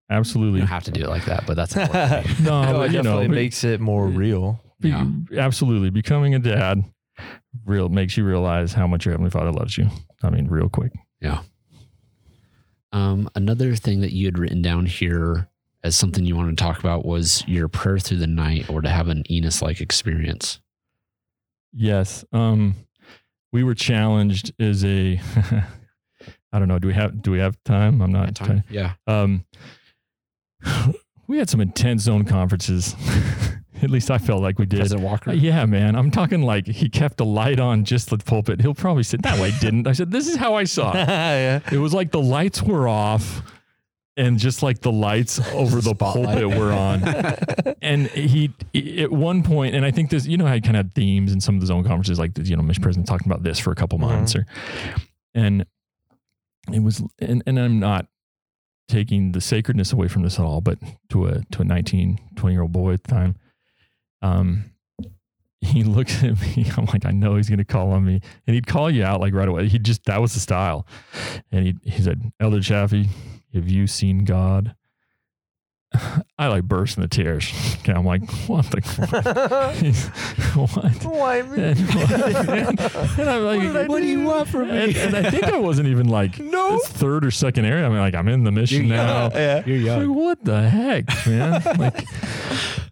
Absolutely. 0.09 0.59
don't 0.59 0.67
have 0.67 0.83
to 0.85 0.91
do 0.91 1.01
it 1.03 1.09
like 1.09 1.25
that, 1.25 1.45
but 1.45 1.55
that's 1.55 1.75
important. 1.75 2.39
No, 2.41 2.61
No, 2.71 2.73
but, 2.79 2.89
it 2.89 2.91
you 2.91 2.97
know, 2.97 3.03
definitely 3.03 3.27
but- 3.27 3.35
makes 3.35 3.63
it 3.63 3.79
more 3.79 4.07
real. 4.07 4.61
be- 4.79 4.89
Yeah. 4.89 5.05
absolutely. 5.37 5.89
Becoming 5.91 6.33
a 6.35 6.39
dad 6.39 6.83
real 7.65 7.89
makes 7.89 8.15
you 8.17 8.23
realize 8.25 8.73
how 8.73 8.87
much 8.87 9.05
your 9.05 9.11
heavenly 9.13 9.29
father 9.31 9.51
loves 9.51 9.77
you. 9.77 9.87
I 10.23 10.29
mean, 10.29 10.47
real 10.47 10.69
quick. 10.69 10.91
Yeah. 11.21 11.41
Um, 12.91 13.29
another 13.35 13.75
thing 13.75 14.01
that 14.01 14.13
you 14.13 14.25
had 14.25 14.39
written 14.39 14.61
down 14.61 14.85
here 14.87 15.47
as 15.83 15.95
something 15.95 16.25
you 16.25 16.35
wanted 16.35 16.57
to 16.57 16.63
talk 16.63 16.79
about 16.79 17.05
was 17.05 17.43
your 17.47 17.67
prayer 17.67 17.99
through 17.99 18.17
the 18.17 18.27
night 18.27 18.69
or 18.69 18.81
to 18.81 18.89
have 18.89 19.07
an 19.07 19.23
Enos 19.31 19.61
like 19.61 19.79
experience. 19.81 20.59
Yes. 21.73 22.25
Um, 22.33 22.75
we 23.51 23.63
were 23.63 23.75
challenged 23.75 24.51
as 24.59 24.83
a, 24.83 25.19
I 26.51 26.59
don't 26.59 26.67
know. 26.67 26.79
Do 26.79 26.87
we 26.87 26.93
have, 26.93 27.21
do 27.21 27.31
we 27.31 27.39
have 27.39 27.57
time? 27.63 28.01
I'm 28.01 28.11
not 28.11 28.35
Time? 28.35 28.63
Yeah. 28.69 28.93
Um, 29.07 29.45
we 31.27 31.37
had 31.37 31.49
some 31.49 31.61
intense 31.61 32.03
zone 32.03 32.25
conferences. 32.25 32.95
At 33.81 33.89
least 33.89 34.11
I 34.11 34.17
felt 34.17 34.41
like 34.41 34.59
we 34.59 34.65
did. 34.65 34.79
President 34.79 35.07
Walker. 35.07 35.29
Uh, 35.29 35.33
yeah, 35.33 35.65
man. 35.65 35.95
I'm 35.95 36.11
talking 36.11 36.41
like 36.41 36.67
he 36.67 36.89
kept 36.89 37.15
the 37.15 37.23
light 37.23 37.61
on 37.61 37.85
just 37.85 38.09
the 38.09 38.17
pulpit. 38.17 38.59
He'll 38.59 38.73
probably 38.73 39.03
say 39.03 39.17
that 39.21 39.39
way 39.39 39.53
didn't. 39.61 39.87
I 39.87 39.93
said, 39.93 40.11
this 40.11 40.27
is 40.27 40.35
how 40.35 40.55
I 40.55 40.65
saw 40.65 40.91
it. 40.91 40.95
yeah. 41.07 41.61
It 41.71 41.77
was 41.77 41.93
like 41.93 42.11
the 42.11 42.19
lights 42.19 42.61
were 42.61 42.89
off 42.89 43.41
and 44.19 44.37
just 44.37 44.61
like 44.61 44.81
the 44.81 44.91
lights 44.91 45.39
over 45.53 45.77
the 45.77 45.95
Spotlight. 45.95 46.41
pulpit 46.41 46.59
were 46.59 46.73
on. 46.73 47.03
And 47.81 48.07
he, 48.07 48.51
at 48.99 49.09
one 49.09 49.41
point, 49.41 49.73
and 49.73 49.85
I 49.85 49.91
think 49.91 50.09
this, 50.09 50.27
you 50.27 50.37
know, 50.37 50.45
he 50.45 50.59
kind 50.59 50.75
of 50.75 50.91
themes 50.93 51.31
in 51.31 51.39
some 51.39 51.55
of 51.55 51.61
the 51.61 51.67
zone 51.67 51.83
conferences, 51.83 52.19
like, 52.19 52.37
you 52.37 52.55
know, 52.55 52.61
Mission 52.61 52.83
President 52.83 53.07
talking 53.07 53.25
about 53.25 53.41
this 53.41 53.57
for 53.57 53.71
a 53.71 53.75
couple 53.75 53.97
months 53.97 54.35
or, 54.35 54.45
and 55.33 55.65
it 56.71 56.83
was, 56.83 57.01
and, 57.19 57.41
and 57.47 57.57
I'm 57.57 57.79
not 57.79 58.07
taking 58.89 59.31
the 59.31 59.41
sacredness 59.41 59.93
away 59.93 60.07
from 60.07 60.23
this 60.23 60.37
at 60.37 60.45
all, 60.45 60.61
but 60.61 60.77
to 61.09 61.27
a, 61.27 61.41
to 61.51 61.61
a 61.61 61.65
19, 61.65 62.19
20 62.35 62.53
year 62.53 62.61
old 62.61 62.73
boy 62.73 62.93
at 62.93 63.03
the 63.03 63.11
time, 63.11 63.35
um, 64.21 64.65
he 65.61 65.83
looks 65.85 66.21
at 66.21 66.39
me. 66.41 66.69
I'm 66.77 66.85
like, 66.85 67.05
I 67.05 67.11
know 67.11 67.37
he's 67.37 67.49
going 67.49 67.59
to 67.59 67.65
call 67.65 67.91
on 67.91 68.05
me. 68.05 68.21
And 68.45 68.53
he'd 68.53 68.67
call 68.67 68.91
you 68.91 69.03
out 69.03 69.21
like 69.21 69.33
right 69.33 69.47
away. 69.47 69.67
He 69.69 69.79
just, 69.79 70.03
that 70.05 70.21
was 70.21 70.33
the 70.33 70.41
style. 70.41 70.85
And 71.51 71.65
he, 71.65 71.75
he 71.83 72.01
said, 72.01 72.31
Elder 72.39 72.61
Chaffee, 72.61 73.09
have 73.53 73.67
you 73.69 73.87
seen 73.87 74.25
God? 74.25 74.75
I 76.37 76.47
like 76.47 76.63
burst 76.65 76.97
into 76.97 77.07
tears. 77.09 77.51
Okay, 77.79 77.93
I'm 77.93 78.05
like, 78.05 78.29
what 78.47 78.65
the? 78.65 79.73
He's, 79.79 80.07
what? 80.53 81.05
Why 81.05 81.41
me? 81.43 81.63
And, 81.63 81.79
and 83.19 83.29
I'm 83.29 83.43
like, 83.45 83.73
What 83.73 83.87
what 83.87 84.01
do 84.01 84.05
you 84.05 84.23
want 84.25 84.49
from 84.49 84.67
me? 84.67 84.77
And, 84.77 84.97
and 84.97 85.15
I 85.15 85.29
think 85.31 85.45
I 85.45 85.57
wasn't 85.57 85.87
even 85.87 86.09
like 86.09 86.37
No. 86.39 86.71
this 86.73 86.87
third 86.89 87.25
or 87.25 87.31
second 87.31 87.63
area. 87.65 87.85
I'm 87.85 87.95
like, 87.95 88.15
I'm 88.15 88.27
in 88.27 88.43
the 88.43 88.51
mission 88.51 88.85
You're 88.87 88.97
now. 88.97 89.29
yeah. 89.33 89.63
You're 89.65 89.77
Like, 89.77 89.85
young. 90.03 90.13
what 90.13 90.43
the 90.43 90.69
heck, 90.69 91.05
man? 91.25 91.61
like, 91.79 92.05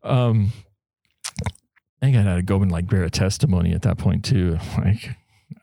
um, 0.03 0.53
I 2.01 2.05
think 2.05 2.15
I 2.17 2.21
had 2.21 2.35
to 2.37 2.41
go 2.43 2.61
and 2.61 2.71
like 2.71 2.87
bear 2.87 3.03
a 3.03 3.09
testimony 3.09 3.73
at 3.73 3.81
that 3.81 3.97
point 3.97 4.23
too. 4.23 4.57
Like, 4.77 5.15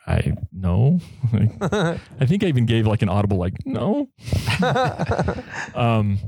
I 0.06 0.34
no. 0.52 1.00
Like, 1.32 1.50
I 2.20 2.26
think 2.26 2.44
I 2.44 2.46
even 2.46 2.66
gave 2.66 2.86
like 2.86 3.02
an 3.02 3.08
audible 3.08 3.38
like 3.38 3.54
no. 3.64 4.08
Um, 5.74 6.18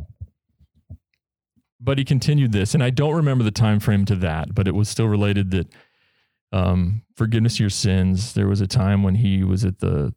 but 1.78 1.98
he 1.98 2.04
continued 2.04 2.52
this, 2.52 2.74
and 2.74 2.82
I 2.82 2.90
don't 2.90 3.14
remember 3.14 3.44
the 3.44 3.50
time 3.50 3.78
frame 3.78 4.04
to 4.06 4.16
that, 4.16 4.54
but 4.54 4.66
it 4.66 4.74
was 4.74 4.88
still 4.88 5.06
related 5.06 5.52
that 5.52 5.68
um, 6.52 7.02
forgiveness 7.14 7.56
of 7.56 7.60
your 7.60 7.70
sins. 7.70 8.34
There 8.34 8.48
was 8.48 8.60
a 8.60 8.66
time 8.66 9.02
when 9.02 9.16
he 9.16 9.44
was 9.44 9.64
at 9.64 9.78
the 9.78 10.14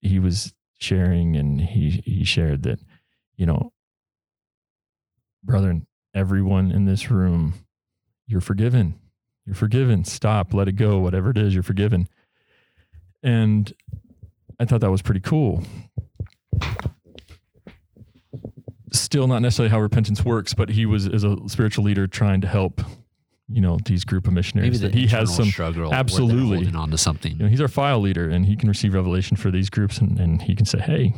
he 0.00 0.18
was 0.18 0.52
sharing, 0.78 1.36
and 1.36 1.60
he 1.60 2.02
he 2.04 2.24
shared 2.24 2.64
that 2.64 2.80
you 3.38 3.46
know, 3.46 3.72
brethren, 5.42 5.86
everyone 6.12 6.70
in 6.70 6.84
this 6.84 7.10
room, 7.10 7.54
you're 8.26 8.40
forgiven. 8.42 8.98
You're 9.46 9.54
forgiven. 9.54 10.04
Stop, 10.04 10.52
let 10.52 10.68
it 10.68 10.72
go. 10.72 10.98
Whatever 10.98 11.30
it 11.30 11.38
is, 11.38 11.54
you're 11.54 11.62
forgiven. 11.62 12.08
And 13.22 13.72
I 14.60 14.64
thought 14.64 14.80
that 14.80 14.90
was 14.90 15.02
pretty 15.02 15.20
cool. 15.20 15.62
Still 18.92 19.26
not 19.26 19.42
necessarily 19.42 19.70
how 19.70 19.80
repentance 19.80 20.24
works, 20.24 20.54
but 20.54 20.70
he 20.70 20.86
was 20.86 21.06
as 21.06 21.22
a 21.24 21.36
spiritual 21.46 21.84
leader 21.84 22.06
trying 22.06 22.40
to 22.40 22.46
help, 22.48 22.80
you 23.48 23.60
know, 23.60 23.78
these 23.84 24.04
group 24.04 24.26
of 24.26 24.32
missionaries 24.32 24.80
Maybe 24.80 24.92
that 24.92 24.98
he 24.98 25.06
has 25.08 25.34
some 25.34 25.46
struggle. 25.46 25.92
absolutely. 25.92 26.56
holding 26.56 26.76
on 26.76 26.90
to 26.90 26.98
something. 26.98 27.32
you 27.32 27.38
know, 27.38 27.48
he's 27.48 27.60
our 27.60 27.68
file 27.68 28.00
leader 28.00 28.30
and 28.30 28.46
he 28.46 28.56
can 28.56 28.68
receive 28.68 28.94
revelation 28.94 29.36
for 29.36 29.50
these 29.50 29.68
groups 29.68 29.98
and, 29.98 30.18
and 30.18 30.40
he 30.42 30.54
can 30.54 30.64
say, 30.64 30.78
Hey, 30.78 31.14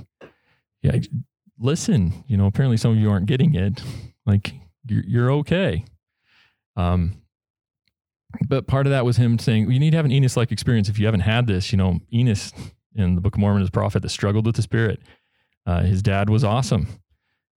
yeah, 0.83 0.97
listen, 1.59 2.25
you 2.27 2.37
know, 2.37 2.47
apparently 2.47 2.77
some 2.77 2.91
of 2.93 2.97
you 2.97 3.11
aren't 3.11 3.27
getting 3.27 3.55
it. 3.55 3.81
Like 4.27 4.53
you're, 4.87 5.05
you're 5.07 5.31
okay. 5.33 5.85
Um, 6.77 7.20
but 8.49 8.67
part 8.67 8.87
of 8.87 8.91
that 8.91 9.05
was 9.05 9.17
him 9.17 9.39
saying, 9.39 9.71
you 9.71 9.79
need 9.79 9.91
to 9.91 9.97
have 9.97 10.05
an 10.05 10.13
Enos 10.13 10.37
like 10.37 10.53
experience. 10.53 10.89
If 10.89 10.99
you 10.99 11.07
haven't 11.07 11.21
had 11.21 11.47
this, 11.47 11.73
you 11.73 11.79
know, 11.79 12.01
Enos 12.13 12.53
in 12.95 13.15
the 13.15 13.21
book 13.21 13.35
of 13.35 13.41
Mormon 13.41 13.63
is 13.63 13.69
a 13.69 13.73
prophet 13.73 14.03
that 14.03 14.09
struggled 14.09 14.47
with 14.47 14.57
the 14.57 14.63
spirit. 14.63 15.01
Uh, 15.67 15.83
his 15.83 16.03
dad 16.03 16.31
was 16.31 16.45
awesome. 16.45 16.89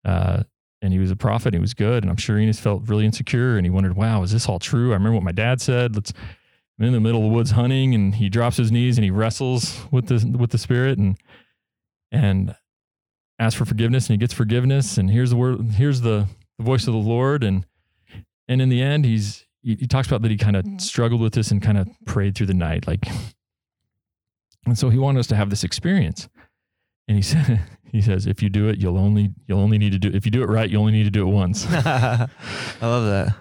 Uh, 0.05 0.43
and 0.81 0.91
he 0.91 0.99
was 0.99 1.11
a 1.11 1.15
prophet. 1.15 1.47
And 1.47 1.55
He 1.55 1.61
was 1.61 1.73
good. 1.73 2.03
And 2.03 2.09
I'm 2.11 2.17
sure 2.17 2.37
Enos 2.37 2.59
felt 2.59 2.87
really 2.87 3.05
insecure 3.05 3.57
and 3.57 3.65
he 3.65 3.69
wondered, 3.69 3.95
wow, 3.95 4.23
is 4.23 4.31
this 4.31 4.47
all 4.47 4.59
true? 4.59 4.91
I 4.91 4.95
remember 4.95 5.15
what 5.15 5.23
my 5.23 5.31
dad 5.31 5.61
said. 5.61 5.95
Let's, 5.95 6.13
I'm 6.79 6.85
in 6.85 6.93
the 6.93 6.99
middle 6.99 7.23
of 7.23 7.29
the 7.29 7.35
woods 7.35 7.51
hunting 7.51 7.93
and 7.93 8.15
he 8.15 8.29
drops 8.29 8.57
his 8.57 8.71
knees 8.71 8.97
and 8.97 9.05
he 9.05 9.11
wrestles 9.11 9.81
with 9.91 10.07
the 10.07 10.35
with 10.37 10.49
the 10.49 10.57
spirit 10.57 10.97
and 10.97 11.17
and 12.11 12.55
asks 13.37 13.57
for 13.57 13.65
forgiveness 13.65 14.07
and 14.07 14.15
he 14.15 14.17
gets 14.17 14.33
forgiveness 14.33 14.97
and 14.97 15.11
here's 15.11 15.29
the 15.29 15.35
word 15.35 15.61
here's 15.73 16.01
the 16.01 16.27
the 16.57 16.63
voice 16.63 16.87
of 16.87 16.93
the 16.93 16.99
Lord, 16.99 17.43
and 17.43 17.65
and 18.47 18.61
in 18.61 18.69
the 18.69 18.81
end, 18.81 19.05
he's 19.05 19.45
he, 19.63 19.75
he 19.75 19.87
talks 19.87 20.07
about 20.07 20.21
that 20.21 20.31
he 20.31 20.37
kind 20.37 20.55
of 20.55 20.65
mm-hmm. 20.65 20.77
struggled 20.77 21.21
with 21.21 21.33
this 21.33 21.49
and 21.49 21.61
kind 21.61 21.77
of 21.77 21.87
prayed 22.05 22.35
through 22.35 22.47
the 22.47 22.53
night, 22.53 22.85
like, 22.85 23.07
and 24.65 24.77
so 24.77 24.89
he 24.89 24.99
wanted 24.99 25.19
us 25.19 25.27
to 25.27 25.35
have 25.35 25.49
this 25.49 25.63
experience. 25.63 26.27
And 27.07 27.17
he 27.17 27.21
said, 27.23 27.61
he 27.91 28.01
says, 28.01 28.27
if 28.27 28.43
you 28.43 28.49
do 28.49 28.67
it, 28.67 28.79
you'll 28.79 28.97
only 28.97 29.31
you'll 29.47 29.59
only 29.59 29.77
need 29.77 29.91
to 29.93 29.99
do 29.99 30.09
if 30.13 30.25
you 30.25 30.31
do 30.31 30.43
it 30.43 30.49
right, 30.49 30.69
you 30.69 30.77
only 30.77 30.91
need 30.91 31.03
to 31.03 31.11
do 31.11 31.27
it 31.27 31.31
once. 31.31 31.65
I 31.71 32.27
love 32.81 33.05
that. 33.05 33.35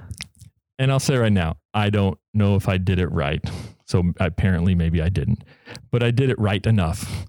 And 0.79 0.91
I'll 0.91 1.01
say 1.01 1.17
right 1.17 1.33
now, 1.33 1.57
I 1.75 1.91
don't 1.91 2.19
know 2.35 2.57
if 2.57 2.69
I 2.69 2.79
did 2.79 2.99
it 2.99 3.11
right. 3.13 3.41
So 3.87 4.13
apparently, 4.19 4.75
maybe 4.75 5.03
I 5.03 5.11
didn't, 5.11 5.45
but 5.91 6.03
I 6.03 6.11
did 6.11 6.31
it 6.31 6.39
right 6.39 6.65
enough. 6.67 7.27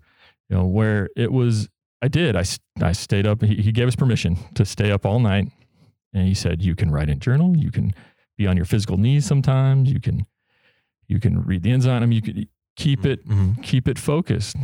You 0.50 0.58
know, 0.58 0.66
where 0.66 1.10
it 1.16 1.32
was, 1.32 1.68
I 2.02 2.08
did. 2.08 2.36
I 2.36 2.44
I 2.82 2.94
stayed 2.94 3.28
up. 3.28 3.42
He, 3.42 3.56
he 3.56 3.72
gave 3.72 3.88
us 3.88 3.96
permission 3.96 4.38
to 4.56 4.66
stay 4.66 4.92
up 4.92 5.06
all 5.06 5.20
night. 5.20 5.50
And 6.14 6.28
he 6.28 6.34
said, 6.34 6.62
you 6.62 6.76
can 6.76 6.92
write 6.92 7.10
in 7.10 7.20
journal. 7.20 7.58
You 7.58 7.72
can 7.72 7.94
be 8.38 8.48
on 8.48 8.56
your 8.58 8.66
physical 8.66 8.98
knees 8.98 9.26
sometimes. 9.26 9.92
You 9.92 10.00
can, 10.00 10.26
you 11.08 11.20
can 11.20 11.42
read 11.44 11.64
the 11.64 11.72
enzyme. 11.72 12.02
I 12.04 12.06
mean, 12.06 12.16
you 12.16 12.22
can 12.34 12.48
keep 12.76 13.06
it, 13.06 13.28
Mhm. 13.28 13.62
keep 13.64 13.88
it 13.88 14.00
focused. 14.00 14.56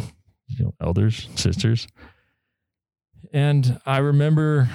You 0.48 0.66
know, 0.66 0.74
elders, 0.82 1.30
sisters. 1.36 1.88
And 3.32 3.80
I 3.86 3.98
remember, 4.00 4.70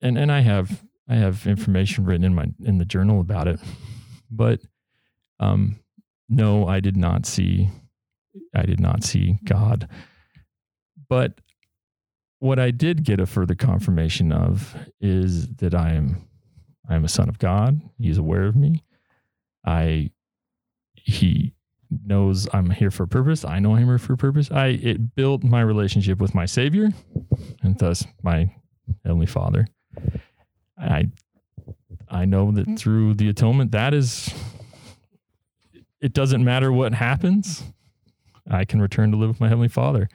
and 0.00 0.16
and 0.16 0.30
I 0.30 0.40
have 0.40 0.84
I 1.08 1.16
have 1.16 1.46
information 1.46 2.04
written 2.04 2.24
in 2.24 2.34
my 2.34 2.46
in 2.64 2.78
the 2.78 2.84
journal 2.84 3.20
about 3.20 3.48
it, 3.48 3.58
but 4.30 4.60
um, 5.40 5.80
no, 6.28 6.68
I 6.68 6.78
did 6.80 6.96
not 6.96 7.26
see 7.26 7.70
I 8.54 8.62
did 8.62 8.78
not 8.78 9.02
see 9.02 9.38
God. 9.44 9.88
But 11.08 11.40
what 12.38 12.58
I 12.58 12.70
did 12.70 13.02
get 13.04 13.18
a 13.18 13.26
further 13.26 13.54
confirmation 13.54 14.30
of 14.30 14.76
is 15.00 15.48
that 15.56 15.74
I 15.74 15.94
am 15.94 16.25
I 16.88 16.94
am 16.94 17.04
a 17.04 17.08
son 17.08 17.28
of 17.28 17.38
God. 17.38 17.80
He's 17.98 18.18
aware 18.18 18.44
of 18.44 18.56
me. 18.56 18.84
I 19.64 20.10
he 20.94 21.54
knows 22.04 22.48
I'm 22.52 22.70
here 22.70 22.90
for 22.90 23.04
a 23.04 23.08
purpose. 23.08 23.44
I 23.44 23.58
know 23.58 23.76
I'm 23.76 23.86
here 23.86 23.98
for 23.98 24.14
a 24.14 24.16
purpose. 24.16 24.50
I 24.50 24.68
it 24.68 25.14
built 25.14 25.42
my 25.42 25.60
relationship 25.60 26.20
with 26.20 26.34
my 26.34 26.46
Savior 26.46 26.90
and 27.62 27.78
thus 27.78 28.04
my 28.22 28.54
Heavenly 29.04 29.26
Father. 29.26 29.66
I 30.78 31.10
I 32.08 32.24
know 32.24 32.52
that 32.52 32.78
through 32.78 33.14
the 33.14 33.28
atonement, 33.28 33.72
that 33.72 33.94
is 33.94 34.32
it 36.00 36.12
doesn't 36.12 36.44
matter 36.44 36.72
what 36.72 36.94
happens. 36.94 37.64
I 38.48 38.64
can 38.64 38.80
return 38.80 39.10
to 39.10 39.16
live 39.16 39.28
with 39.28 39.40
my 39.40 39.48
Heavenly 39.48 39.68
Father. 39.68 40.08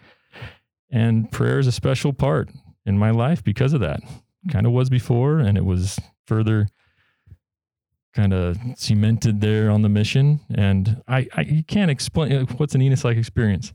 And 0.90 1.32
prayer 1.32 1.60
is 1.60 1.68
a 1.68 1.72
special 1.72 2.14
part 2.14 2.50
in 2.86 2.98
my 2.98 3.12
life 3.12 3.44
because 3.44 3.74
of 3.74 3.82
that. 3.82 4.02
Kind 4.52 4.66
of 4.66 4.72
was 4.72 4.90
before, 4.90 5.40
and 5.40 5.58
it 5.58 5.66
was 5.66 6.00
further 6.32 6.70
kind 8.14 8.34
of 8.34 8.58
cemented 8.76 9.42
there 9.42 9.70
on 9.70 9.82
the 9.82 9.90
mission. 9.90 10.40
And 10.56 11.02
I, 11.10 11.28
I 11.36 11.42
you 11.42 11.64
can't 11.64 11.92
explain 11.92 12.46
what's 12.58 12.74
an 12.74 12.82
Enos 12.82 13.04
like 13.04 13.18
experience. 13.18 13.74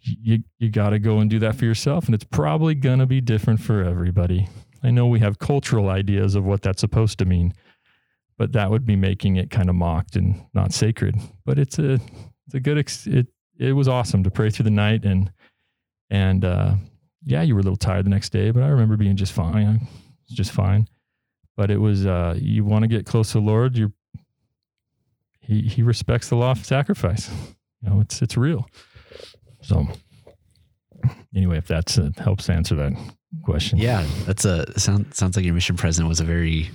You 0.00 0.40
you 0.58 0.70
got 0.70 0.90
to 0.90 0.98
go 0.98 1.20
and 1.20 1.30
do 1.30 1.38
that 1.38 1.54
for 1.54 1.64
yourself, 1.64 2.06
and 2.06 2.14
it's 2.14 2.24
probably 2.24 2.74
gonna 2.74 3.06
be 3.06 3.20
different 3.20 3.60
for 3.60 3.84
everybody. 3.84 4.48
I 4.82 4.90
know 4.90 5.06
we 5.06 5.20
have 5.20 5.38
cultural 5.38 5.88
ideas 5.88 6.34
of 6.34 6.44
what 6.44 6.62
that's 6.62 6.80
supposed 6.80 7.18
to 7.20 7.24
mean, 7.24 7.54
but 8.36 8.52
that 8.52 8.70
would 8.70 8.84
be 8.84 8.96
making 8.96 9.36
it 9.36 9.50
kind 9.50 9.70
of 9.70 9.76
mocked 9.76 10.16
and 10.16 10.44
not 10.52 10.72
sacred. 10.72 11.16
But 11.46 11.60
it's 11.60 11.78
a 11.78 11.94
it's 12.46 12.54
a 12.54 12.60
good 12.60 12.76
ex- 12.76 13.06
it 13.06 13.28
it 13.56 13.72
was 13.72 13.86
awesome 13.86 14.24
to 14.24 14.32
pray 14.32 14.50
through 14.50 14.64
the 14.64 14.70
night 14.70 15.04
and 15.04 15.30
and 16.10 16.44
uh, 16.44 16.74
yeah, 17.24 17.42
you 17.42 17.54
were 17.54 17.60
a 17.60 17.64
little 17.64 17.76
tired 17.76 18.04
the 18.04 18.10
next 18.10 18.30
day, 18.30 18.50
but 18.50 18.64
I 18.64 18.68
remember 18.68 18.96
being 18.96 19.16
just 19.16 19.32
fine. 19.32 19.66
I 19.66 19.72
was 20.28 20.36
just 20.36 20.50
fine. 20.50 20.88
But 21.56 21.70
it 21.70 21.78
was 21.78 22.04
uh, 22.06 22.36
you 22.38 22.64
want 22.64 22.82
to 22.82 22.88
get 22.88 23.06
close 23.06 23.32
to 23.32 23.38
the 23.38 23.44
Lord. 23.44 23.76
You 23.76 23.92
he 25.40 25.62
he 25.62 25.82
respects 25.82 26.28
the 26.28 26.36
law 26.36 26.52
of 26.52 26.64
sacrifice. 26.64 27.30
You 27.82 27.90
know, 27.90 28.00
it's 28.00 28.22
it's 28.22 28.34
real. 28.38 28.66
So 29.60 29.86
anyway, 31.36 31.58
if 31.58 31.66
that 31.66 31.98
uh, 31.98 32.10
helps 32.22 32.48
answer 32.48 32.74
that 32.76 32.92
question, 33.42 33.76
Yeah, 33.78 34.06
that's 34.24 34.46
a 34.46 34.64
sound, 34.80 35.12
sounds 35.14 35.36
like 35.36 35.44
your 35.44 35.52
mission 35.54 35.76
president 35.76 36.08
was 36.08 36.18
a 36.20 36.24
very 36.24 36.70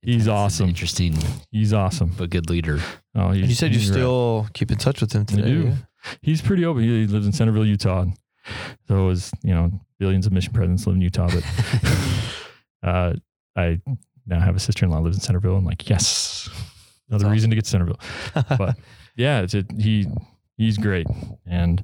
He's 0.00 0.26
awesome. 0.26 0.70
interesting 0.70 1.14
he's 1.50 1.74
awesome. 1.74 2.12
but 2.16 2.30
good 2.30 2.48
leader. 2.48 2.80
Oh, 3.14 3.32
he's, 3.32 3.48
you 3.50 3.54
said 3.54 3.72
you 3.74 3.78
he's 3.80 3.90
rad. 3.90 3.96
still 3.96 4.48
keep 4.54 4.70
in 4.70 4.78
touch 4.78 5.02
with 5.02 5.12
him 5.12 5.22
I 5.22 5.24
today. 5.24 5.42
do. 5.48 5.60
yeah? 5.68 5.74
he's 6.22 6.40
pretty 6.40 6.64
open. 6.64 6.82
He 6.84 7.06
lives 7.06 7.26
in 7.26 7.32
Centerville, 7.32 7.66
Utah. 7.66 8.06
So 8.86 9.02
it 9.02 9.06
was, 9.06 9.30
you 9.42 9.54
know, 9.54 9.70
billions 9.98 10.26
of 10.26 10.32
mission 10.32 10.54
presidents 10.54 10.86
live 10.86 10.96
in 10.96 11.02
Utah, 11.02 11.28
but 11.28 11.44
uh, 12.88 13.12
I 13.58 13.80
now 14.26 14.40
have 14.40 14.56
a 14.56 14.60
sister 14.60 14.84
in 14.84 14.90
law 14.90 14.98
lives 14.98 15.16
in 15.16 15.22
Centerville. 15.22 15.56
I'm 15.56 15.64
like, 15.64 15.88
yes, 15.88 16.48
another 17.08 17.24
That's 17.24 17.32
reason 17.32 17.50
to 17.50 17.56
get 17.56 17.64
to 17.64 17.70
Centerville. 17.70 18.00
But 18.34 18.76
yeah, 19.16 19.40
it's 19.40 19.54
a, 19.54 19.64
he 19.78 20.06
he's 20.56 20.78
great 20.78 21.06
and 21.46 21.82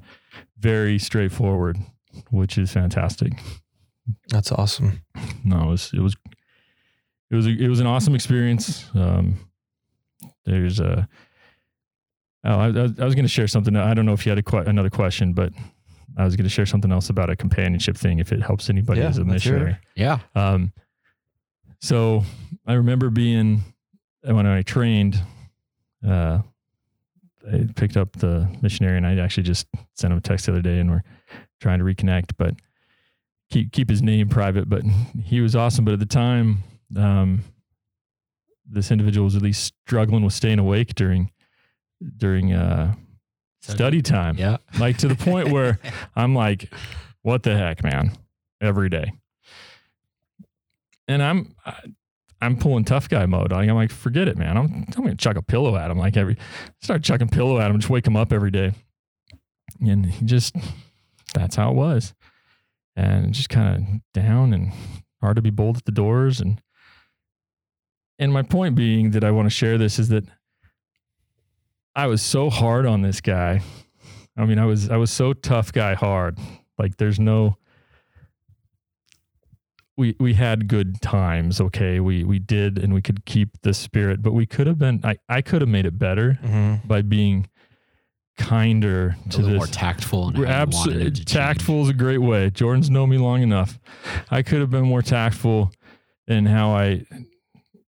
very 0.59 0.97
straightforward, 0.99 1.77
which 2.31 2.57
is 2.57 2.71
fantastic. 2.71 3.33
That's 4.29 4.51
awesome. 4.51 5.01
No, 5.43 5.63
it 5.63 5.69
was 5.69 5.91
it 5.93 5.99
was 5.99 6.15
it 7.31 7.35
was 7.35 7.47
a, 7.47 7.49
it 7.49 7.67
was 7.67 7.79
an 7.79 7.87
awesome 7.87 8.15
experience. 8.15 8.85
Um, 8.93 9.35
there's 10.45 10.79
a 10.79 11.07
oh, 12.43 12.59
I, 12.59 12.67
I 12.67 13.05
was, 13.05 13.15
going 13.15 13.23
to 13.23 13.27
share 13.27 13.47
something. 13.47 13.75
I 13.75 13.93
don't 13.93 14.05
know 14.05 14.13
if 14.13 14.25
you 14.25 14.29
had 14.29 14.39
a 14.39 14.43
que- 14.43 14.59
another 14.59 14.91
question, 14.91 15.33
but 15.33 15.51
I 16.17 16.23
was 16.23 16.35
going 16.35 16.45
to 16.45 16.49
share 16.49 16.65
something 16.65 16.91
else 16.91 17.09
about 17.09 17.29
a 17.29 17.35
companionship 17.35 17.97
thing 17.97 18.19
if 18.19 18.31
it 18.31 18.41
helps 18.41 18.69
anybody 18.69 19.01
Yeah, 19.01 19.07
as 19.07 19.17
a 19.17 19.21
let's 19.21 19.45
missionary. 19.45 19.77
Yeah. 19.95 20.19
Um, 20.35 20.71
so 21.79 22.23
I 22.65 22.73
remember 22.73 23.09
being 23.09 23.61
when 24.23 24.45
I 24.47 24.61
trained, 24.63 25.21
uh, 26.07 26.39
I 27.51 27.67
picked 27.75 27.95
up 27.97 28.13
the 28.13 28.49
missionary 28.61 28.97
and 28.97 29.05
I 29.05 29.17
actually 29.17 29.43
just 29.43 29.67
sent 29.93 30.11
him 30.11 30.17
a 30.17 30.21
text 30.21 30.47
the 30.47 30.53
other 30.53 30.61
day 30.61 30.79
and 30.79 30.89
we're 30.89 31.03
trying 31.61 31.79
to 31.79 31.85
reconnect, 31.85 32.31
but 32.37 32.55
keep 33.51 33.71
keep 33.71 33.89
his 33.89 34.01
name 34.01 34.29
private. 34.29 34.67
But 34.67 34.83
he 35.23 35.41
was 35.41 35.55
awesome. 35.55 35.85
But 35.85 35.93
at 35.93 35.99
the 35.99 36.05
time, 36.07 36.63
um, 36.97 37.43
this 38.67 38.89
individual 38.91 39.25
was 39.25 39.35
really 39.35 39.53
struggling 39.53 40.23
with 40.23 40.33
staying 40.33 40.57
awake 40.59 40.95
during 40.95 41.31
during 42.17 42.51
uh, 42.51 42.95
study 43.61 44.01
time 44.01 44.37
Yeah. 44.37 44.57
like 44.79 44.97
to 44.97 45.07
the 45.07 45.15
point 45.15 45.49
where 45.51 45.79
I'm 46.15 46.33
like, 46.35 46.73
what 47.21 47.43
the 47.43 47.55
heck, 47.55 47.83
man, 47.83 48.11
every 48.59 48.89
day. 48.89 49.11
And 51.07 51.21
I'm, 51.23 51.55
I- 51.65 51.93
I'm 52.41 52.57
pulling 52.57 52.83
tough 52.83 53.07
guy 53.09 53.25
mode. 53.25 53.53
I'm 53.53 53.67
like, 53.69 53.91
forget 53.91 54.27
it, 54.27 54.37
man. 54.37 54.57
I'm, 54.57 54.85
I'm 54.95 55.05
to 55.05 55.15
chuck 55.15 55.37
a 55.37 55.41
pillow 55.41 55.77
at 55.77 55.89
him. 55.89 55.97
Like 55.97 56.17
every, 56.17 56.37
start 56.81 57.01
chucking 57.01 57.29
pillow 57.29 57.59
at 57.59 57.71
him, 57.71 57.79
just 57.79 57.89
wake 57.89 58.05
him 58.05 58.17
up 58.17 58.33
every 58.33 58.51
day. 58.51 58.73
And 59.81 60.05
he 60.05 60.25
just, 60.25 60.55
that's 61.33 61.55
how 61.55 61.71
it 61.71 61.75
was. 61.75 62.13
And 62.95 63.33
just 63.33 63.49
kind 63.49 63.75
of 63.75 64.01
down 64.13 64.53
and 64.53 64.73
hard 65.21 65.37
to 65.37 65.41
be 65.41 65.49
bold 65.49 65.77
at 65.77 65.85
the 65.85 65.91
doors. 65.91 66.39
And, 66.41 66.61
and 68.19 68.33
my 68.33 68.43
point 68.43 68.75
being 68.75 69.11
that 69.11 69.23
I 69.23 69.31
want 69.31 69.45
to 69.47 69.49
share 69.49 69.77
this 69.77 69.97
is 69.97 70.09
that 70.09 70.25
I 71.95 72.07
was 72.07 72.21
so 72.21 72.49
hard 72.49 72.85
on 72.85 73.01
this 73.01 73.21
guy 73.21 73.61
I 74.37 74.45
mean, 74.45 74.59
I 74.59 74.65
was 74.65 74.89
I 74.89 74.97
was 74.97 75.11
so 75.11 75.33
tough 75.33 75.71
guy 75.71 75.93
hard. 75.93 76.37
Like 76.77 76.97
there's 76.97 77.19
no 77.19 77.57
we 79.97 80.15
we 80.19 80.33
had 80.33 80.67
good 80.67 81.01
times, 81.01 81.61
okay? 81.61 81.99
We 81.99 82.23
we 82.23 82.39
did 82.39 82.77
and 82.77 82.93
we 82.93 83.01
could 83.01 83.25
keep 83.25 83.61
the 83.61 83.73
spirit, 83.73 84.21
but 84.21 84.33
we 84.33 84.45
could 84.45 84.67
have 84.67 84.77
been 84.77 84.99
I, 85.03 85.17
I 85.29 85.41
could 85.41 85.61
have 85.61 85.69
made 85.69 85.85
it 85.85 85.97
better 85.97 86.37
Mm-hmm. 86.43 86.87
by 86.87 87.01
being 87.01 87.47
kinder 88.37 89.15
A 89.25 89.29
to 89.29 89.41
this. 89.41 89.55
more 89.55 89.67
tactful 89.67 90.27
and 90.29 90.37
We're 90.37 90.47
how 90.47 90.51
you 90.51 90.57
wanted 90.57 90.67
absolutely 90.97 91.23
tactful 91.23 91.83
is 91.83 91.89
a 91.89 91.93
great 91.93 92.17
way. 92.17 92.49
Jordan's 92.49 92.89
known 92.89 93.09
me 93.09 93.17
long 93.17 93.41
enough. 93.41 93.79
I 94.29 94.41
could 94.41 94.59
have 94.59 94.69
been 94.69 94.83
more 94.85 95.01
tactful 95.01 95.71
in 96.27 96.45
how 96.45 96.71
I. 96.71 97.05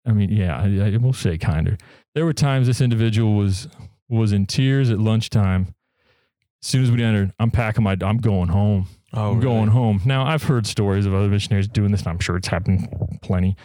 I 0.05 0.11
mean, 0.11 0.29
yeah, 0.29 0.57
I, 0.57 0.93
I 0.93 0.97
will 0.97 1.13
say 1.13 1.37
kinder. 1.37 1.77
There 2.13 2.25
were 2.25 2.33
times 2.33 2.67
this 2.67 2.81
individual 2.81 3.35
was 3.35 3.69
was 4.09 4.33
in 4.33 4.45
tears 4.45 4.89
at 4.89 4.99
lunchtime. 4.99 5.73
As 6.61 6.67
soon 6.67 6.83
as 6.83 6.91
we 6.91 7.01
entered, 7.01 7.31
I'm 7.39 7.51
packing 7.51 7.83
my. 7.83 7.95
I'm 8.01 8.17
going 8.17 8.49
home. 8.49 8.87
Oh, 9.13 9.35
going 9.35 9.69
home. 9.69 10.01
Now 10.05 10.25
I've 10.25 10.43
heard 10.43 10.65
stories 10.65 11.05
of 11.05 11.13
other 11.13 11.27
missionaries 11.27 11.67
doing 11.67 11.91
this, 11.91 12.01
and 12.01 12.09
I'm 12.09 12.19
sure 12.19 12.35
it's 12.35 12.47
happened 12.47 12.87
plenty. 13.21 13.55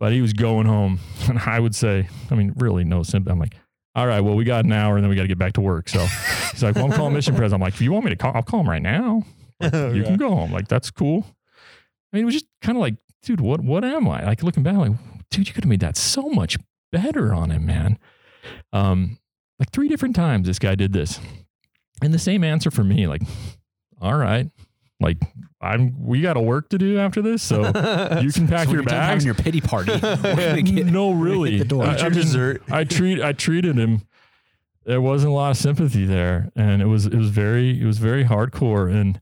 But 0.00 0.12
he 0.12 0.20
was 0.20 0.32
going 0.32 0.66
home, 0.66 0.98
and 1.28 1.38
I 1.38 1.60
would 1.60 1.74
say, 1.74 2.08
I 2.30 2.34
mean, 2.34 2.54
really 2.56 2.84
no 2.84 3.02
sympathy. 3.02 3.32
I'm 3.32 3.38
like, 3.38 3.54
all 3.94 4.06
right, 4.06 4.20
well, 4.20 4.34
we 4.34 4.44
got 4.44 4.64
an 4.64 4.72
hour, 4.72 4.96
and 4.96 5.04
then 5.04 5.10
we 5.10 5.16
got 5.16 5.22
to 5.22 5.28
get 5.28 5.38
back 5.38 5.52
to 5.54 5.60
work. 5.60 5.88
So 5.88 6.00
he's 6.52 6.62
like, 6.62 6.74
well, 6.76 6.86
I'm 6.86 6.92
calling 6.92 7.12
mission 7.12 7.34
president. 7.34 7.60
I'm 7.60 7.66
like, 7.66 7.74
if 7.74 7.80
you 7.80 7.92
want 7.92 8.04
me 8.04 8.10
to 8.10 8.16
call, 8.16 8.32
I'll 8.34 8.42
call 8.42 8.60
him 8.60 8.70
right 8.70 8.82
now. 8.82 9.22
You 9.62 10.04
can 10.04 10.16
go 10.16 10.30
home. 10.30 10.50
Like 10.52 10.68
that's 10.68 10.90
cool. 10.90 11.26
I 12.12 12.16
mean, 12.16 12.22
it 12.22 12.24
was 12.24 12.32
just 12.32 12.46
kind 12.62 12.78
of 12.78 12.80
like, 12.80 12.94
dude, 13.22 13.42
what 13.42 13.60
what 13.60 13.84
am 13.84 14.08
I? 14.08 14.24
Like 14.24 14.42
looking 14.42 14.62
back, 14.62 14.76
like, 14.76 14.92
dude, 15.30 15.48
you 15.48 15.52
could 15.52 15.64
have 15.64 15.68
made 15.68 15.80
that 15.80 15.98
so 15.98 16.30
much 16.30 16.56
better 16.90 17.34
on 17.34 17.50
him, 17.50 17.66
man. 17.66 17.98
Um, 18.72 19.18
like 19.58 19.70
three 19.70 19.88
different 19.88 20.16
times 20.16 20.46
this 20.46 20.58
guy 20.58 20.74
did 20.76 20.94
this. 20.94 21.20
And 22.02 22.14
the 22.14 22.18
same 22.18 22.42
answer 22.42 22.70
for 22.70 22.82
me, 22.82 23.06
like, 23.06 23.20
all 24.00 24.16
right, 24.16 24.50
Like 25.00 25.18
I'm, 25.62 25.94
we 26.06 26.20
got 26.20 26.36
a 26.36 26.40
work 26.40 26.68
to 26.70 26.78
do 26.78 26.98
after 26.98 27.22
this, 27.22 27.42
so 27.42 27.60
you 28.22 28.32
can 28.32 28.46
pack 28.46 28.66
So 28.66 28.72
your 28.74 28.82
you're 28.82 28.90
having 28.92 29.16
bags. 29.18 29.24
your 29.24 29.34
pity 29.34 29.60
party. 29.60 29.98
get- 30.62 30.86
no, 30.86 31.12
really. 31.12 31.58
the 31.58 31.64
door. 31.64 31.84
I, 31.84 31.94
Eat 31.94 32.00
I 32.00 32.02
mean, 32.04 32.12
dessert. 32.12 32.62
I 32.70 32.84
treat 32.84 33.22
I 33.22 33.32
treated 33.32 33.76
him. 33.76 34.02
There 34.84 35.00
wasn't 35.00 35.32
a 35.32 35.34
lot 35.34 35.50
of 35.50 35.56
sympathy 35.56 36.04
there, 36.06 36.50
and 36.56 36.80
it 36.82 36.86
was 36.86 37.06
it 37.06 37.14
was 37.14 37.30
very 37.30 37.80
it 37.80 37.84
was 37.84 37.98
very 37.98 38.24
hardcore. 38.24 38.90
And 38.92 39.20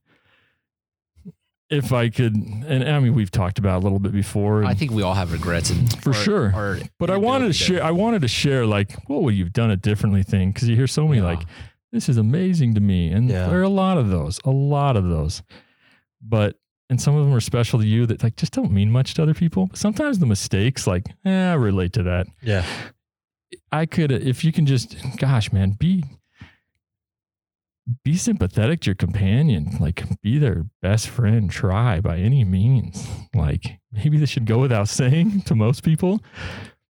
if 1.70 1.92
I 1.92 2.08
could, 2.08 2.34
and 2.34 2.82
I 2.88 2.98
mean 3.00 3.14
we've 3.14 3.30
talked 3.30 3.58
about 3.58 3.76
it 3.76 3.80
a 3.80 3.82
little 3.84 3.98
bit 3.98 4.12
before. 4.12 4.64
I 4.64 4.74
think 4.74 4.90
we 4.90 5.02
all 5.02 5.14
have 5.14 5.32
regrets, 5.32 5.70
and 5.70 5.92
For 6.02 6.12
sure. 6.12 6.52
Or 6.56 6.78
but 6.98 7.10
I 7.10 7.16
wanted 7.18 7.48
to 7.48 7.52
share. 7.52 7.82
I 7.84 7.90
wanted 7.90 8.22
to 8.22 8.28
share 8.28 8.64
like 8.66 8.92
what 9.08 9.22
would 9.22 9.34
you've 9.34 9.52
done 9.52 9.70
it 9.70 9.82
differently 9.82 10.22
thing 10.22 10.50
because 10.52 10.68
you 10.68 10.76
hear 10.76 10.86
so 10.86 11.06
many 11.06 11.20
like 11.20 11.42
this 11.92 12.08
is 12.08 12.16
amazing 12.16 12.74
to 12.74 12.80
me, 12.80 13.08
and 13.10 13.28
Yeah. 13.28 13.48
there 13.48 13.60
are 13.60 13.64
a 13.64 13.68
lot 13.68 13.98
of 13.98 14.08
those, 14.08 14.40
a 14.44 14.50
lot 14.50 14.96
of 14.96 15.08
those. 15.08 15.42
But 16.22 16.56
and 16.90 17.00
some 17.00 17.14
of 17.14 17.24
them 17.24 17.34
are 17.34 17.40
special 17.40 17.78
to 17.80 17.86
you 17.86 18.06
that 18.06 18.22
like 18.22 18.36
just 18.36 18.52
don't 18.52 18.72
mean 18.72 18.90
much 18.90 19.14
to 19.14 19.22
other 19.22 19.34
people. 19.34 19.66
But 19.66 19.78
sometimes 19.78 20.18
the 20.18 20.26
mistakes, 20.26 20.86
like 20.86 21.06
eh, 21.24 21.50
I 21.50 21.54
relate 21.54 21.92
to 21.94 22.02
that. 22.04 22.26
yeah. 22.42 22.64
I 23.72 23.86
could 23.86 24.12
if 24.12 24.44
you 24.44 24.52
can 24.52 24.66
just 24.66 24.96
gosh 25.18 25.52
man 25.52 25.72
be 25.78 26.04
be 28.04 28.16
sympathetic 28.16 28.80
to 28.80 28.86
your 28.90 28.94
companion 28.94 29.76
like 29.80 30.04
be 30.20 30.38
their 30.38 30.66
best 30.82 31.08
friend 31.08 31.50
try 31.50 32.00
by 32.00 32.18
any 32.18 32.44
means 32.44 33.08
like 33.34 33.78
maybe 33.90 34.18
this 34.18 34.28
should 34.28 34.44
go 34.44 34.58
without 34.58 34.88
saying 34.88 35.40
to 35.46 35.54
most 35.54 35.82
people 35.82 36.20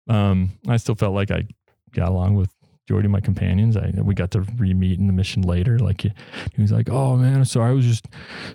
um 0.08 0.52
I 0.68 0.78
still 0.78 0.96
felt 0.96 1.14
like 1.14 1.30
I 1.30 1.48
got 1.92 2.10
along 2.10 2.36
with 2.36 2.50
Jordy 2.88 3.08
my 3.08 3.20
companions 3.20 3.76
I 3.78 3.92
we 4.02 4.14
got 4.16 4.32
to 4.32 4.42
re-meet 4.58 4.98
in 5.00 5.08
the 5.08 5.14
mission 5.14 5.42
later 5.44 5.78
like 5.80 6.02
he, 6.02 6.14
he 6.56 6.62
was 6.62 6.72
like 6.72 6.90
oh 6.90 7.18
man 7.18 7.36
I'm 7.38 7.46
sorry 7.46 7.72
I 7.72 7.74
was 7.74 7.86
just 7.86 8.08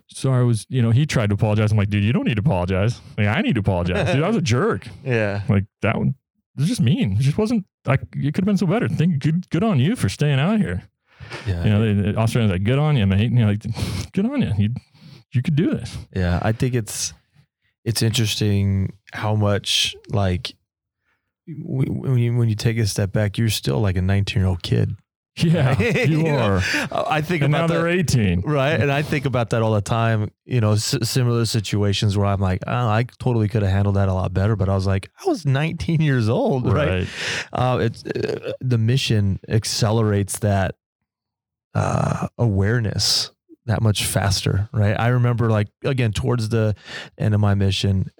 sorry 0.09 0.41
I 0.41 0.45
was 0.45 0.67
you 0.69 0.81
know 0.83 0.91
he 0.91 1.05
tried 1.07 1.29
to 1.31 1.35
apologize 1.35 1.71
I'm 1.73 1.79
like 1.79 1.91
dude 1.91 2.05
you 2.05 2.13
don't 2.13 2.27
need 2.27 2.37
to 2.37 2.41
apologize 2.41 3.01
like 3.19 3.27
I 3.27 3.41
need 3.43 3.55
to 3.55 3.61
apologize 3.61 4.13
dude 4.15 4.23
I 4.23 4.29
was 4.29 4.37
a 4.37 4.43
jerk 4.43 4.87
Yeah. 5.05 5.43
like 5.49 5.65
that 5.83 5.97
one 5.99 6.15
it 6.55 6.61
was 6.61 6.69
just 6.69 6.83
mean. 6.83 7.13
It 7.13 7.21
just 7.21 7.39
wasn't 7.39 7.65
like 7.87 8.01
it 8.15 8.35
could 8.35 8.43
have 8.43 8.45
been 8.45 8.59
so 8.59 8.67
better. 8.67 8.87
Think 8.87 9.21
good 9.21 9.49
good 9.49 9.65
on 9.65 9.81
you 9.81 9.97
for 9.97 10.11
staying 10.11 10.39
out 10.39 10.59
here. 10.61 10.83
Yeah. 11.47 11.65
You 11.65 11.71
know, 11.71 11.81
they, 11.81 12.13
the 12.13 12.19
Australians 12.19 12.53
like 12.53 12.65
good 12.65 12.79
on 12.79 12.95
you, 12.99 13.07
mate. 13.07 13.31
And 13.31 13.39
You 13.39 13.47
know, 13.47 13.51
like 13.53 13.63
good 14.13 14.27
on 14.27 14.43
you. 14.43 14.53
You 14.59 14.69
you 15.33 15.41
could 15.41 15.57
do 15.57 15.71
this. 15.71 15.97
Yeah, 16.15 16.41
I 16.43 16.53
think 16.53 16.75
it's 16.75 17.15
it's 17.87 18.03
interesting 18.03 18.93
how 19.15 19.35
much 19.35 19.97
like 20.11 20.53
when 21.47 22.19
you 22.19 22.37
when 22.37 22.49
you 22.49 22.55
take 22.55 22.79
a 22.79 22.87
step 22.87 23.13
back, 23.13 23.39
you're 23.39 23.51
still 23.51 23.81
like 23.81 23.97
a 23.97 24.03
19 24.03 24.41
year 24.41 24.49
old 24.49 24.63
kid. 24.63 24.97
Yeah, 25.35 25.81
you 26.05 26.25
know? 26.25 26.37
are. 26.37 26.63
I 27.09 27.23
think 27.23 27.43
And 27.43 27.53
now 27.53 27.65
about 27.65 27.69
that. 27.69 27.75
they're 27.81 27.89
18. 27.89 28.41
Right. 28.43 28.79
And 28.79 28.93
I 28.93 29.01
think 29.01 29.25
about 29.25 29.49
that 29.51 29.63
all 29.63 29.73
the 29.73 29.81
time, 29.81 30.31
you 30.45 30.61
know, 30.61 30.73
s- 30.73 30.95
similar 31.09 31.47
situations 31.47 32.19
where 32.19 32.27
I'm 32.27 32.39
like, 32.39 32.61
oh, 32.67 32.71
I 32.89 33.05
totally 33.19 33.49
could 33.49 33.63
have 33.63 33.71
handled 33.73 33.97
that 33.97 34.11
a 34.11 34.13
lot 34.13 34.35
better. 34.35 34.57
But 34.57 34.69
I 34.69 34.75
was 34.75 34.87
like, 34.87 35.09
I 35.25 35.31
was 35.31 35.47
19 35.47 36.03
years 36.03 36.29
old. 36.29 36.71
Right. 36.71 36.87
Right. 36.87 37.09
Uh, 37.51 37.79
it's 37.81 38.05
uh, 38.05 38.53
the 38.61 38.77
mission 38.77 39.41
accelerates 39.49 40.41
that 40.41 40.75
uh, 41.75 42.29
awareness 42.37 43.31
that 43.65 43.81
much 43.81 44.05
faster. 44.05 44.69
Right. 44.71 44.99
I 45.01 45.09
remember, 45.09 45.49
like, 45.49 45.69
again, 45.83 46.13
towards 46.13 46.51
the 46.51 46.75
end 47.17 47.35
of 47.35 47.41
my 47.41 47.55
mission, 47.55 48.11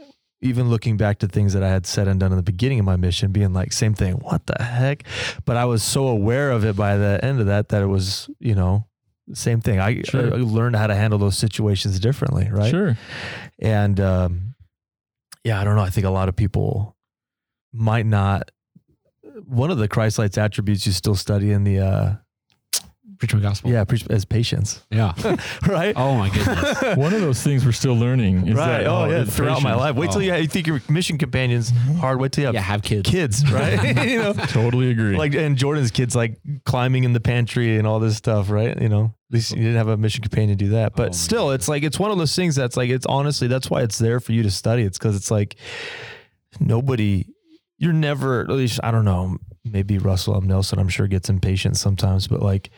even 0.43 0.69
looking 0.69 0.97
back 0.97 1.19
to 1.21 1.29
things 1.29 1.53
that 1.55 1.63
I 1.63 1.69
had 1.69 1.87
said 1.87 2.09
and 2.09 2.19
done 2.19 2.33
in 2.33 2.37
the 2.37 2.43
beginning 2.43 2.81
of 2.81 2.85
my 2.85 2.97
mission, 2.97 3.31
being 3.31 3.53
like, 3.53 3.73
same 3.73 3.95
thing, 3.95 4.15
what 4.15 4.45
the 4.47 4.63
heck? 4.63 5.05
But 5.45 5.57
I 5.57 5.65
was 5.65 5.83
so 5.83 6.09
aware 6.09 6.51
of 6.51 6.65
it 6.65 6.77
by 6.77 6.97
the 6.97 7.21
end 7.25 7.41
of 7.41 7.47
that 7.47 7.69
that 7.69 7.83
it 7.83 7.87
was, 7.87 8.29
you 8.41 8.55
know, 8.55 8.87
same 9.33 9.61
thing. 9.61 9.79
I, 9.79 10.03
Sure. 10.03 10.35
I 10.35 10.39
learned 10.39 10.77
how 10.77 10.89
to 10.89 10.95
handle 10.97 11.19
those 11.19 11.39
situations 11.39 12.01
differently, 12.01 12.49
right? 12.51 12.71
Sure. 12.71 12.99
And 13.61 14.01
um, 14.01 14.55
yeah, 15.45 15.61
I 15.61 15.65
don't 15.65 15.77
know. 15.77 15.83
I 15.83 15.91
think 15.91 16.07
a 16.07 16.11
lot 16.11 16.29
of 16.29 16.37
people 16.37 16.97
might 17.73 18.07
not. 18.07 18.51
One 19.47 19.71
of 19.71 19.79
the 19.79 19.89
Christ 19.89 20.19
lights 20.19 20.37
attributes 20.37 20.87
you 20.87 20.93
still 20.93 21.15
study 21.15 21.53
in 21.53 21.65
the 21.65 21.79
uh, 21.79 22.15
preach 23.23 23.35
my 23.35 23.41
gospel. 23.41 23.71
yeah 23.71 23.85
preach 23.85 24.05
as 24.11 24.25
patience, 24.25 24.83
yeah. 24.91 25.13
right? 25.69 25.95
Oh 25.97 26.17
my 26.17 26.29
goodness. 26.29 26.97
One 26.97 27.15
of 27.15 27.21
those 27.21 27.41
things 27.41 27.65
we're 27.65 27.71
still 27.71 27.95
learning 27.95 28.49
is 28.49 28.55
right. 28.55 28.79
that 28.79 28.87
oh 28.89 29.05
yeah. 29.09 29.21
it's 29.23 29.37
Throughout 29.37 29.63
my 29.63 29.77
life, 29.77 29.95
wait 29.95 30.11
till 30.11 30.19
Oh. 30.21 30.25
you, 30.25 30.35
you 30.35 30.49
think 30.49 30.67
your 30.67 30.81
mission 30.89 31.19
companions 31.19 31.71
mm-hmm. 31.71 31.99
hard. 31.99 32.19
Wait 32.21 32.33
till 32.33 32.43
you 32.43 32.47
have 32.47 32.55
Yeah, 32.57 32.63
have 32.63 32.83
kids. 32.83 33.09
kids, 33.09 33.49
right? 33.53 33.81
you 34.09 34.19
know, 34.19 34.33
Totally 34.33 34.91
agree. 34.91 35.17
like 35.17 35.37
and 35.37 35.57
Jordan's 35.57 35.93
kids 35.93 36.17
like 36.17 36.41
climbing 36.65 37.05
in 37.05 37.13
the 37.13 37.21
pantry 37.21 37.77
and 37.79 37.87
all 37.87 38.01
this 38.01 38.17
stuff, 38.17 38.51
right? 38.51 38.77
You 38.83 38.89
know, 38.89 39.15
at 39.31 39.35
least 39.35 39.53
you 39.53 39.59
didn't 39.63 39.77
have 39.77 39.87
a 39.87 39.97
mission 39.97 40.23
companion 40.23 40.59
to 40.59 40.65
do 40.65 40.71
that, 40.73 40.97
but 40.97 41.11
Oh, 41.11 41.13
still, 41.13 41.51
it's 41.53 41.69
like 41.69 41.85
it's 41.85 42.01
one 42.01 42.11
of 42.11 42.19
those 42.19 42.35
things 42.35 42.57
that's 42.57 42.77
like 42.77 42.91
it's 42.91 43.07
honestly 43.07 43.47
that's 43.47 43.71
why 43.71 43.83
it's 43.83 43.99
there 43.99 44.19
for 44.19 44.33
you 44.33 44.43
to 44.43 44.51
study. 44.51 44.83
It's 44.83 44.99
because 44.99 45.15
it's 45.15 45.31
like 45.31 45.55
nobody, 46.59 47.27
you're 47.79 47.93
never 47.93 48.41
at 48.41 48.49
least 48.51 48.81
I 48.83 48.91
don't 48.91 49.05
know. 49.05 49.39
Maybe 49.65 49.99
Russell 49.99 50.37
M. 50.37 50.47
Nelson, 50.49 50.79
I'm 50.79 50.89
sure 50.89 51.07
gets 51.07 51.29
impatient 51.29 51.77
sometimes, 51.77 52.27
but 52.27 52.43
like 52.43 52.71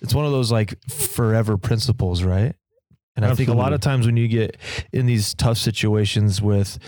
it's 0.00 0.14
one 0.14 0.24
of 0.24 0.32
those 0.32 0.50
like 0.50 0.74
forever 0.88 1.58
principles, 1.58 2.22
right? 2.22 2.54
And 3.16 3.26
I 3.26 3.34
think 3.34 3.50
a 3.50 3.54
lot 3.54 3.72
of 3.74 3.80
times 3.80 4.06
when 4.06 4.16
you 4.16 4.28
get 4.28 4.56
in 4.92 5.04
these 5.06 5.34
tough 5.34 5.58
situations 5.58 6.40
with 6.40 6.78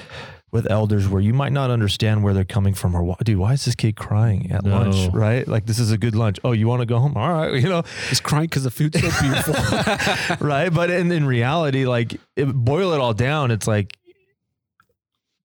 with 0.50 0.70
elders 0.70 1.09
where 1.09 1.20
you 1.22 1.32
might 1.34 1.53
not 1.53 1.70
understand 1.70 2.22
where 2.22 2.34
they're 2.34 2.44
coming 2.44 2.74
from 2.74 2.94
or 2.94 3.03
why, 3.03 3.16
dude, 3.24 3.38
why 3.38 3.55
is 3.55 3.64
this 3.64 3.74
kid 3.74 3.96
crying 3.96 4.50
at 4.53 4.64
No. 4.64 4.70
lunch? 4.80 5.12
Right? 5.14 5.46
Like 5.48 5.66
this 5.66 5.78
is 5.78 5.90
a 5.92 5.98
good 5.98 6.14
lunch. 6.14 6.38
Oh, 6.44 6.53
you 6.53 6.68
want 6.68 6.80
to 6.80 6.86
go 6.86 6.98
home? 6.98 7.16
All 7.16 7.30
right, 7.32 7.55
you 7.55 7.68
know, 7.68 7.82
He's 8.09 8.20
crying 8.20 8.46
because 8.46 8.64
the 8.64 8.70
food's 8.70 9.00
so 9.00 9.11
beautiful. 9.22 10.36
right? 10.46 10.68
But 10.72 10.90
in, 10.90 11.11
in 11.12 11.26
reality, 11.26 11.84
like 11.86 12.18
it, 12.36 12.46
boil 12.53 12.92
it 12.92 13.00
all 13.00 13.14
down, 13.14 13.50
it's 13.50 13.66
like 13.66 13.96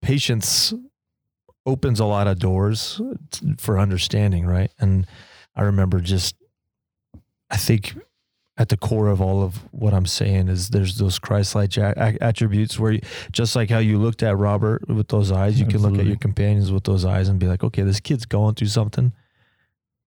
patience 0.03 0.75
opens 1.67 2.01
a 2.01 2.05
lot 2.05 2.27
of 2.27 2.39
doors 2.39 3.01
for 3.59 3.79
understanding, 3.79 4.47
right? 4.47 4.71
And 4.79 5.07
I 5.57 5.63
remember 5.63 6.01
just, 6.01 6.37
I 7.51 7.57
think 7.57 7.97
at 8.57 8.69
the 8.69 8.77
core 8.77 9.09
of 9.09 9.21
all 9.21 9.43
of 9.43 9.57
what 9.73 9.93
I'm 9.93 10.07
saying 10.07 10.49
is 10.49 10.69
there's 10.69 10.99
those 10.99 11.19
Christ-like 11.19 11.77
attributes 11.79 12.79
where, 12.79 12.93
you, 12.93 13.01
just 13.33 13.57
like 13.57 13.71
how 13.71 13.79
you 13.79 13.99
looked 13.99 14.23
at 14.23 14.37
Robert 14.37 14.89
with 14.89 15.09
those 15.09 15.33
eyes, 15.33 15.59
you 15.59 15.67
can 15.67 15.83
look 15.83 15.99
at 15.99 16.07
your 16.07 16.17
companions 16.17 16.71
with 16.71 16.85
those 16.85 17.05
eyes 17.05 17.29
and 17.29 17.41
be 17.41 17.47
like, 17.47 17.65
okay, 17.65 17.83
this 17.83 17.99
kid's 17.99 18.27
going 18.27 18.55
through 18.55 18.69
something. 18.69 19.13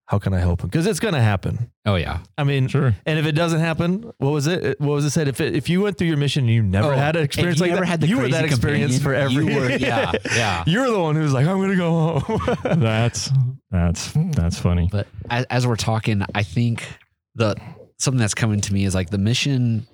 How 0.08 0.20
can 0.20 0.34
I 0.34 0.39
help 0.39 0.62
him? 0.62 0.68
Because 0.70 0.88
it's 0.88 1.01
going 1.01 1.14
to 1.16 1.22
happen. 1.22 1.70
oh 1.86 1.95
yeah. 1.95 2.20
I 2.38 2.45
mean, 2.45 2.70
sure. 2.70 2.95
and 3.05 3.20
if 3.20 3.26
it 3.26 3.34
doesn't 3.34 3.60
happen, 3.60 4.10
what 4.20 4.30
was 4.32 4.47
it? 4.47 4.80
What 4.80 4.93
was 4.93 5.03
it 5.05 5.10
said? 5.10 5.28
If 5.28 5.41
it, 5.41 5.53
if 5.55 5.68
you 5.70 5.82
went 5.82 5.97
through 5.97 6.08
your 6.08 6.16
mission 6.16 6.45
and 6.45 6.53
you 6.53 6.64
never 6.64 6.93
Oh, 6.93 6.95
had 6.95 7.18
an 7.18 7.24
experience 7.24 7.60
you 7.60 7.64
like 7.66 7.72
never 7.72 7.82
that, 7.82 7.88
had 7.88 8.01
the 8.01 8.08
you 8.08 8.18
were 8.18 8.30
that 8.30 8.45
experience 8.45 8.97
for 9.01 9.14
every. 9.14 9.45
you 9.45 9.55
were- 9.60 9.70
yeah, 9.72 10.14
yeah. 10.34 10.64
You're 10.66 10.89
the 10.89 10.99
one 10.99 11.16
who's 11.18 11.34
like, 11.34 11.45
I'm 11.45 11.60
gonna 11.60 11.76
go 11.76 12.20
home. 12.20 12.58
That's 12.82 13.30
that's 13.70 14.14
that's 14.32 14.58
funny. 14.60 14.88
But 14.89 15.08
as, 15.30 15.45
as 15.49 15.68
we're 15.68 15.76
talking, 15.76 16.24
I 16.34 16.43
think 16.43 16.88
the 17.36 17.55
something 17.99 18.20
that's 18.20 18.34
coming 18.34 18.62
to 18.62 18.74
me 18.74 18.86
is 18.86 18.95
like 18.95 19.10
the 19.10 19.18
mission. 19.18 19.86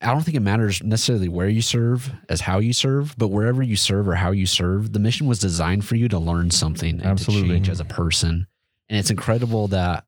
I 0.00 0.12
don't 0.12 0.22
think 0.22 0.36
it 0.36 0.40
matters 0.40 0.82
necessarily 0.82 1.28
where 1.28 1.48
you 1.48 1.60
serve 1.62 2.10
as 2.30 2.40
how 2.40 2.58
you 2.58 2.72
serve, 2.72 3.14
but 3.18 3.28
wherever 3.28 3.62
you 3.62 3.76
serve 3.76 4.08
or 4.08 4.14
how 4.14 4.30
you 4.30 4.46
serve, 4.46 4.92
the 4.92 4.98
mission 4.98 5.26
was 5.26 5.38
designed 5.40 5.84
for 5.84 5.96
you 5.96 6.08
to 6.08 6.18
learn 6.18 6.50
something 6.50 7.00
and 7.00 7.04
Absolutely. 7.06 7.48
to 7.48 7.54
change 7.54 7.68
as 7.70 7.80
a 7.80 7.84
person. 7.84 8.46
And 8.88 8.98
it's 8.98 9.10
incredible 9.10 9.68
that 9.68 10.04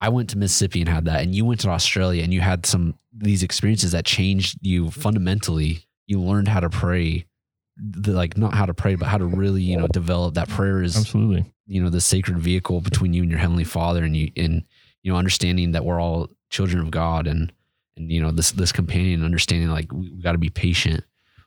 I 0.00 0.08
went 0.08 0.30
to 0.30 0.38
Mississippi 0.38 0.80
and 0.80 0.88
had 0.88 1.04
that, 1.04 1.22
and 1.22 1.34
you 1.34 1.44
went 1.44 1.60
to 1.60 1.70
Australia 1.70 2.22
and 2.22 2.32
you 2.32 2.40
had 2.40 2.66
some 2.66 2.94
these 3.12 3.42
experiences 3.42 3.92
that 3.92 4.04
changed 4.04 4.58
you 4.60 4.90
fundamentally. 4.90 5.86
You 6.06 6.20
learned 6.20 6.48
how 6.48 6.60
to 6.60 6.70
pray, 6.70 7.26
the, 7.76 8.12
like 8.12 8.36
not 8.36 8.54
how 8.54 8.66
to 8.66 8.74
pray, 8.74 8.96
but 8.96 9.06
how 9.06 9.18
to 9.18 9.26
really 9.26 9.62
you 9.62 9.76
know 9.76 9.86
develop 9.86 10.34
that 10.34 10.48
prayer 10.48 10.82
is 10.82 10.96
Absolutely. 10.96 11.44
you 11.66 11.82
know 11.82 11.88
the 11.88 12.00
sacred 12.00 12.38
vehicle 12.38 12.80
between 12.80 13.12
you 13.12 13.22
and 13.22 13.30
your 13.30 13.38
heavenly 13.38 13.64
father 13.64 14.02
and 14.02 14.16
you 14.16 14.30
and 14.36 14.64
you 15.02 15.12
know 15.12 15.18
understanding 15.18 15.72
that 15.72 15.84
we're 15.84 16.00
all 16.00 16.28
children 16.50 16.82
of 16.82 16.90
god 16.90 17.26
and 17.26 17.52
and 17.96 18.10
you 18.10 18.20
know 18.20 18.30
this 18.30 18.52
this 18.52 18.72
companion 18.72 19.24
understanding 19.24 19.68
like 19.68 19.92
we, 19.92 20.10
we 20.10 20.22
got 20.22 20.32
to 20.32 20.38
be 20.38 20.50
patient 20.50 21.04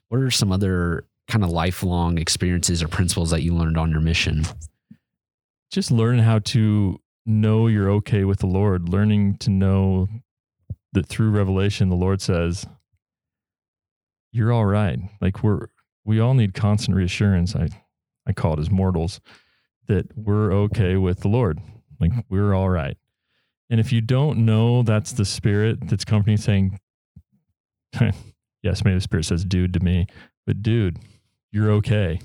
what 0.09 0.19
are 0.19 0.31
some 0.31 0.51
other 0.51 1.05
kind 1.27 1.43
of 1.43 1.49
lifelong 1.49 2.17
experiences 2.17 2.83
or 2.83 2.87
principles 2.87 3.31
that 3.31 3.41
you 3.41 3.53
learned 3.53 3.77
on 3.77 3.91
your 3.91 4.01
mission 4.01 4.43
just 5.75 5.91
learn 5.91 6.19
how 6.19 6.39
to 6.39 7.01
know 7.25 7.67
you're 7.67 7.91
okay 7.91 8.23
with 8.23 8.39
the 8.39 8.47
Lord, 8.47 8.87
learning 8.87 9.35
to 9.39 9.49
know 9.49 10.07
that 10.93 11.05
through 11.05 11.31
revelation, 11.31 11.89
the 11.89 11.97
Lord 11.97 12.21
says, 12.21 12.65
you're 14.31 14.53
all 14.53 14.65
right. 14.65 14.97
Like 15.19 15.43
we're, 15.43 15.67
we 16.05 16.17
all 16.17 16.33
need 16.33 16.53
constant 16.53 16.95
reassurance. 16.95 17.57
I, 17.57 17.67
I 18.25 18.31
call 18.31 18.53
it 18.53 18.59
as 18.59 18.71
mortals 18.71 19.19
that 19.87 20.17
we're 20.17 20.53
okay 20.53 20.95
with 20.95 21.19
the 21.19 21.27
Lord. 21.27 21.59
Like 21.99 22.13
we're 22.29 22.53
all 22.53 22.69
right. 22.69 22.95
And 23.69 23.77
if 23.77 23.91
you 23.91 23.99
don't 23.99 24.45
know 24.45 24.81
that's 24.81 25.11
the 25.11 25.25
spirit 25.25 25.89
that's 25.89 26.05
company 26.05 26.37
saying, 26.37 26.79
yes, 28.63 28.85
maybe 28.85 28.95
the 28.95 29.01
spirit 29.01 29.25
says 29.25 29.43
dude 29.43 29.73
to 29.73 29.81
me, 29.81 30.07
but 30.47 30.63
dude, 30.63 30.99
you're 31.51 31.71
okay. 31.71 32.21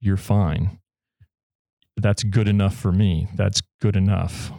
You're 0.00 0.16
fine 0.16 0.78
that's 2.02 2.22
good 2.24 2.48
enough 2.48 2.76
for 2.76 2.92
me. 2.92 3.28
That's 3.34 3.60
good 3.80 3.96
enough. 3.96 4.52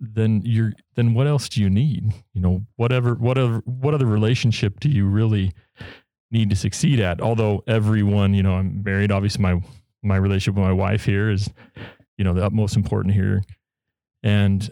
then 0.00 0.40
you're 0.44 0.72
then 0.96 1.14
what 1.14 1.26
else 1.26 1.48
do 1.48 1.60
you 1.60 1.68
need? 1.70 2.12
You 2.32 2.40
know, 2.40 2.66
whatever 2.76 3.14
whatever 3.14 3.58
what 3.66 3.94
other 3.94 4.06
relationship 4.06 4.80
do 4.80 4.88
you 4.88 5.06
really 5.06 5.52
need 6.30 6.50
to 6.50 6.56
succeed 6.56 7.00
at? 7.00 7.20
Although 7.20 7.62
everyone, 7.66 8.34
you 8.34 8.42
know, 8.42 8.54
I'm 8.54 8.82
married, 8.82 9.12
obviously 9.12 9.42
my 9.42 9.60
my 10.02 10.16
relationship 10.16 10.54
with 10.54 10.64
my 10.64 10.72
wife 10.72 11.04
here 11.04 11.30
is, 11.30 11.50
you 12.16 12.24
know, 12.24 12.32
the 12.32 12.44
utmost 12.44 12.76
important 12.76 13.14
here. 13.14 13.42
And 14.22 14.70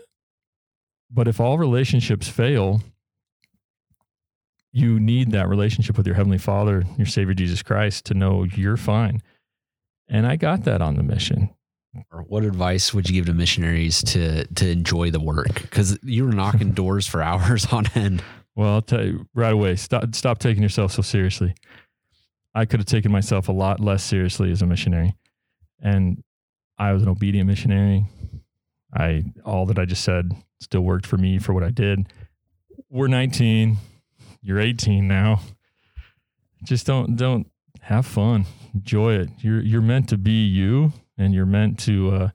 but 1.11 1.29
if 1.29 1.41
all 1.41 1.59
relationships 1.59 2.29
fail, 2.29 2.83
you 4.73 4.99
need 5.01 5.33
that 5.33 5.49
relationship 5.49 5.97
with 5.97 6.07
your 6.07 6.17
heavenly 6.17 6.39
father, 6.39 6.85
your 6.97 7.07
savior 7.07 7.35
Jesus 7.35 7.63
Christ 7.63 8.07
to 8.07 8.15
know 8.15 8.45
you're 8.45 8.77
fine. 8.77 9.23
And 10.09 10.27
I 10.27 10.37
got 10.37 10.65
that 10.65 10.81
on 10.81 10.97
the 10.97 11.03
mission. 11.03 11.51
Or 12.13 12.23
what 12.23 12.45
advice 12.45 12.95
would 12.95 13.09
you 13.09 13.15
give 13.15 13.27
to 13.27 13.35
missionaries 13.35 14.03
to 14.05 14.47
to 14.47 14.71
enjoy 14.71 15.11
the 15.11 15.21
work? 15.21 15.63
Because 15.63 15.99
you 16.03 16.27
were 16.27 16.33
knocking 16.33 16.73
doors 16.75 17.07
for 17.07 17.23
hours 17.23 17.67
on 17.73 17.87
end. 17.95 18.23
Well, 18.55 18.75
I'll 18.75 18.83
tell 18.83 19.05
you 19.05 19.27
right 19.35 19.53
away, 19.53 19.77
stop 19.77 20.15
stop 20.15 20.39
taking 20.39 20.63
yourself 20.63 20.93
so 20.93 21.03
seriously. 21.03 21.55
I 22.55 22.65
could 22.65 22.81
have 22.81 22.87
taken 22.87 23.13
myself 23.13 23.49
a 23.49 23.53
lot 23.53 23.81
less 23.81 24.03
seriously 24.03 24.51
as 24.51 24.63
a 24.63 24.67
missionary. 24.67 25.15
And 25.81 26.23
I 26.79 26.93
was 26.93 27.03
an 27.03 27.09
obedient 27.09 27.47
missionary. 27.47 28.07
I 28.95 29.25
all 29.45 29.67
that 29.67 29.79
I 29.79 29.85
just 29.85 30.05
said 30.05 30.33
still 30.61 30.81
worked 30.81 31.07
for 31.07 31.17
me 31.17 31.39
for 31.39 31.53
what 31.53 31.63
I 31.63 31.71
did. 31.71 32.13
We're 32.91 33.09
19. 33.09 33.77
You're 34.41 34.61
18 34.61 35.07
now. 35.07 35.41
Just 36.65 36.87
don't 36.87 37.17
don't 37.17 37.51
have 37.89 38.05
fun. 38.05 38.45
Enjoy 38.75 39.15
it. 39.15 39.31
You're 39.39 39.63
you're 39.63 39.81
meant 39.81 40.11
to 40.11 40.19
be 40.19 40.45
you 40.45 40.93
and 41.17 41.33
you're 41.33 41.47
meant 41.47 41.79
to 41.81 42.11
uh 42.11 42.29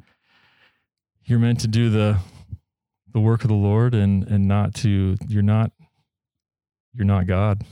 you're 1.25 1.37
meant 1.37 1.59
to 1.59 1.67
do 1.67 1.91
the 1.91 2.17
the 3.13 3.19
work 3.19 3.43
of 3.43 3.49
the 3.49 3.53
Lord 3.53 3.93
and 3.93 4.27
and 4.27 4.47
not 4.47 4.73
to 4.77 5.15
you're 5.27 5.43
not 5.43 5.71
you're 6.95 7.05
not 7.05 7.27
God. 7.27 7.63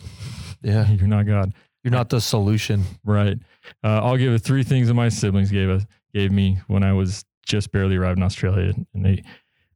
Yeah. 0.62 0.88
You're 0.92 1.08
not 1.08 1.26
God. 1.26 1.54
You're 1.84 1.92
not 1.92 2.10
the 2.10 2.22
solution. 2.22 2.84
Right. 3.04 3.40
Uh, 3.84 4.02
I'll 4.04 4.18
give 4.18 4.32
it 4.32 4.44
three 4.44 4.62
things 4.62 4.88
that 4.88 4.94
my 4.94 5.10
siblings 5.10 5.50
gave 5.50 5.72
us 5.72 5.84
gave 6.14 6.32
me 6.32 6.60
when 6.68 6.84
I 6.84 6.94
was 6.94 7.26
just 7.48 7.72
barely 7.72 7.96
arrived 7.96 8.20
in 8.20 8.24
Australia, 8.24 8.74
and 8.94 9.06
they. 9.06 9.24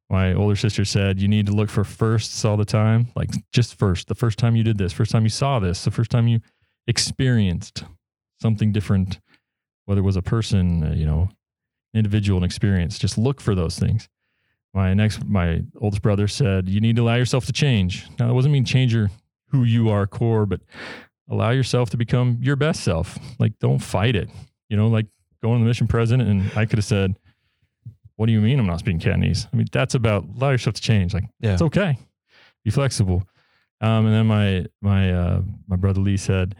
My 0.07 0.35
older 0.35 0.55
sister 0.55 0.85
said, 0.85 1.19
"You 1.19 1.27
need 1.27 1.47
to 1.47 1.51
look 1.51 1.71
for 1.71 1.83
firsts 1.83 2.45
all 2.45 2.57
the 2.57 2.65
time, 2.65 3.07
like 3.15 3.31
just 3.51 3.73
first. 3.73 4.07
The 4.07 4.13
first 4.13 4.37
time 4.37 4.55
you 4.55 4.63
did 4.63 4.77
this, 4.77 4.93
first 4.93 5.09
time 5.09 5.23
you 5.23 5.29
saw 5.29 5.57
this, 5.57 5.83
the 5.83 5.89
first 5.89 6.11
time 6.11 6.27
you 6.27 6.41
experienced 6.87 7.83
something 8.45 8.71
different, 8.71 9.19
whether 9.85 10.01
it 10.01 10.03
was 10.11 10.15
a 10.17 10.21
person, 10.21 10.83
uh, 10.83 10.93
you 10.93 11.05
know, 11.05 11.29
individual, 11.93 12.37
and 12.37 12.45
experience. 12.45 12.99
Just 12.99 13.17
look 13.17 13.41
for 13.41 13.55
those 13.55 13.79
things." 13.79 14.07
My 14.73 14.93
next, 14.93 15.23
my 15.25 15.63
oldest 15.81 16.01
brother 16.01 16.27
said, 16.27 16.67
"You 16.69 16.81
need 16.81 16.95
to 16.97 17.01
allow 17.01 17.15
yourself 17.15 17.45
to 17.45 17.53
change." 17.53 17.91
Now, 18.19 18.27
that 18.27 18.33
wasn't 18.33 18.53
mean 18.53 18.65
change 18.65 18.93
your 18.93 19.09
who 19.51 19.63
you 19.63 19.89
are 19.89 20.05
core, 20.07 20.45
but 20.45 20.61
allow 21.29 21.51
yourself 21.51 21.89
to 21.91 21.97
become 21.97 22.37
your 22.41 22.55
best 22.55 22.83
self. 22.83 23.17
Like, 23.39 23.57
don't 23.59 23.79
fight 23.79 24.15
it. 24.15 24.29
You 24.69 24.77
know, 24.77 24.87
like 24.87 25.07
going 25.41 25.59
to 25.59 25.63
the 25.63 25.67
mission 25.67 25.87
president, 25.87 26.29
and 26.29 26.41
I 26.57 26.65
could 26.65 26.77
have 26.77 26.85
said, 26.85 27.17
"What 28.17 28.25
do 28.27 28.33
you 28.33 28.41
mean 28.41 28.59
I'm 28.59 28.67
not 28.67 28.79
speaking 28.79 28.99
Cantonese?" 28.99 29.47
I 29.51 29.55
mean, 29.57 29.67
that's 29.71 29.95
about 29.95 30.25
allow 30.37 30.51
yourself 30.51 30.75
to 30.75 30.81
change. 30.81 31.13
Like, 31.13 31.25
Yeah. 31.39 31.53
it's 31.53 31.61
okay. 31.61 31.97
Be 32.65 32.71
flexible. 32.71 33.23
Um, 33.81 34.05
and 34.07 34.13
then 34.15 34.25
my 34.27 34.65
my 34.81 35.11
uh, 35.13 35.41
my 35.67 35.75
brother 35.77 36.01
Lee 36.01 36.17
said, 36.17 36.55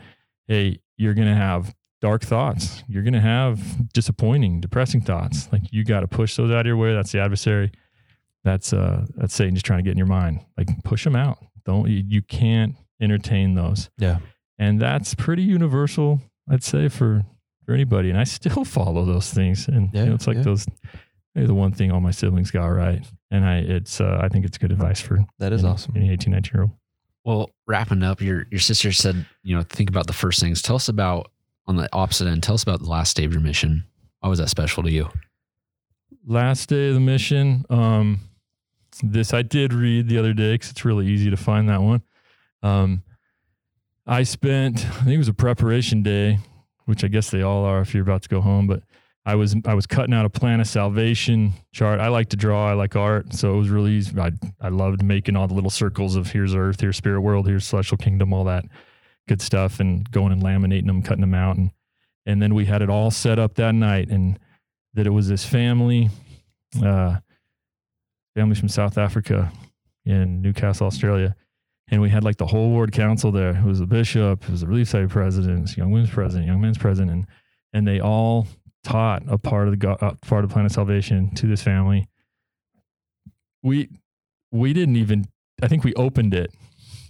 "Hey, 0.48 0.80
you're 0.98 1.14
gonna 1.14 1.36
have 1.36 1.74
dark 2.02 2.24
thoughts. 2.24 2.84
You're 2.88 3.04
gonna 3.04 3.22
have 3.22 3.92
disappointing, 3.94 4.62
depressing 4.62 5.02
thoughts. 5.02 5.50
Like, 5.52 5.62
you 5.72 5.84
got 5.84 6.02
to 6.02 6.08
push 6.08 6.36
those 6.36 6.52
out 6.52 6.62
of 6.62 6.66
your 6.68 6.78
way. 6.78 6.94
That's 6.94 7.12
the 7.12 7.20
adversary. 7.20 7.72
That's 8.44 8.74
uh 8.74 9.06
that's 9.16 9.34
Satan 9.34 9.56
just 9.56 9.66
trying 9.66 9.80
to 9.80 9.84
get 9.84 9.92
in 9.92 9.98
your 9.98 10.08
mind. 10.08 10.42
Like, 10.58 10.68
push 10.84 11.04
them 11.04 11.16
out. 11.16 11.38
Don't 11.66 11.90
you, 11.90 12.04
you 12.08 12.22
can't 12.22 12.76
entertain 13.02 13.56
those." 13.56 13.90
Yeah. 13.98 14.20
and 14.60 14.80
that's 14.80 15.14
pretty 15.16 15.42
universal 15.44 16.22
i'd 16.50 16.64
say 16.64 16.88
for 16.88 17.26
for 17.66 17.74
anybody 17.74 18.10
and 18.10 18.18
i 18.18 18.24
still 18.24 18.64
follow 18.78 19.04
those 19.04 19.34
things 19.34 19.68
and 19.68 19.90
you 19.94 20.06
know, 20.06 20.14
it's 20.14 20.28
like 20.28 20.38
yeah. 20.38 20.44
those 20.44 20.66
maybe 21.34 21.48
the 21.48 21.54
one 21.54 21.74
thing 21.74 21.92
all 21.92 22.00
my 22.00 22.12
siblings 22.12 22.52
got 22.52 22.68
right 22.68 23.04
and 23.32 23.44
i 23.44 23.58
it's 23.58 24.00
uh, 24.00 24.18
i 24.22 24.30
think 24.30 24.46
it's 24.46 24.58
good 24.58 24.72
advice 24.72 25.02
for 25.02 25.18
That 25.40 25.52
is 25.52 25.64
any, 25.66 25.74
awesome. 25.74 25.94
any 25.98 26.10
18 26.12 26.32
19 26.32 26.52
year 26.54 26.62
old 26.64 26.72
Well, 27.26 27.50
wrapping 27.68 28.04
up, 28.04 28.22
your 28.22 28.46
your 28.52 28.62
sister 28.62 28.94
said, 28.94 29.26
you 29.44 29.56
know, 29.56 29.64
think 29.64 29.90
about 29.90 30.08
the 30.08 30.14
first 30.14 30.40
things. 30.40 30.62
Tell 30.62 30.78
us 30.78 30.88
about 30.88 31.32
on 31.68 31.76
the 31.76 31.90
opposite 31.92 32.28
end. 32.28 32.44
Tell 32.44 32.56
us 32.56 32.64
about 32.64 32.80
the 32.80 32.90
last 32.90 33.18
day 33.18 33.26
of 33.26 33.34
your 33.34 33.42
mission. 33.42 33.84
Why 34.22 34.30
was 34.30 34.40
that 34.40 34.50
special 34.50 34.84
to 34.84 34.92
you? 34.92 35.10
last 36.28 36.70
day 36.70 36.88
of 36.88 36.96
the 36.96 37.00
mission 37.00 37.66
um 37.70 38.20
this 39.04 39.34
i 39.34 39.42
did 39.42 39.74
read 39.74 40.08
the 40.08 40.18
other 40.18 40.34
day 40.34 40.54
because 40.54 40.72
it's 40.72 40.86
really 40.86 41.06
easy 41.06 41.30
to 41.30 41.38
find 41.38 41.70
that 41.70 41.82
one 41.82 42.02
um 42.64 43.04
i 44.08 44.24
spent 44.24 44.86
i 44.86 45.04
think 45.04 45.10
it 45.12 45.18
was 45.18 45.28
a 45.28 45.34
preparation 45.34 46.02
day 46.02 46.40
which 46.86 47.04
i 47.04 47.08
guess 47.08 47.30
they 47.30 47.42
all 47.42 47.64
are 47.64 47.82
if 47.82 47.94
you're 47.94 48.04
about 48.04 48.24
to 48.24 48.30
go 48.30 48.42
home 48.42 48.66
but 48.66 48.82
i 49.26 49.36
was 49.36 49.56
i 49.66 49.74
was 49.74 49.86
cutting 49.86 50.14
out 50.14 50.26
a 50.26 50.30
plan 50.30 50.60
of 50.60 50.68
salvation 50.68 51.54
chart 51.74 52.00
i 52.00 52.08
like 52.08 52.30
to 52.30 52.38
draw 52.38 52.70
i 52.70 52.74
like 52.74 52.96
art 52.96 53.34
so 53.34 53.54
it 53.54 53.58
was 53.58 53.70
really 53.70 53.92
easy 53.92 54.18
i, 54.20 54.32
I 54.62 54.70
loved 54.70 55.04
making 55.04 55.36
all 55.36 55.48
the 55.48 55.54
little 55.54 55.70
circles 55.70 56.16
of 56.16 56.32
here's 56.32 56.56
earth 56.56 56.82
here's 56.82 56.98
spirit 56.98 57.22
world 57.22 57.48
here's 57.48 57.66
celestial 57.66 57.98
kingdom 57.98 58.34
all 58.34 58.44
that 58.46 58.66
good 59.28 59.42
stuff 59.42 59.80
and 59.80 60.10
going 60.12 60.32
and 60.32 60.42
laminating 60.42 60.88
them 60.88 61.02
cutting 61.02 61.22
them 61.22 61.34
out 61.34 61.58
and 61.58 61.72
and 62.26 62.42
then 62.42 62.56
we 62.56 62.66
had 62.66 62.82
it 62.82 62.90
all 62.90 63.12
set 63.12 63.38
up 63.38 63.56
that 63.56 63.76
night 63.76 64.10
and 64.10 64.40
that 64.96 65.06
it 65.06 65.12
was 65.12 65.28
this 65.28 65.46
family, 65.46 66.10
uh, 66.84 67.18
families 68.34 68.60
from 68.60 68.70
South 68.70 68.98
Africa 68.98 69.52
in 70.06 70.42
Newcastle, 70.42 70.88
Australia. 70.88 71.36
And 71.90 72.02
we 72.02 72.10
had 72.10 72.24
like 72.24 72.38
the 72.38 72.48
whole 72.48 72.70
ward 72.72 72.92
council 72.92 73.32
there. 73.32 73.56
It 73.56 73.64
was 73.64 73.80
the 73.80 73.86
bishop, 73.86 74.44
it 74.44 74.50
was 74.50 74.62
the 74.62 74.68
relief 74.68 74.88
society 74.88 75.12
president, 75.12 75.78
young 75.78 75.92
women's 75.92 76.10
president, 76.10 76.48
young 76.48 76.62
men's 76.62 76.80
president, 76.80 77.12
and, 77.12 77.28
and 77.74 77.88
they 77.88 78.00
all 78.00 78.48
taught 78.86 79.24
a 79.28 79.38
part 79.38 79.68
of 79.68 79.72
the 79.72 79.78
go- 79.78 79.98
uh, 80.00 80.14
part 80.22 80.44
of 80.44 80.50
the 80.50 80.54
plan 80.54 80.66
of 80.66 80.72
salvation 80.72 81.34
to 81.36 81.48
this 81.48 81.62
family. 81.62 82.08
We 83.64 83.90
we 84.52 84.74
didn't 84.74 84.96
even 84.96 85.26
I 85.62 85.68
think 85.68 85.84
we 85.84 85.94
opened 85.96 86.34
it, 86.34 86.54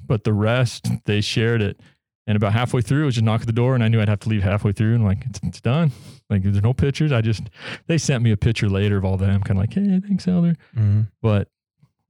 but 0.05 0.23
the 0.23 0.33
rest 0.33 0.89
they 1.05 1.21
shared 1.21 1.61
it. 1.61 1.79
And 2.27 2.35
about 2.35 2.53
halfway 2.53 2.81
through, 2.81 3.03
it 3.03 3.05
was 3.05 3.15
just 3.15 3.23
knock 3.23 3.41
at 3.41 3.47
the 3.47 3.53
door, 3.53 3.75
and 3.75 3.83
I 3.83 3.87
knew 3.87 4.01
I'd 4.01 4.09
have 4.09 4.21
to 4.21 4.29
leave 4.29 4.41
halfway 4.41 4.71
through. 4.71 4.95
And 4.95 5.05
like, 5.05 5.23
it's, 5.27 5.39
it's 5.43 5.61
done. 5.61 5.91
Like, 6.27 6.41
there's 6.41 6.63
no 6.63 6.73
pictures. 6.73 7.11
I 7.11 7.21
just 7.21 7.43
they 7.85 7.99
sent 7.99 8.23
me 8.23 8.31
a 8.31 8.37
picture 8.37 8.67
later 8.67 8.97
of 8.97 9.05
all 9.05 9.15
them, 9.15 9.43
kind 9.43 9.59
of 9.59 9.63
like, 9.63 9.73
hey, 9.73 9.99
thanks, 9.99 10.27
Elder. 10.27 10.55
Mm-hmm. 10.75 11.01
But 11.21 11.49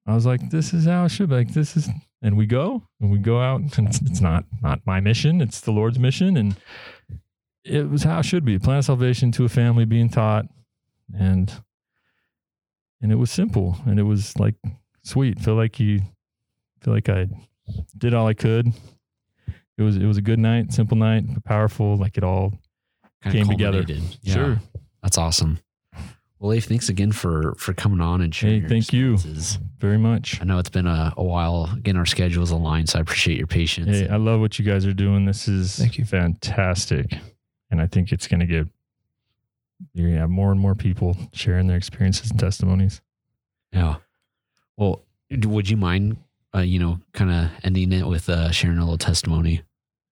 I 0.07 0.16
was 0.16 0.26
like, 0.26 0.51
this 0.51 0.74
is 0.74 0.86
how 0.86 1.03
it 1.03 1.09
should 1.09 1.28
be. 1.28 1.36
Like, 1.36 1.53
this 1.53 1.76
is, 1.76 1.89
and 2.22 2.38
we 2.38 2.45
go 2.45 2.84
and 3.01 3.11
we 3.11 3.18
go 3.18 3.41
out, 3.41 3.59
and 3.78 3.89
it's, 3.89 3.99
it's 4.01 4.22
not 4.22 4.45
not 4.61 4.80
my 4.86 5.01
mission, 5.01 5.41
it's 5.41 5.59
the 5.59 5.72
Lord's 5.72 5.99
mission, 5.99 6.38
and 6.38 6.55
it 7.66 7.89
was 7.89 8.03
how 8.03 8.20
it 8.20 8.24
should 8.26 8.45
be. 8.45 8.59
Plan 8.59 8.78
of 8.78 8.86
salvation 8.86 9.32
to 9.34 9.45
a 9.45 9.49
family 9.49 9.86
being 9.86 10.09
taught, 10.09 10.45
and 11.18 11.51
and 13.01 13.11
it 13.11 13.16
was 13.16 13.32
simple, 13.32 13.78
and 13.86 13.99
it 13.99 14.03
was 14.03 14.38
like 14.38 14.55
sweet. 15.03 15.39
Feel 15.39 15.55
like 15.55 15.80
you 15.80 16.01
feel 16.82 16.93
like 16.93 17.09
I 17.09 17.28
did 17.97 18.13
all 18.13 18.28
I 18.28 18.34
could. 18.34 18.68
It 19.78 19.82
was 19.84 19.97
it 19.97 20.05
was 20.05 20.18
a 20.18 20.22
good 20.22 20.39
night, 20.39 20.72
simple 20.72 20.95
night, 20.95 21.24
but 21.28 21.43
powerful. 21.43 21.97
Like 21.97 22.18
it 22.18 22.24
all 22.24 22.53
Kinda 23.26 23.38
Came 23.39 23.47
together. 23.47 23.84
Yeah, 24.22 24.34
sure. 24.34 24.61
That's 25.01 25.18
awesome. 25.18 25.57
Well, 26.38 26.51
Lafe, 26.51 26.66
thanks 26.66 26.89
again 26.89 27.11
for 27.11 27.55
for 27.57 27.74
coming 27.74 28.01
on 28.01 28.22
and 28.22 28.36
sharing. 28.36 28.55
Hey, 28.55 28.59
your 28.59 28.70
thank 28.70 28.93
you. 28.93 29.18
very 29.80 29.97
much. 29.97 30.39
I 30.41 30.43
know 30.43 30.59
it's 30.59 30.70
been 30.70 30.86
a, 30.86 31.11
a 31.18 31.24
while. 31.24 31.72
Again, 31.76 31.97
our 31.97 32.05
schedules 32.05 32.51
aligned, 32.51 32.89
so 32.89 32.99
I 32.99 33.01
appreciate 33.01 33.38
your 33.39 33.47
patience. 33.47 33.97
Hey, 33.97 34.07
I 34.07 34.18
love 34.18 34.41
what 34.41 34.59
you 34.59 34.66
guys 34.66 34.86
are 34.86 34.93
doing. 34.93 35.26
This 35.26 35.47
is 35.47 35.76
Thank 35.76 35.97
you. 35.97 36.05
fantastic. 36.05 37.16
And 37.72 37.82
I 37.82 37.88
think 37.88 38.11
it's 38.11 38.28
going 38.28 38.39
to 38.41 38.45
get, 38.45 38.68
you're 39.93 40.07
going 40.07 40.16
to 40.16 40.22
have 40.22 40.30
more 40.30 40.51
and 40.51 40.59
more 40.59 40.76
people 40.76 41.18
sharing 41.34 41.68
their 41.68 41.78
experiences 41.78 42.30
and 42.32 42.39
testimonies. 42.39 43.01
Yeah. 43.72 43.95
Well, 44.78 45.03
would 45.32 45.70
you 45.70 45.78
mind, 45.78 46.18
uh, 46.55 46.59
you 46.59 46.80
know, 46.80 46.99
kind 47.13 47.32
of 47.32 47.49
ending 47.63 47.91
it 47.91 48.07
with 48.07 48.30
uh, 48.30 48.51
sharing 48.51 48.78
a 48.78 48.82
little 48.82 48.97
testimony? 48.97 49.63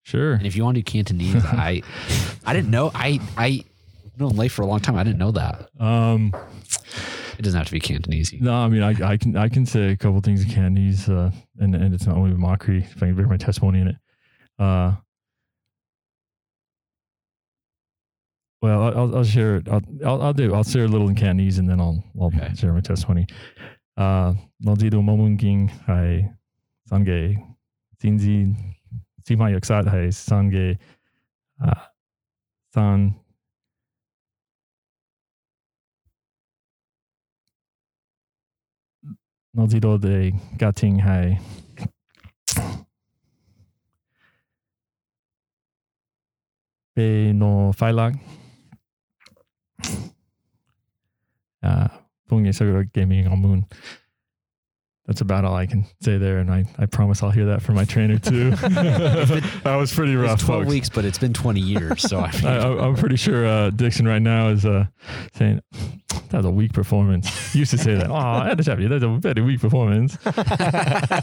Sure. 0.04 0.34
And 0.34 0.46
if 0.46 0.56
you 0.56 0.64
want 0.64 0.76
to 0.76 0.82
do 0.82 0.92
Cantonese, 0.92 1.46
I, 1.46 1.82
I 2.46 2.54
didn't 2.54 2.72
know. 2.72 2.92
I, 2.94 3.20
I 3.38 3.64
known 4.18 4.36
Lafe 4.36 4.52
for 4.52 4.64
a 4.64 4.66
long 4.66 4.80
time. 4.80 4.96
I 4.98 5.04
didn't 5.04 5.20
know 5.20 5.32
that. 5.32 5.70
Um, 5.80 6.34
It 7.38 7.42
doesn't 7.42 7.58
have 7.58 7.68
to 7.68 7.72
be 7.74 7.80
Cantonese. 7.80 8.34
no, 8.40 8.54
I 8.54 8.68
mean, 8.68 8.84
I, 8.84 9.12
I 9.12 9.18
can, 9.18 9.36
I 9.38 9.50
can 9.50 9.66
say 9.66 9.92
a 9.92 9.98
couple 9.98 10.22
things 10.22 10.44
in 10.44 10.50
Cantonese, 10.50 11.10
uh, 11.10 11.32
and, 11.60 11.74
and 11.74 11.94
it's 11.94 12.06
not 12.06 12.16
only 12.16 12.32
mockery 12.36 12.80
if 12.84 13.02
I 13.02 13.08
can 13.08 13.16
bear 13.16 13.28
my 13.28 13.38
testimony 13.38 13.80
in 13.82 13.88
it. 13.88 13.96
Uh, 14.60 14.94
Well, 18.64 18.82
I'll, 18.98 19.18
I'll 19.18 19.24
share 19.26 19.58
it. 19.58 19.68
I'll, 19.68 19.82
I'll, 20.06 20.22
I'll, 20.22 20.34
do. 20.34 20.54
I'll 20.54 20.64
share 20.64 20.86
a 20.86 20.88
little 20.88 21.10
in 21.10 21.16
Cantonese, 21.16 21.60
and 21.60 21.70
then 21.70 21.82
I'll 21.82 22.02
I'll 22.18 22.28
okay. 22.28 22.54
share 22.56 22.72
my 22.72 22.80
testimony. 22.80 23.28
Uh, 23.98 24.36
naldido 24.66 25.04
momunging 25.04 25.70
hai 25.86 26.32
sange 26.90 27.44
tinzi 28.00 28.56
sima 29.28 29.52
yaksat 29.52 29.90
hai 29.90 30.10
sange 30.12 30.80
uh, 31.62 31.82
san 32.74 33.14
naldido 39.54 40.00
de 40.00 40.32
gating 40.58 41.00
hai 41.00 41.38
be 46.96 47.34
no 47.34 47.74
failang. 47.76 48.22
Uh, 51.62 51.88
Pungi 52.30 52.50
Sagura 52.50 52.92
Gaming 52.92 53.28
on 53.28 53.40
Moon. 53.40 53.66
That's 55.06 55.20
about 55.20 55.44
all 55.44 55.54
I 55.56 55.66
can 55.66 55.86
say 56.02 56.18
there, 56.18 56.38
and 56.38 56.50
I, 56.50 56.64
I 56.80 56.86
promise 56.86 57.22
I'll 57.22 57.30
hear 57.30 57.48
that 57.48 57.62
from 57.62 57.76
my 57.76 57.84
trainer 57.84 58.18
too. 58.18 58.52
that 58.56 59.76
was 59.78 59.94
pretty 59.94 60.16
rough. 60.16 60.36
It's 60.36 60.44
12 60.46 60.62
folks. 60.64 60.70
weeks, 60.70 60.90
but 60.90 61.04
it's 61.04 61.18
been 61.18 61.34
20 61.34 61.60
years. 61.60 62.02
So 62.02 62.20
I 62.20 62.32
mean, 62.36 62.46
I, 62.46 62.58
I- 62.60 62.86
I'm 62.88 62.96
pretty 62.96 63.18
sure 63.18 63.46
uh, 63.46 63.70
Dixon 63.72 64.08
right 64.08 64.22
now 64.22 64.48
is 64.48 64.66
uh, 64.66 64.86
saying 65.34 65.60
that 66.30 66.38
was 66.38 66.46
a 66.46 66.50
weak 66.52 66.72
performance. 66.72 67.52
He 67.52 67.60
used 67.60 67.72
to 67.72 67.78
say 67.78 67.96
that. 67.96 68.10
Oh, 68.10 68.16
I 68.16 68.48
had 68.48 68.58
to 68.60 68.64
tell 68.64 68.80
you, 68.80 68.88
that's 68.88 69.04
a 69.04 69.10
very 69.18 69.42
weak 69.42 69.60
performance. 69.60 70.18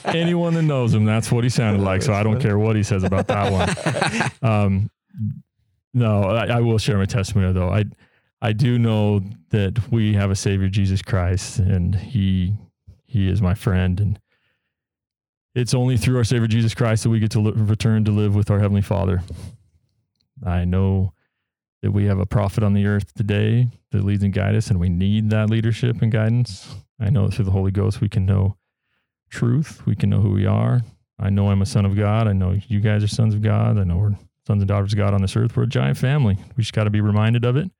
Anyone 0.05 0.53
that 0.55 0.63
knows 0.63 0.93
him, 0.93 1.07
that's 1.07 1.33
what 1.33 1.43
he 1.45 1.49
sounded 1.51 1.83
like. 1.83 2.03
So 2.03 2.13
I 2.13 2.23
don't 2.23 2.39
care 2.39 2.59
what 2.59 2.77
he 2.77 2.83
says 2.83 3.03
about 3.03 3.29
that 3.29 3.51
one. 4.43 4.51
Um, 4.53 4.91
no, 5.95 6.23
I, 6.25 6.47
I 6.47 6.61
will 6.61 6.77
share 6.79 6.99
my 6.99 7.07
testimony 7.07 7.51
though. 7.55 7.71
I 7.71 7.85
I 8.43 8.53
do 8.53 8.79
know 8.79 9.21
that 9.51 9.91
we 9.91 10.15
have 10.15 10.31
a 10.31 10.37
Savior, 10.37 10.69
Jesus 10.69 11.03
Christ, 11.03 11.59
and 11.59 11.95
He 11.95 12.55
He 13.05 13.29
is 13.29 13.43
my 13.43 13.55
friend, 13.55 14.01
and 14.01 14.21
it's 15.55 15.75
only 15.75 15.97
through 15.97 16.17
our 16.17 16.25
Savior 16.25 16.47
Jesus 16.47 16.75
Christ 16.75 17.03
that 17.03 17.11
we 17.11 17.19
get 17.19 17.33
to 17.33 17.41
li- 17.41 17.53
return 17.55 18.05
to 18.05 18.13
live 18.13 18.35
with 18.35 18.51
our 18.51 18.61
Heavenly 18.61 18.83
Father. 18.83 19.23
I 20.45 20.65
know 20.65 21.13
that 21.83 21.93
we 21.93 22.05
have 22.07 22.19
a 22.19 22.27
prophet 22.27 22.63
on 22.63 22.73
the 22.73 22.87
earth 22.87 23.13
today 23.15 23.69
that 23.91 24.05
leads 24.05 24.23
and 24.23 24.33
guides 24.33 24.57
us, 24.57 24.71
and 24.71 24.79
we 24.79 24.89
need 24.89 25.31
that 25.31 25.51
leadership 25.51 26.01
and 26.03 26.13
guidance. 26.13 26.77
I 26.99 27.11
know 27.11 27.29
through 27.29 27.47
the 27.47 27.51
Holy 27.51 27.71
Ghost 27.71 28.01
we 28.01 28.09
can 28.09 28.27
know 28.27 28.57
truth, 29.31 29.85
we 29.87 29.97
can 29.97 30.11
know 30.11 30.21
who 30.21 30.31
we 30.31 30.47
are. 30.47 30.83
I 31.19 31.31
know 31.31 31.51
I'm 31.51 31.63
a 31.63 31.67
son 31.67 31.85
of 31.85 31.97
God. 31.97 32.27
I 32.27 32.33
know 32.33 32.57
you 32.69 32.81
guys 32.81 33.05
are 33.05 33.09
sons 33.09 33.35
of 33.35 33.43
God. 33.43 33.79
I 33.79 33.85
know 33.85 33.99
we're 33.99 34.17
sons 34.47 34.63
and 34.63 34.69
daughters 34.69 34.93
of 34.93 34.99
God 34.99 35.13
on 35.13 35.21
this 35.21 35.37
earth. 35.37 35.57
We're 35.57 35.65
a 35.65 35.69
giant 35.69 35.99
family. 35.99 36.39
We 36.57 36.63
just 36.63 36.73
got 36.73 36.85
to 36.85 36.91
be 36.91 37.01
reminded 37.03 37.45
of 37.45 37.57
it. 37.57 37.71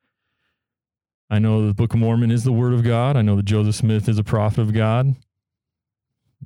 I 1.33 1.39
know 1.39 1.65
the 1.65 1.75
Book 1.75 1.95
of 1.95 2.01
Mormon 2.01 2.33
is 2.33 2.43
the 2.43 2.53
Word 2.53 2.75
of 2.75 2.83
God. 2.83 3.17
I 3.17 3.23
know 3.23 3.37
that 3.37 3.45
Joseph 3.45 3.77
Smith 3.77 4.09
is 4.09 4.19
a 4.19 4.25
prophet 4.25 4.61
of 4.61 4.73
God. 4.73 5.15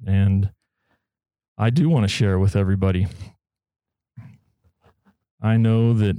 And 0.06 0.50
I 1.56 1.70
do 1.70 1.88
want 1.88 2.04
to 2.04 2.08
share 2.08 2.38
with 2.38 2.54
everybody. 2.54 3.06
I 5.40 5.56
know 5.56 5.94
that 5.94 6.16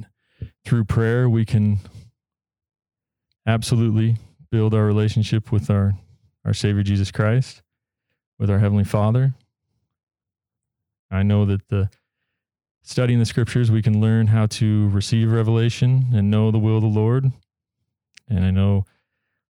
through 0.66 0.86
prayer, 0.86 1.30
we 1.30 1.46
can 1.46 1.80
absolutely 3.46 4.18
build 4.50 4.74
our 4.74 4.86
relationship 4.86 5.52
with 5.52 5.70
our, 5.70 5.94
our 6.44 6.54
Savior 6.54 6.82
Jesus 6.82 7.12
Christ, 7.12 7.62
with 8.40 8.50
our 8.50 8.58
Heavenly 8.58 8.84
Father. 8.84 9.36
I 11.12 11.22
know 11.22 11.46
that 11.46 11.68
the 11.68 11.92
studying 12.82 13.20
the 13.20 13.26
scriptures, 13.26 13.70
we 13.70 13.84
can 13.84 14.02
learn 14.02 14.28
how 14.28 14.48
to 14.48 14.90
receive 14.90 15.32
revelation 15.32 16.08
and 16.14 16.32
know 16.32 16.50
the 16.50 16.58
will 16.58 16.78
of 16.78 16.82
the 16.82 16.88
Lord. 16.88 17.32
And 18.30 18.44
I 18.44 18.52
know 18.52 18.86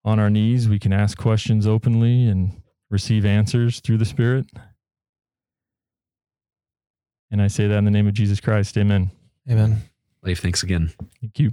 on 0.06 0.20
our 0.20 0.30
knees, 0.30 0.70
we 0.70 0.80
can 0.80 0.94
ask 0.94 1.18
questions 1.18 1.68
openly 1.68 2.28
and 2.28 2.62
receive 2.90 3.26
answers 3.26 3.80
through 3.80 3.98
the 3.98 4.06
Spirit. 4.06 4.46
And 7.32 7.42
I 7.42 7.48
say 7.48 7.68
that 7.68 7.78
in 7.78 7.86
the 7.86 7.92
name 7.92 8.08
of 8.08 8.14
Jesus 8.14 8.40
Christ. 8.40 8.78
Amen. 8.78 9.12
Amen. 9.50 9.82
Lafe, 10.24 10.40
thanks 10.40 10.64
again. 10.64 10.92
Thank 11.22 11.40
you. 11.40 11.52